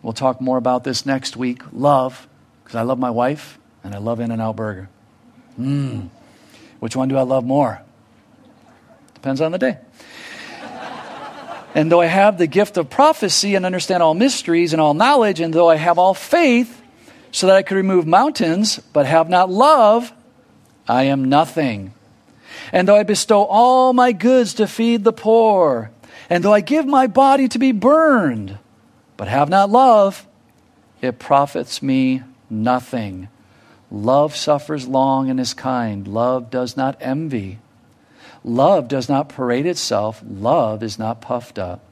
We'll 0.01 0.13
talk 0.13 0.41
more 0.41 0.57
about 0.57 0.83
this 0.83 1.05
next 1.05 1.37
week. 1.37 1.61
Love, 1.71 2.27
because 2.63 2.75
I 2.75 2.81
love 2.81 2.97
my 2.97 3.11
wife 3.11 3.59
and 3.83 3.93
I 3.93 3.99
love 3.99 4.19
In 4.19 4.31
N 4.31 4.41
Out 4.41 4.55
Burger. 4.55 4.89
Mmm. 5.59 6.09
Which 6.79 6.95
one 6.95 7.09
do 7.09 7.17
I 7.17 7.21
love 7.21 7.45
more? 7.45 7.83
Depends 9.13 9.39
on 9.39 9.51
the 9.51 9.59
day. 9.59 9.77
And 11.73 11.91
though 11.91 12.01
I 12.01 12.07
have 12.07 12.37
the 12.37 12.47
gift 12.47 12.77
of 12.77 12.89
prophecy 12.89 13.55
and 13.55 13.65
understand 13.65 14.03
all 14.03 14.13
mysteries 14.13 14.73
and 14.73 14.81
all 14.81 14.93
knowledge, 14.93 15.39
and 15.39 15.53
though 15.53 15.69
I 15.69 15.75
have 15.75 15.97
all 15.97 16.13
faith 16.13 16.81
so 17.31 17.47
that 17.47 17.55
I 17.55 17.61
could 17.61 17.75
remove 17.75 18.05
mountains, 18.05 18.79
but 18.91 19.05
have 19.05 19.29
not 19.29 19.49
love, 19.49 20.11
I 20.87 21.03
am 21.03 21.29
nothing. 21.29 21.93
And 22.73 22.87
though 22.87 22.97
I 22.97 23.03
bestow 23.03 23.43
all 23.43 23.93
my 23.93 24.11
goods 24.11 24.55
to 24.55 24.67
feed 24.67 25.03
the 25.03 25.13
poor, 25.13 25.91
and 26.29 26.43
though 26.43 26.53
I 26.53 26.61
give 26.61 26.85
my 26.85 27.07
body 27.07 27.47
to 27.49 27.59
be 27.59 27.71
burned, 27.71 28.57
but 29.15 29.27
have 29.27 29.49
not 29.49 29.69
love, 29.69 30.27
it 31.01 31.19
profits 31.19 31.81
me 31.81 32.23
nothing. 32.49 33.29
Love 33.89 34.35
suffers 34.35 34.87
long 34.87 35.29
and 35.29 35.39
is 35.39 35.53
kind. 35.53 36.07
Love 36.07 36.49
does 36.49 36.75
not 36.75 36.97
envy. 37.01 37.59
Love 38.43 38.87
does 38.87 39.07
not 39.07 39.29
parade 39.29 39.65
itself. 39.65 40.23
Love 40.27 40.81
is 40.81 40.97
not 40.97 41.21
puffed 41.21 41.59
up. 41.59 41.83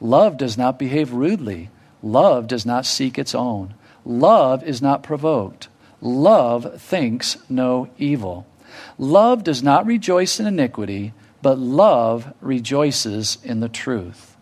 Love 0.00 0.36
does 0.36 0.56
not 0.56 0.78
behave 0.78 1.12
rudely. 1.12 1.70
Love 2.02 2.46
does 2.46 2.64
not 2.64 2.86
seek 2.86 3.18
its 3.18 3.34
own. 3.34 3.74
Love 4.04 4.62
is 4.62 4.80
not 4.80 5.02
provoked. 5.02 5.68
Love 6.00 6.80
thinks 6.80 7.36
no 7.48 7.88
evil. 7.98 8.46
Love 8.96 9.42
does 9.42 9.62
not 9.62 9.86
rejoice 9.86 10.38
in 10.38 10.46
iniquity, 10.46 11.12
but 11.42 11.58
love 11.58 12.32
rejoices 12.40 13.38
in 13.42 13.60
the 13.60 13.68
truth. 13.68 14.36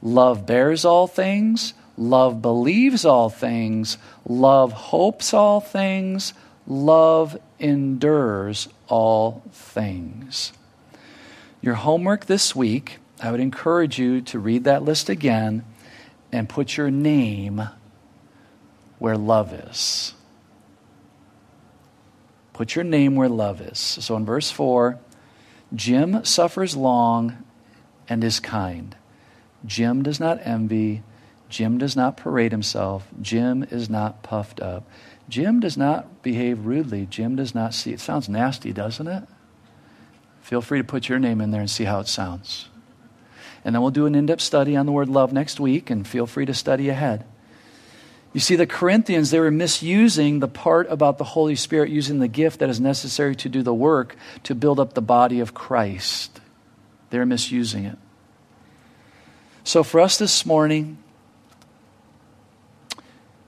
Love 0.00 0.46
bears 0.46 0.84
all 0.84 1.06
things. 1.06 1.74
Love 1.96 2.40
believes 2.40 3.04
all 3.04 3.28
things. 3.28 3.98
Love 4.26 4.72
hopes 4.72 5.34
all 5.34 5.60
things. 5.60 6.32
Love 6.66 7.38
endures 7.58 8.68
all 8.88 9.42
things. 9.52 10.52
Your 11.62 11.74
homework 11.74 12.26
this 12.26 12.56
week, 12.56 12.98
I 13.20 13.30
would 13.30 13.38
encourage 13.38 13.96
you 13.96 14.20
to 14.22 14.40
read 14.40 14.64
that 14.64 14.82
list 14.82 15.08
again 15.08 15.64
and 16.32 16.48
put 16.48 16.76
your 16.76 16.90
name 16.90 17.62
where 18.98 19.16
love 19.16 19.52
is. 19.52 20.14
Put 22.52 22.74
your 22.74 22.84
name 22.84 23.14
where 23.14 23.28
love 23.28 23.60
is. 23.60 23.78
So 23.78 24.16
in 24.16 24.26
verse 24.26 24.50
4, 24.50 24.98
Jim 25.72 26.24
suffers 26.24 26.76
long 26.76 27.44
and 28.08 28.24
is 28.24 28.40
kind. 28.40 28.96
Jim 29.64 30.02
does 30.02 30.18
not 30.18 30.40
envy. 30.44 31.04
Jim 31.48 31.78
does 31.78 31.94
not 31.94 32.16
parade 32.16 32.50
himself. 32.50 33.06
Jim 33.20 33.62
is 33.70 33.88
not 33.88 34.24
puffed 34.24 34.60
up. 34.60 34.88
Jim 35.28 35.60
does 35.60 35.76
not 35.76 36.22
behave 36.22 36.66
rudely. 36.66 37.06
Jim 37.06 37.36
does 37.36 37.54
not 37.54 37.72
see. 37.72 37.92
It 37.92 38.00
sounds 38.00 38.28
nasty, 38.28 38.72
doesn't 38.72 39.06
it? 39.06 39.24
Feel 40.42 40.60
free 40.60 40.78
to 40.78 40.84
put 40.84 41.08
your 41.08 41.18
name 41.18 41.40
in 41.40 41.50
there 41.50 41.60
and 41.60 41.70
see 41.70 41.84
how 41.84 42.00
it 42.00 42.08
sounds. 42.08 42.68
And 43.64 43.74
then 43.74 43.80
we'll 43.80 43.92
do 43.92 44.06
an 44.06 44.14
in 44.14 44.26
depth 44.26 44.42
study 44.42 44.76
on 44.76 44.86
the 44.86 44.92
word 44.92 45.08
love 45.08 45.32
next 45.32 45.60
week, 45.60 45.88
and 45.88 46.06
feel 46.06 46.26
free 46.26 46.44
to 46.46 46.54
study 46.54 46.88
ahead. 46.88 47.24
You 48.32 48.40
see, 48.40 48.56
the 48.56 48.66
Corinthians, 48.66 49.30
they 49.30 49.38
were 49.38 49.50
misusing 49.50 50.40
the 50.40 50.48
part 50.48 50.90
about 50.90 51.18
the 51.18 51.24
Holy 51.24 51.54
Spirit 51.54 51.90
using 51.90 52.18
the 52.18 52.28
gift 52.28 52.60
that 52.60 52.70
is 52.70 52.80
necessary 52.80 53.36
to 53.36 53.48
do 53.48 53.62
the 53.62 53.74
work 53.74 54.16
to 54.44 54.54
build 54.54 54.80
up 54.80 54.94
the 54.94 55.02
body 55.02 55.40
of 55.40 55.54
Christ. 55.54 56.40
They're 57.10 57.26
misusing 57.26 57.84
it. 57.84 57.98
So, 59.64 59.84
for 59.84 60.00
us 60.00 60.18
this 60.18 60.44
morning, 60.44 60.98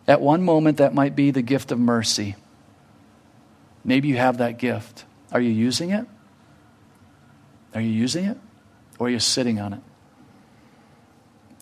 at 0.07 0.21
one 0.21 0.43
moment, 0.43 0.77
that 0.79 0.95
might 0.95 1.17
be 1.17 1.31
the 1.31 1.43
gift 1.43 1.73
of 1.73 1.79
mercy. 1.79 2.37
Maybe 3.85 4.09
you 4.09 4.17
have 4.17 4.39
that 4.39 4.59
gift. 4.59 5.07
Are 5.33 5.41
you 5.41 5.51
using 5.51 5.91
it? 5.91 6.07
Are 7.75 7.81
you 7.81 7.91
using 7.91 8.25
it? 8.25 8.39
Or 8.99 9.09
are 9.09 9.11
you 9.11 9.19
sitting 9.19 9.61
on 9.61 9.73
it? 9.73 9.81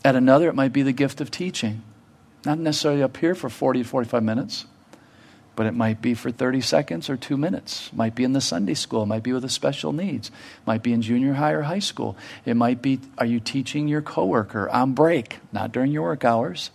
At 0.04 0.16
another, 0.16 0.48
it 0.48 0.54
might 0.54 0.72
be 0.72 0.82
the 0.82 0.92
gift 0.92 1.20
of 1.20 1.30
teaching. 1.30 1.82
Not 2.44 2.58
necessarily 2.58 3.02
up 3.02 3.16
here 3.16 3.34
for 3.34 3.48
40 3.48 3.82
to 3.82 3.88
45 3.88 4.22
minutes, 4.22 4.66
but 5.54 5.66
it 5.66 5.74
might 5.74 6.02
be 6.02 6.14
for 6.14 6.30
30 6.30 6.60
seconds 6.60 7.08
or 7.08 7.16
two 7.16 7.36
minutes. 7.36 7.88
It 7.88 7.96
might 7.96 8.14
be 8.14 8.24
in 8.24 8.32
the 8.32 8.40
Sunday 8.40 8.74
school. 8.74 9.04
It 9.04 9.06
might 9.06 9.22
be 9.22 9.32
with 9.32 9.42
the 9.42 9.48
special 9.48 9.92
needs. 9.92 10.28
It 10.28 10.66
might 10.66 10.82
be 10.82 10.92
in 10.92 11.02
junior 11.02 11.34
high 11.34 11.52
or 11.52 11.62
high 11.62 11.78
school. 11.78 12.16
It 12.44 12.54
might 12.54 12.82
be, 12.82 13.00
are 13.16 13.26
you 13.26 13.38
teaching 13.38 13.86
your 13.86 14.02
coworker 14.02 14.68
on 14.68 14.92
break, 14.92 15.38
not 15.52 15.72
during 15.72 15.92
your 15.92 16.02
work 16.02 16.24
hours? 16.24 16.70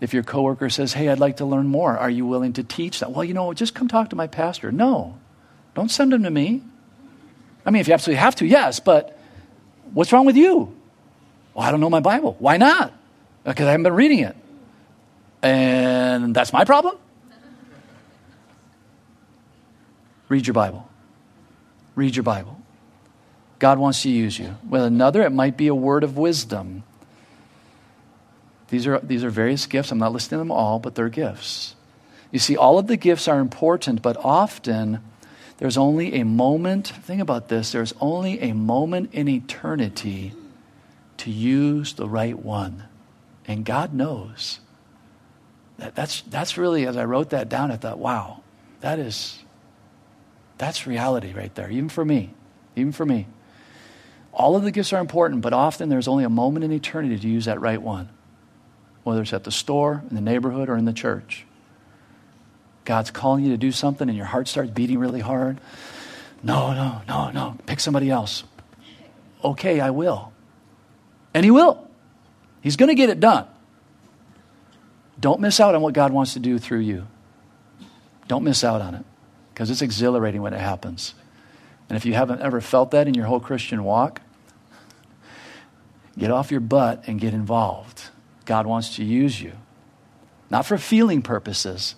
If 0.00 0.12
your 0.12 0.24
coworker 0.24 0.70
says, 0.70 0.92
Hey, 0.92 1.08
I'd 1.08 1.20
like 1.20 1.36
to 1.36 1.44
learn 1.44 1.68
more, 1.68 1.96
are 1.96 2.10
you 2.10 2.26
willing 2.26 2.54
to 2.54 2.64
teach 2.64 3.00
that? 3.00 3.12
Well, 3.12 3.24
you 3.24 3.32
know, 3.32 3.54
just 3.54 3.74
come 3.74 3.86
talk 3.88 4.10
to 4.10 4.16
my 4.16 4.26
pastor. 4.26 4.72
No, 4.72 5.18
don't 5.74 5.90
send 5.90 6.12
them 6.12 6.24
to 6.24 6.30
me. 6.30 6.62
I 7.66 7.70
mean, 7.70 7.80
if 7.80 7.88
you 7.88 7.94
absolutely 7.94 8.20
have 8.20 8.36
to, 8.36 8.46
yes, 8.46 8.80
but 8.80 9.18
what's 9.92 10.12
wrong 10.12 10.26
with 10.26 10.36
you? 10.36 10.74
Well, 11.54 11.66
I 11.66 11.70
don't 11.70 11.80
know 11.80 11.90
my 11.90 12.00
Bible. 12.00 12.36
Why 12.38 12.56
not? 12.56 12.92
Because 13.44 13.66
I 13.66 13.70
haven't 13.70 13.84
been 13.84 13.94
reading 13.94 14.20
it. 14.20 14.36
And 15.42 16.34
that's 16.34 16.52
my 16.52 16.64
problem? 16.64 16.96
Read 20.28 20.46
your 20.46 20.54
Bible. 20.54 20.88
Read 21.94 22.16
your 22.16 22.22
Bible. 22.22 22.60
God 23.58 23.78
wants 23.78 24.02
to 24.02 24.10
use 24.10 24.38
you. 24.38 24.56
With 24.68 24.82
another, 24.82 25.22
it 25.22 25.30
might 25.30 25.56
be 25.56 25.68
a 25.68 25.74
word 25.74 26.02
of 26.02 26.16
wisdom. 26.16 26.82
These 28.68 28.86
are, 28.86 28.98
these 29.00 29.22
are 29.22 29.30
various 29.30 29.66
gifts. 29.66 29.92
I'm 29.92 29.98
not 29.98 30.12
listing 30.12 30.38
them 30.38 30.50
all, 30.50 30.78
but 30.78 30.94
they're 30.94 31.08
gifts. 31.08 31.76
You 32.32 32.38
see, 32.40 32.56
all 32.56 32.78
of 32.78 32.88
the 32.88 32.96
gifts 32.96 33.28
are 33.28 33.38
important, 33.38 34.02
but 34.02 34.16
often 34.16 35.00
there's 35.64 35.78
only 35.78 36.20
a 36.20 36.26
moment. 36.26 36.88
Think 36.88 37.22
about 37.22 37.48
this 37.48 37.72
there's 37.72 37.94
only 37.98 38.38
a 38.38 38.52
moment 38.52 39.14
in 39.14 39.28
eternity 39.28 40.34
to 41.16 41.30
use 41.30 41.94
the 41.94 42.06
right 42.06 42.38
one. 42.38 42.84
And 43.48 43.64
God 43.64 43.94
knows. 43.94 44.60
That, 45.78 45.94
that's, 45.94 46.20
that's 46.20 46.58
really, 46.58 46.86
as 46.86 46.98
I 46.98 47.06
wrote 47.06 47.30
that 47.30 47.48
down, 47.48 47.72
I 47.72 47.76
thought, 47.76 47.98
wow, 47.98 48.42
that 48.82 48.98
is, 48.98 49.38
that's 50.58 50.86
reality 50.86 51.32
right 51.32 51.54
there, 51.54 51.70
even 51.70 51.88
for 51.88 52.04
me. 52.04 52.34
Even 52.76 52.92
for 52.92 53.06
me. 53.06 53.26
All 54.34 54.56
of 54.56 54.64
the 54.64 54.70
gifts 54.70 54.92
are 54.92 55.00
important, 55.00 55.40
but 55.40 55.54
often 55.54 55.88
there's 55.88 56.08
only 56.08 56.24
a 56.24 56.28
moment 56.28 56.66
in 56.66 56.72
eternity 56.72 57.18
to 57.18 57.26
use 57.26 57.46
that 57.46 57.58
right 57.58 57.80
one, 57.80 58.10
whether 59.02 59.22
it's 59.22 59.32
at 59.32 59.44
the 59.44 59.50
store, 59.50 60.02
in 60.10 60.14
the 60.14 60.20
neighborhood, 60.20 60.68
or 60.68 60.76
in 60.76 60.84
the 60.84 60.92
church. 60.92 61.46
God's 62.84 63.10
calling 63.10 63.44
you 63.44 63.50
to 63.50 63.56
do 63.56 63.72
something 63.72 64.08
and 64.08 64.16
your 64.16 64.26
heart 64.26 64.48
starts 64.48 64.70
beating 64.70 64.98
really 64.98 65.20
hard. 65.20 65.58
No, 66.42 66.74
no, 66.74 67.00
no, 67.08 67.30
no. 67.30 67.56
Pick 67.66 67.80
somebody 67.80 68.10
else. 68.10 68.44
Okay, 69.42 69.80
I 69.80 69.90
will. 69.90 70.32
And 71.32 71.44
He 71.44 71.50
will. 71.50 71.88
He's 72.60 72.76
going 72.76 72.88
to 72.88 72.94
get 72.94 73.10
it 73.10 73.20
done. 73.20 73.46
Don't 75.18 75.40
miss 75.40 75.60
out 75.60 75.74
on 75.74 75.82
what 75.82 75.94
God 75.94 76.12
wants 76.12 76.34
to 76.34 76.40
do 76.40 76.58
through 76.58 76.80
you. 76.80 77.06
Don't 78.28 78.44
miss 78.44 78.64
out 78.64 78.80
on 78.80 78.94
it 78.94 79.04
because 79.52 79.70
it's 79.70 79.82
exhilarating 79.82 80.42
when 80.42 80.52
it 80.52 80.60
happens. 80.60 81.14
And 81.88 81.96
if 81.96 82.04
you 82.04 82.14
haven't 82.14 82.40
ever 82.40 82.60
felt 82.60 82.90
that 82.90 83.06
in 83.06 83.14
your 83.14 83.26
whole 83.26 83.40
Christian 83.40 83.84
walk, 83.84 84.20
get 86.18 86.30
off 86.30 86.50
your 86.50 86.60
butt 86.60 87.04
and 87.06 87.20
get 87.20 87.34
involved. 87.34 88.10
God 88.44 88.66
wants 88.66 88.96
to 88.96 89.04
use 89.04 89.40
you, 89.40 89.52
not 90.50 90.66
for 90.66 90.76
feeling 90.78 91.22
purposes, 91.22 91.94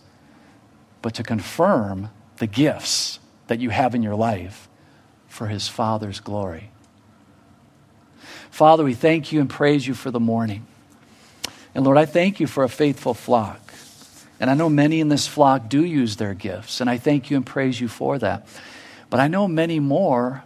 but 1.07 1.15
to 1.15 1.23
confirm 1.23 2.11
the 2.39 2.49
gifts 2.49 3.21
that 3.47 3.61
you 3.61 3.71
have 3.71 3.95
in 3.95 4.03
your 4.03 4.17
life 4.17 4.69
for 5.29 5.47
His 5.47 5.69
Father's 5.69 6.19
glory. 6.19 6.71
Father, 8.51 8.83
we 8.83 8.93
thank 8.93 9.31
you 9.31 9.41
and 9.41 9.49
praise 9.49 9.87
you 9.87 9.95
for 9.95 10.11
the 10.11 10.19
morning. 10.19 10.67
And 11.77 11.85
Lord, 11.85 11.97
I 11.97 12.07
thank 12.07 12.41
you 12.41 12.49
for 12.49 12.65
a 12.65 12.69
faithful 12.69 13.15
flock. 13.15 13.73
And 14.41 14.51
I 14.51 14.55
know 14.55 14.69
many 14.69 14.99
in 14.99 15.09
this 15.09 15.29
flock 15.29 15.69
do 15.69 15.85
use 15.85 16.17
their 16.17 16.35
gifts, 16.35 16.81
and 16.81 16.91
I 16.91 16.99
thank 16.99 17.31
you 17.31 17.37
and 17.37 17.47
praise 17.47 17.81
you 17.81 17.87
for 17.87 18.19
that. 18.19 18.49
But 19.09 19.21
I 19.21 19.29
know 19.29 19.47
many 19.47 19.79
more 19.79 20.43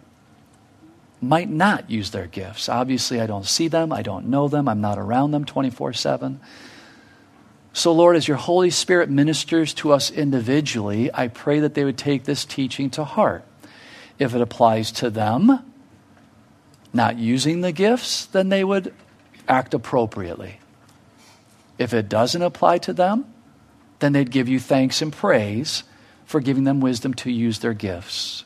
might 1.19 1.49
not 1.49 1.89
use 1.89 2.11
their 2.11 2.27
gifts. 2.27 2.69
Obviously, 2.69 3.19
I 3.19 3.25
don't 3.25 3.47
see 3.47 3.67
them, 3.67 3.91
I 3.91 4.03
don't 4.03 4.27
know 4.27 4.47
them, 4.47 4.67
I'm 4.67 4.79
not 4.79 4.99
around 4.99 5.31
them 5.31 5.43
24 5.43 5.93
7. 5.93 6.39
So, 7.73 7.93
Lord, 7.93 8.15
as 8.17 8.27
your 8.27 8.37
Holy 8.37 8.69
Spirit 8.69 9.09
ministers 9.09 9.73
to 9.75 9.93
us 9.93 10.11
individually, 10.11 11.09
I 11.13 11.29
pray 11.29 11.61
that 11.61 11.73
they 11.73 11.85
would 11.85 11.97
take 11.97 12.25
this 12.25 12.43
teaching 12.43 12.89
to 12.91 13.03
heart. 13.03 13.45
If 14.19 14.35
it 14.35 14.41
applies 14.41 14.91
to 14.93 15.09
them, 15.09 15.63
not 16.93 17.17
using 17.17 17.61
the 17.61 17.71
gifts, 17.71 18.25
then 18.25 18.49
they 18.49 18.63
would 18.63 18.93
act 19.47 19.73
appropriately. 19.73 20.59
If 21.77 21.93
it 21.93 22.09
doesn't 22.09 22.41
apply 22.41 22.79
to 22.79 22.93
them, 22.93 23.25
then 23.99 24.13
they'd 24.13 24.29
give 24.29 24.49
you 24.49 24.59
thanks 24.59 25.01
and 25.01 25.13
praise 25.13 25.83
for 26.25 26.41
giving 26.41 26.65
them 26.65 26.81
wisdom 26.81 27.13
to 27.13 27.31
use 27.31 27.59
their 27.59 27.73
gifts. 27.73 28.43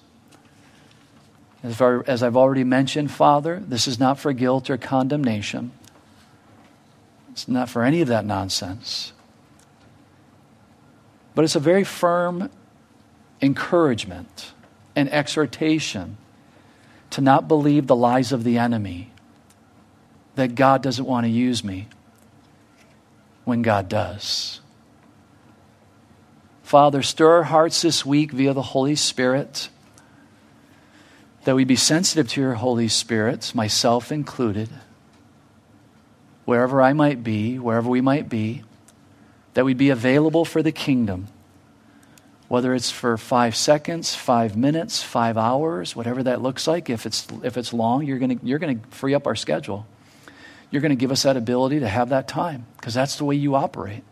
As, 1.63 2.21
I've 2.21 2.37
already 2.37 2.63
mentioned, 2.63 3.09
Father, 3.09 3.63
this 3.67 3.87
is 3.87 3.99
not 3.99 4.19
for 4.19 4.33
guilt 4.33 4.69
or 4.69 4.77
condemnation. 4.77 5.71
It's 7.31 7.47
not 7.47 7.69
for 7.69 7.83
any 7.83 8.01
of 8.01 8.07
that 8.07 8.23
nonsense. 8.23 9.11
But 11.35 11.43
it's 11.43 11.55
a 11.55 11.59
very 11.59 11.83
firm 11.83 12.49
encouragement 13.41 14.53
and 14.95 15.11
exhortation 15.11 16.17
to 17.11 17.21
not 17.21 17.47
believe 17.47 17.87
the 17.87 17.95
lies 17.95 18.31
of 18.31 18.43
the 18.43 18.57
enemy 18.57 19.11
that 20.35 20.55
God 20.55 20.81
doesn't 20.81 21.05
want 21.05 21.25
to 21.25 21.29
use 21.29 21.63
me 21.63 21.87
when 23.43 23.61
God 23.61 23.87
does. 23.87 24.61
Father, 26.63 27.03
stir 27.03 27.37
our 27.37 27.43
hearts 27.43 27.81
this 27.81 28.05
week 28.05 28.31
via 28.31 28.53
the 28.53 28.61
Holy 28.61 28.95
Spirit 28.95 29.69
that 31.43 31.55
we 31.55 31.63
be 31.63 31.75
sensitive 31.75 32.27
to 32.29 32.41
your 32.41 32.55
Holy 32.55 32.87
Spirit, 32.87 33.53
myself 33.53 34.11
included, 34.11 34.67
wherever 36.45 36.81
I 36.81 36.93
might 36.93 37.23
be, 37.23 37.59
wherever 37.59 37.87
we 37.87 38.01
might 38.01 38.29
be, 38.29 38.63
that 39.55 39.65
we'd 39.65 39.77
be 39.77 39.89
available 39.89 40.45
for 40.45 40.61
the 40.61 40.71
kingdom, 40.71 41.27
whether 42.47 42.75
it's 42.75 42.91
for 42.91 43.17
five 43.17 43.55
seconds, 43.55 44.13
five 44.13 44.55
minutes, 44.55 45.01
five 45.01 45.37
hours, 45.37 45.95
whatever 45.95 46.21
that 46.23 46.41
looks 46.41 46.67
like. 46.67 46.89
If 46.89 47.05
it's, 47.05 47.27
if 47.41 47.57
it's 47.57 47.73
long, 47.73 48.05
you're 48.05 48.19
going 48.19 48.39
you're 48.43 48.59
going 48.59 48.79
to 48.79 48.87
free 48.89 49.15
up 49.15 49.25
our 49.25 49.35
schedule. 49.35 49.87
You're 50.69 50.81
going 50.81 50.91
to 50.91 50.97
give 50.97 51.11
us 51.11 51.23
that 51.23 51.37
ability 51.37 51.79
to 51.79 51.87
have 51.87 52.09
that 52.09 52.27
time 52.27 52.65
because 52.77 52.93
that's 52.93 53.15
the 53.15 53.25
way 53.25 53.35
you 53.35 53.55
operate. 53.55 54.03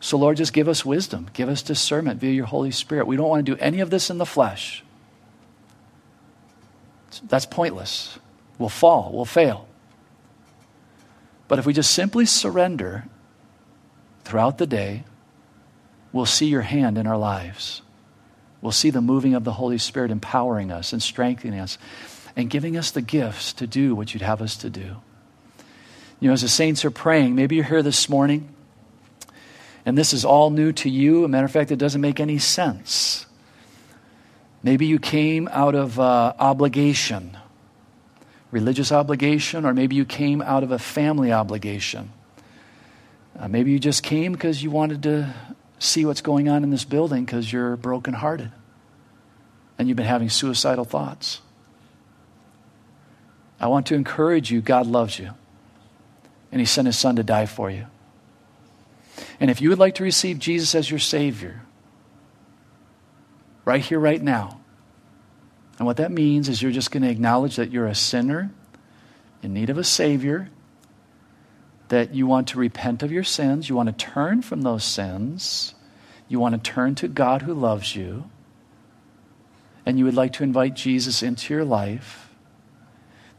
So, 0.00 0.16
Lord, 0.16 0.36
just 0.36 0.52
give 0.52 0.68
us 0.68 0.84
wisdom, 0.84 1.28
give 1.32 1.48
us 1.48 1.60
discernment 1.60 2.20
via 2.20 2.30
your 2.30 2.46
Holy 2.46 2.70
Spirit. 2.70 3.08
We 3.08 3.16
don't 3.16 3.28
want 3.28 3.44
to 3.44 3.54
do 3.54 3.60
any 3.60 3.80
of 3.80 3.90
this 3.90 4.10
in 4.10 4.18
the 4.18 4.26
flesh. 4.26 4.84
That's 7.26 7.46
pointless. 7.46 8.16
We'll 8.58 8.68
fall, 8.68 9.10
we'll 9.12 9.24
fail. 9.24 9.66
But 11.48 11.58
if 11.58 11.66
we 11.66 11.72
just 11.72 11.90
simply 11.90 12.26
surrender 12.26 13.06
throughout 14.28 14.58
the 14.58 14.66
day, 14.66 15.04
we'll 16.12 16.26
see 16.26 16.46
your 16.46 16.60
hand 16.60 16.98
in 16.98 17.06
our 17.06 17.16
lives. 17.16 17.80
We'll 18.60 18.72
see 18.72 18.90
the 18.90 19.00
moving 19.00 19.32
of 19.32 19.44
the 19.44 19.52
Holy 19.52 19.78
Spirit 19.78 20.10
empowering 20.10 20.70
us 20.70 20.92
and 20.92 21.02
strengthening 21.02 21.58
us 21.58 21.78
and 22.36 22.50
giving 22.50 22.76
us 22.76 22.90
the 22.90 23.00
gifts 23.00 23.54
to 23.54 23.66
do 23.66 23.94
what 23.94 24.12
you'd 24.12 24.22
have 24.22 24.42
us 24.42 24.58
to 24.58 24.68
do. 24.68 24.96
You 26.20 26.28
know, 26.28 26.34
as 26.34 26.42
the 26.42 26.48
saints 26.48 26.84
are 26.84 26.90
praying, 26.90 27.36
maybe 27.36 27.56
you're 27.56 27.64
here 27.64 27.82
this 27.82 28.06
morning 28.10 28.54
and 29.86 29.96
this 29.96 30.12
is 30.12 30.26
all 30.26 30.50
new 30.50 30.72
to 30.72 30.90
you. 30.90 31.20
As 31.20 31.24
a 31.24 31.28
matter 31.28 31.46
of 31.46 31.50
fact, 31.50 31.70
it 31.70 31.76
doesn't 31.76 32.02
make 32.02 32.20
any 32.20 32.36
sense. 32.36 33.24
Maybe 34.62 34.84
you 34.84 34.98
came 34.98 35.48
out 35.50 35.74
of 35.74 35.98
uh, 35.98 36.34
obligation, 36.38 37.34
religious 38.50 38.92
obligation, 38.92 39.64
or 39.64 39.72
maybe 39.72 39.96
you 39.96 40.04
came 40.04 40.42
out 40.42 40.64
of 40.64 40.70
a 40.70 40.78
family 40.78 41.32
obligation. 41.32 42.12
Uh, 43.38 43.48
maybe 43.48 43.70
you 43.70 43.78
just 43.78 44.02
came 44.02 44.32
because 44.32 44.62
you 44.62 44.70
wanted 44.70 45.02
to 45.04 45.32
see 45.78 46.04
what's 46.04 46.20
going 46.20 46.48
on 46.48 46.64
in 46.64 46.70
this 46.70 46.84
building 46.84 47.24
because 47.24 47.52
you're 47.52 47.76
brokenhearted 47.76 48.50
and 49.78 49.86
you've 49.86 49.96
been 49.96 50.06
having 50.06 50.28
suicidal 50.28 50.84
thoughts. 50.84 51.40
I 53.60 53.68
want 53.68 53.86
to 53.86 53.94
encourage 53.94 54.50
you 54.50 54.60
God 54.60 54.86
loves 54.86 55.18
you, 55.18 55.30
and 56.50 56.60
He 56.60 56.66
sent 56.66 56.86
His 56.86 56.98
Son 56.98 57.16
to 57.16 57.22
die 57.22 57.46
for 57.46 57.70
you. 57.70 57.86
And 59.40 59.50
if 59.50 59.60
you 59.60 59.68
would 59.70 59.78
like 59.78 59.94
to 59.96 60.04
receive 60.04 60.38
Jesus 60.38 60.74
as 60.74 60.90
your 60.90 61.00
Savior, 61.00 61.62
right 63.64 63.84
here, 63.84 63.98
right 63.98 64.22
now. 64.22 64.60
And 65.78 65.86
what 65.86 65.98
that 65.98 66.10
means 66.10 66.48
is 66.48 66.62
you're 66.62 66.72
just 66.72 66.90
going 66.90 67.02
to 67.02 67.10
acknowledge 67.10 67.56
that 67.56 67.70
you're 67.70 67.86
a 67.86 67.94
sinner 67.94 68.50
in 69.42 69.54
need 69.54 69.70
of 69.70 69.78
a 69.78 69.84
Savior, 69.84 70.50
that 71.88 72.14
you 72.14 72.26
want 72.26 72.48
to 72.48 72.58
repent 72.58 73.02
of 73.02 73.12
your 73.12 73.24
sins, 73.24 73.68
you 73.68 73.74
want 73.74 73.88
to 73.88 74.04
turn 74.04 74.42
from 74.42 74.62
those 74.62 74.84
sins, 74.84 75.74
you 76.28 76.38
want 76.38 76.54
to 76.54 76.70
turn 76.70 76.94
to 76.96 77.08
God 77.08 77.42
who 77.42 77.54
loves 77.54 77.96
you, 77.96 78.30
and 79.86 79.98
you 79.98 80.04
would 80.04 80.14
like 80.14 80.34
to 80.34 80.44
invite 80.44 80.74
Jesus 80.74 81.22
into 81.22 81.54
your 81.54 81.64
life 81.64 82.28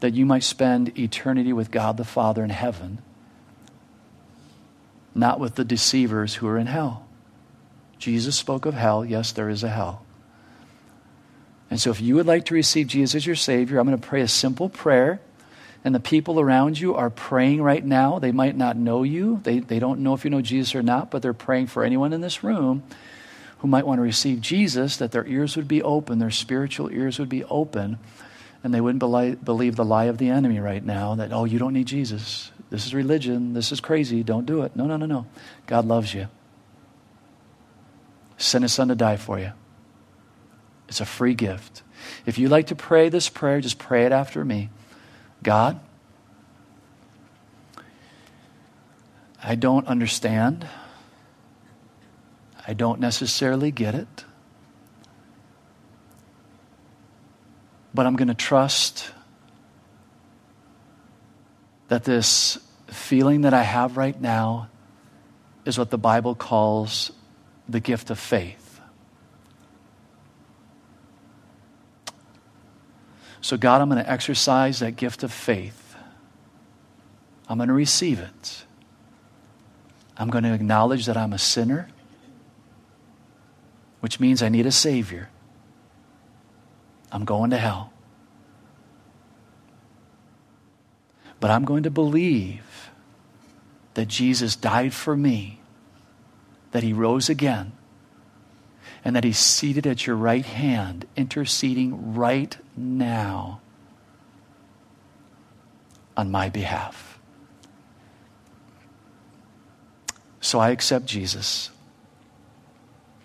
that 0.00 0.14
you 0.14 0.26
might 0.26 0.42
spend 0.42 0.98
eternity 0.98 1.52
with 1.52 1.70
God 1.70 1.96
the 1.96 2.04
Father 2.04 2.42
in 2.42 2.50
heaven, 2.50 2.98
not 5.14 5.38
with 5.38 5.54
the 5.54 5.64
deceivers 5.64 6.36
who 6.36 6.48
are 6.48 6.58
in 6.58 6.66
hell. 6.66 7.06
Jesus 7.98 8.36
spoke 8.36 8.64
of 8.64 8.74
hell. 8.74 9.04
Yes, 9.04 9.30
there 9.30 9.50
is 9.50 9.62
a 9.62 9.68
hell. 9.68 10.04
And 11.70 11.80
so, 11.80 11.90
if 11.90 12.00
you 12.00 12.16
would 12.16 12.26
like 12.26 12.46
to 12.46 12.54
receive 12.54 12.88
Jesus 12.88 13.14
as 13.14 13.26
your 13.26 13.36
Savior, 13.36 13.78
I'm 13.78 13.86
going 13.86 13.98
to 13.98 14.06
pray 14.06 14.22
a 14.22 14.28
simple 14.28 14.68
prayer. 14.68 15.20
And 15.84 15.94
the 15.94 16.00
people 16.00 16.38
around 16.40 16.78
you 16.78 16.94
are 16.94 17.10
praying 17.10 17.62
right 17.62 17.84
now. 17.84 18.18
They 18.18 18.32
might 18.32 18.56
not 18.56 18.76
know 18.76 19.02
you, 19.02 19.40
they, 19.42 19.60
they 19.60 19.78
don't 19.78 20.00
know 20.00 20.14
if 20.14 20.24
you 20.24 20.30
know 20.30 20.42
Jesus 20.42 20.74
or 20.74 20.82
not, 20.82 21.10
but 21.10 21.22
they're 21.22 21.32
praying 21.32 21.68
for 21.68 21.84
anyone 21.84 22.12
in 22.12 22.20
this 22.20 22.44
room 22.44 22.82
who 23.58 23.68
might 23.68 23.86
want 23.86 23.98
to 23.98 24.02
receive 24.02 24.40
Jesus, 24.40 24.96
that 24.96 25.12
their 25.12 25.26
ears 25.26 25.56
would 25.56 25.68
be 25.68 25.82
open, 25.82 26.18
their 26.18 26.30
spiritual 26.30 26.90
ears 26.90 27.18
would 27.18 27.28
be 27.28 27.44
open, 27.44 27.98
and 28.64 28.72
they 28.72 28.80
wouldn't 28.80 29.00
believe 29.44 29.76
the 29.76 29.84
lie 29.84 30.04
of 30.04 30.18
the 30.18 30.28
enemy 30.28 30.58
right 30.60 30.84
now 30.84 31.14
that, 31.14 31.32
oh, 31.32 31.44
you 31.44 31.58
don't 31.58 31.74
need 31.74 31.86
Jesus. 31.86 32.50
This 32.70 32.86
is 32.86 32.94
religion. 32.94 33.52
This 33.52 33.72
is 33.72 33.80
crazy. 33.80 34.22
Don't 34.22 34.46
do 34.46 34.62
it. 34.62 34.76
No, 34.76 34.86
no, 34.86 34.96
no, 34.96 35.06
no. 35.06 35.26
God 35.66 35.86
loves 35.86 36.14
you. 36.14 36.28
Send 38.38 38.64
his 38.64 38.72
son 38.72 38.88
to 38.88 38.94
die 38.94 39.16
for 39.16 39.38
you. 39.38 39.52
It's 40.88 41.00
a 41.00 41.06
free 41.06 41.34
gift. 41.34 41.82
If 42.24 42.38
you'd 42.38 42.50
like 42.50 42.68
to 42.68 42.74
pray 42.74 43.08
this 43.08 43.28
prayer, 43.28 43.60
just 43.60 43.78
pray 43.78 44.06
it 44.06 44.12
after 44.12 44.44
me. 44.44 44.70
God, 45.42 45.80
I 49.42 49.54
don't 49.54 49.86
understand. 49.86 50.66
I 52.66 52.74
don't 52.74 53.00
necessarily 53.00 53.70
get 53.70 53.94
it. 53.94 54.24
But 57.94 58.06
I'm 58.06 58.16
going 58.16 58.28
to 58.28 58.34
trust 58.34 59.10
that 61.88 62.04
this 62.04 62.58
feeling 62.86 63.40
that 63.42 63.54
I 63.54 63.62
have 63.62 63.96
right 63.96 64.18
now 64.20 64.68
is 65.64 65.78
what 65.78 65.90
the 65.90 65.98
Bible 65.98 66.34
calls 66.34 67.10
the 67.68 67.80
gift 67.80 68.10
of 68.10 68.18
faith. 68.18 68.59
So, 73.50 73.56
God, 73.56 73.80
I'm 73.80 73.88
going 73.88 74.00
to 74.00 74.08
exercise 74.08 74.78
that 74.78 74.92
gift 74.92 75.24
of 75.24 75.32
faith. 75.32 75.96
I'm 77.48 77.58
going 77.58 77.66
to 77.66 77.74
receive 77.74 78.20
it. 78.20 78.64
I'm 80.16 80.30
going 80.30 80.44
to 80.44 80.54
acknowledge 80.54 81.06
that 81.06 81.16
I'm 81.16 81.32
a 81.32 81.38
sinner, 81.38 81.88
which 83.98 84.20
means 84.20 84.40
I 84.40 84.50
need 84.50 84.66
a 84.66 84.70
Savior. 84.70 85.30
I'm 87.10 87.24
going 87.24 87.50
to 87.50 87.56
hell. 87.56 87.92
But 91.40 91.50
I'm 91.50 91.64
going 91.64 91.82
to 91.82 91.90
believe 91.90 92.92
that 93.94 94.06
Jesus 94.06 94.54
died 94.54 94.94
for 94.94 95.16
me, 95.16 95.58
that 96.70 96.84
he 96.84 96.92
rose 96.92 97.28
again, 97.28 97.72
and 99.04 99.16
that 99.16 99.24
he's 99.24 99.38
seated 99.38 99.88
at 99.88 100.06
your 100.06 100.14
right 100.14 100.46
hand, 100.46 101.04
interceding 101.16 102.14
right 102.14 102.56
now 102.80 103.60
on 106.16 106.30
my 106.30 106.48
behalf. 106.48 107.18
So 110.40 110.58
I 110.58 110.70
accept 110.70 111.06
Jesus. 111.06 111.70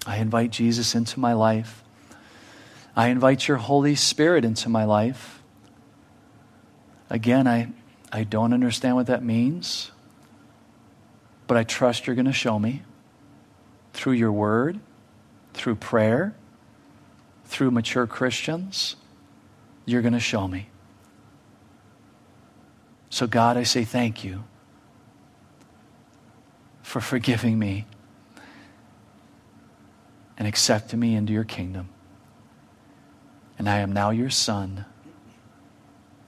I 0.05 0.17
invite 0.17 0.51
Jesus 0.51 0.93
into 0.93 1.19
my 1.19 1.33
life. 1.33 1.83
I 2.95 3.07
invite 3.07 3.47
your 3.47 3.57
Holy 3.57 3.95
Spirit 3.95 4.45
into 4.45 4.69
my 4.69 4.83
life. 4.85 5.41
Again, 7.09 7.47
I 7.47 7.69
I 8.11 8.23
don't 8.23 8.53
understand 8.53 8.95
what 8.95 9.07
that 9.07 9.23
means, 9.23 9.91
but 11.47 11.57
I 11.57 11.63
trust 11.63 12.07
you're 12.07 12.15
going 12.15 12.25
to 12.25 12.31
show 12.31 12.57
me 12.57 12.83
through 13.91 14.13
your 14.13 14.31
word, 14.31 14.79
through 15.53 15.75
prayer, 15.75 16.33
through 17.43 17.71
mature 17.71 18.07
Christians. 18.07 18.95
You're 19.85 20.01
going 20.01 20.13
to 20.13 20.19
show 20.19 20.47
me. 20.47 20.69
So, 23.09 23.27
God, 23.27 23.55
I 23.55 23.63
say 23.63 23.83
thank 23.85 24.23
you 24.23 24.43
for 26.81 26.99
forgiving 26.99 27.57
me 27.57 27.85
and 30.37 30.47
accepting 30.47 30.99
me 30.99 31.15
into 31.15 31.33
your 31.33 31.43
kingdom. 31.43 31.89
And 33.57 33.69
I 33.69 33.79
am 33.79 33.93
now 33.93 34.09
your 34.09 34.29
son. 34.29 34.85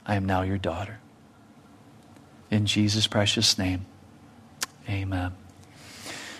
I 0.06 0.14
am 0.14 0.24
now 0.24 0.42
your 0.42 0.56
daughter. 0.56 0.98
In 2.50 2.64
Jesus' 2.64 3.06
precious 3.06 3.58
name, 3.58 3.84
amen. 4.88 5.34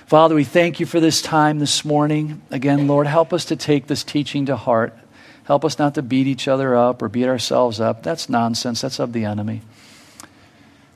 Father, 0.06 0.34
we 0.34 0.44
thank 0.44 0.80
you 0.80 0.86
for 0.86 1.00
this 1.00 1.20
time 1.20 1.58
this 1.58 1.84
morning. 1.84 2.40
Again, 2.50 2.88
Lord, 2.88 3.06
help 3.06 3.34
us 3.34 3.44
to 3.46 3.56
take 3.56 3.88
this 3.88 4.02
teaching 4.02 4.46
to 4.46 4.56
heart. 4.56 4.96
Help 5.48 5.64
us 5.64 5.78
not 5.78 5.94
to 5.94 6.02
beat 6.02 6.26
each 6.26 6.46
other 6.46 6.76
up 6.76 7.00
or 7.00 7.08
beat 7.08 7.24
ourselves 7.24 7.80
up. 7.80 8.02
That's 8.02 8.28
nonsense. 8.28 8.82
That's 8.82 8.98
of 8.98 9.14
the 9.14 9.24
enemy. 9.24 9.62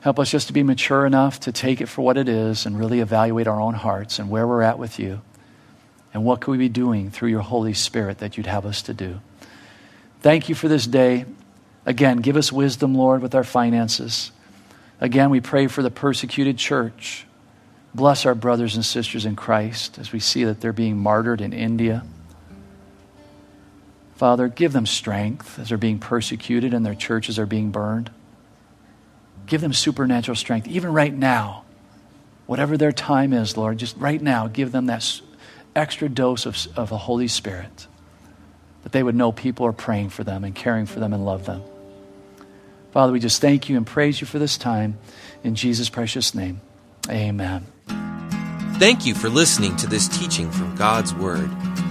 Help 0.01 0.19
us 0.19 0.29
just 0.29 0.45
to 0.45 0.53
be 0.53 0.61
mature 0.61 1.07
enough 1.07 1.39
to 1.39 1.51
take 1.51 1.81
it 1.81 1.87
for 1.87 2.03
what 2.03 2.17
it 2.17 2.29
is 2.29 2.67
and 2.67 2.77
really 2.77 2.99
evaluate 2.99 3.47
our 3.47 3.59
own 3.59 3.73
hearts 3.73 4.19
and 4.19 4.29
where 4.29 4.45
we're 4.45 4.61
at 4.61 4.77
with 4.77 4.99
you. 4.99 5.21
And 6.13 6.23
what 6.23 6.39
could 6.39 6.51
we 6.51 6.59
be 6.59 6.69
doing 6.69 7.09
through 7.09 7.29
your 7.29 7.41
Holy 7.41 7.73
Spirit 7.73 8.19
that 8.19 8.37
you'd 8.37 8.45
have 8.45 8.63
us 8.67 8.83
to 8.83 8.93
do? 8.93 9.21
Thank 10.21 10.49
you 10.49 10.53
for 10.53 10.67
this 10.67 10.85
day. 10.85 11.25
Again, 11.87 12.17
give 12.17 12.37
us 12.37 12.51
wisdom, 12.51 12.93
Lord, 12.93 13.23
with 13.23 13.33
our 13.33 13.43
finances. 13.43 14.31
Again, 15.01 15.31
we 15.31 15.41
pray 15.41 15.65
for 15.65 15.81
the 15.81 15.89
persecuted 15.89 16.59
church. 16.59 17.25
Bless 17.95 18.23
our 18.23 18.35
brothers 18.35 18.75
and 18.75 18.85
sisters 18.85 19.25
in 19.25 19.35
Christ 19.35 19.97
as 19.97 20.11
we 20.11 20.19
see 20.19 20.43
that 20.43 20.61
they're 20.61 20.73
being 20.73 20.99
martyred 20.99 21.41
in 21.41 21.53
India. 21.53 22.03
Father, 24.15 24.47
give 24.47 24.73
them 24.73 24.85
strength 24.85 25.59
as 25.59 25.69
they're 25.69 25.77
being 25.77 25.99
persecuted 25.99 26.73
and 26.73 26.85
their 26.85 26.95
churches 26.95 27.39
are 27.39 27.45
being 27.45 27.71
burned. 27.71 28.11
Give 29.45 29.61
them 29.61 29.73
supernatural 29.73 30.35
strength, 30.35 30.67
even 30.67 30.93
right 30.93 31.13
now. 31.13 31.65
Whatever 32.45 32.77
their 32.77 32.91
time 32.91 33.33
is, 33.33 33.57
Lord, 33.57 33.77
just 33.77 33.97
right 33.97 34.21
now, 34.21 34.47
give 34.47 34.71
them 34.71 34.85
that 34.87 35.21
extra 35.75 36.09
dose 36.09 36.45
of, 36.45 36.67
of 36.77 36.89
the 36.89 36.97
Holy 36.97 37.27
Spirit 37.27 37.87
that 38.83 38.91
they 38.91 39.01
would 39.01 39.15
know 39.15 39.31
people 39.31 39.65
are 39.65 39.73
praying 39.73 40.09
for 40.09 40.23
them 40.23 40.43
and 40.43 40.53
caring 40.53 40.85
for 40.85 40.99
them 40.99 41.13
and 41.13 41.25
love 41.25 41.45
them. 41.45 41.63
Father, 42.91 43.11
we 43.11 43.19
just 43.19 43.41
thank 43.41 43.69
you 43.69 43.77
and 43.77 43.87
praise 43.87 44.21
you 44.21 44.27
for 44.27 44.39
this 44.39 44.57
time. 44.57 44.99
In 45.43 45.55
Jesus' 45.55 45.89
precious 45.89 46.35
name, 46.35 46.61
amen. 47.09 47.65
Thank 48.77 49.05
you 49.05 49.15
for 49.15 49.29
listening 49.29 49.75
to 49.77 49.87
this 49.87 50.07
teaching 50.07 50.51
from 50.51 50.75
God's 50.75 51.13
Word. 51.13 51.49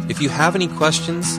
If 0.08 0.20
you 0.20 0.28
have 0.28 0.54
any 0.54 0.68
questions, 0.68 1.38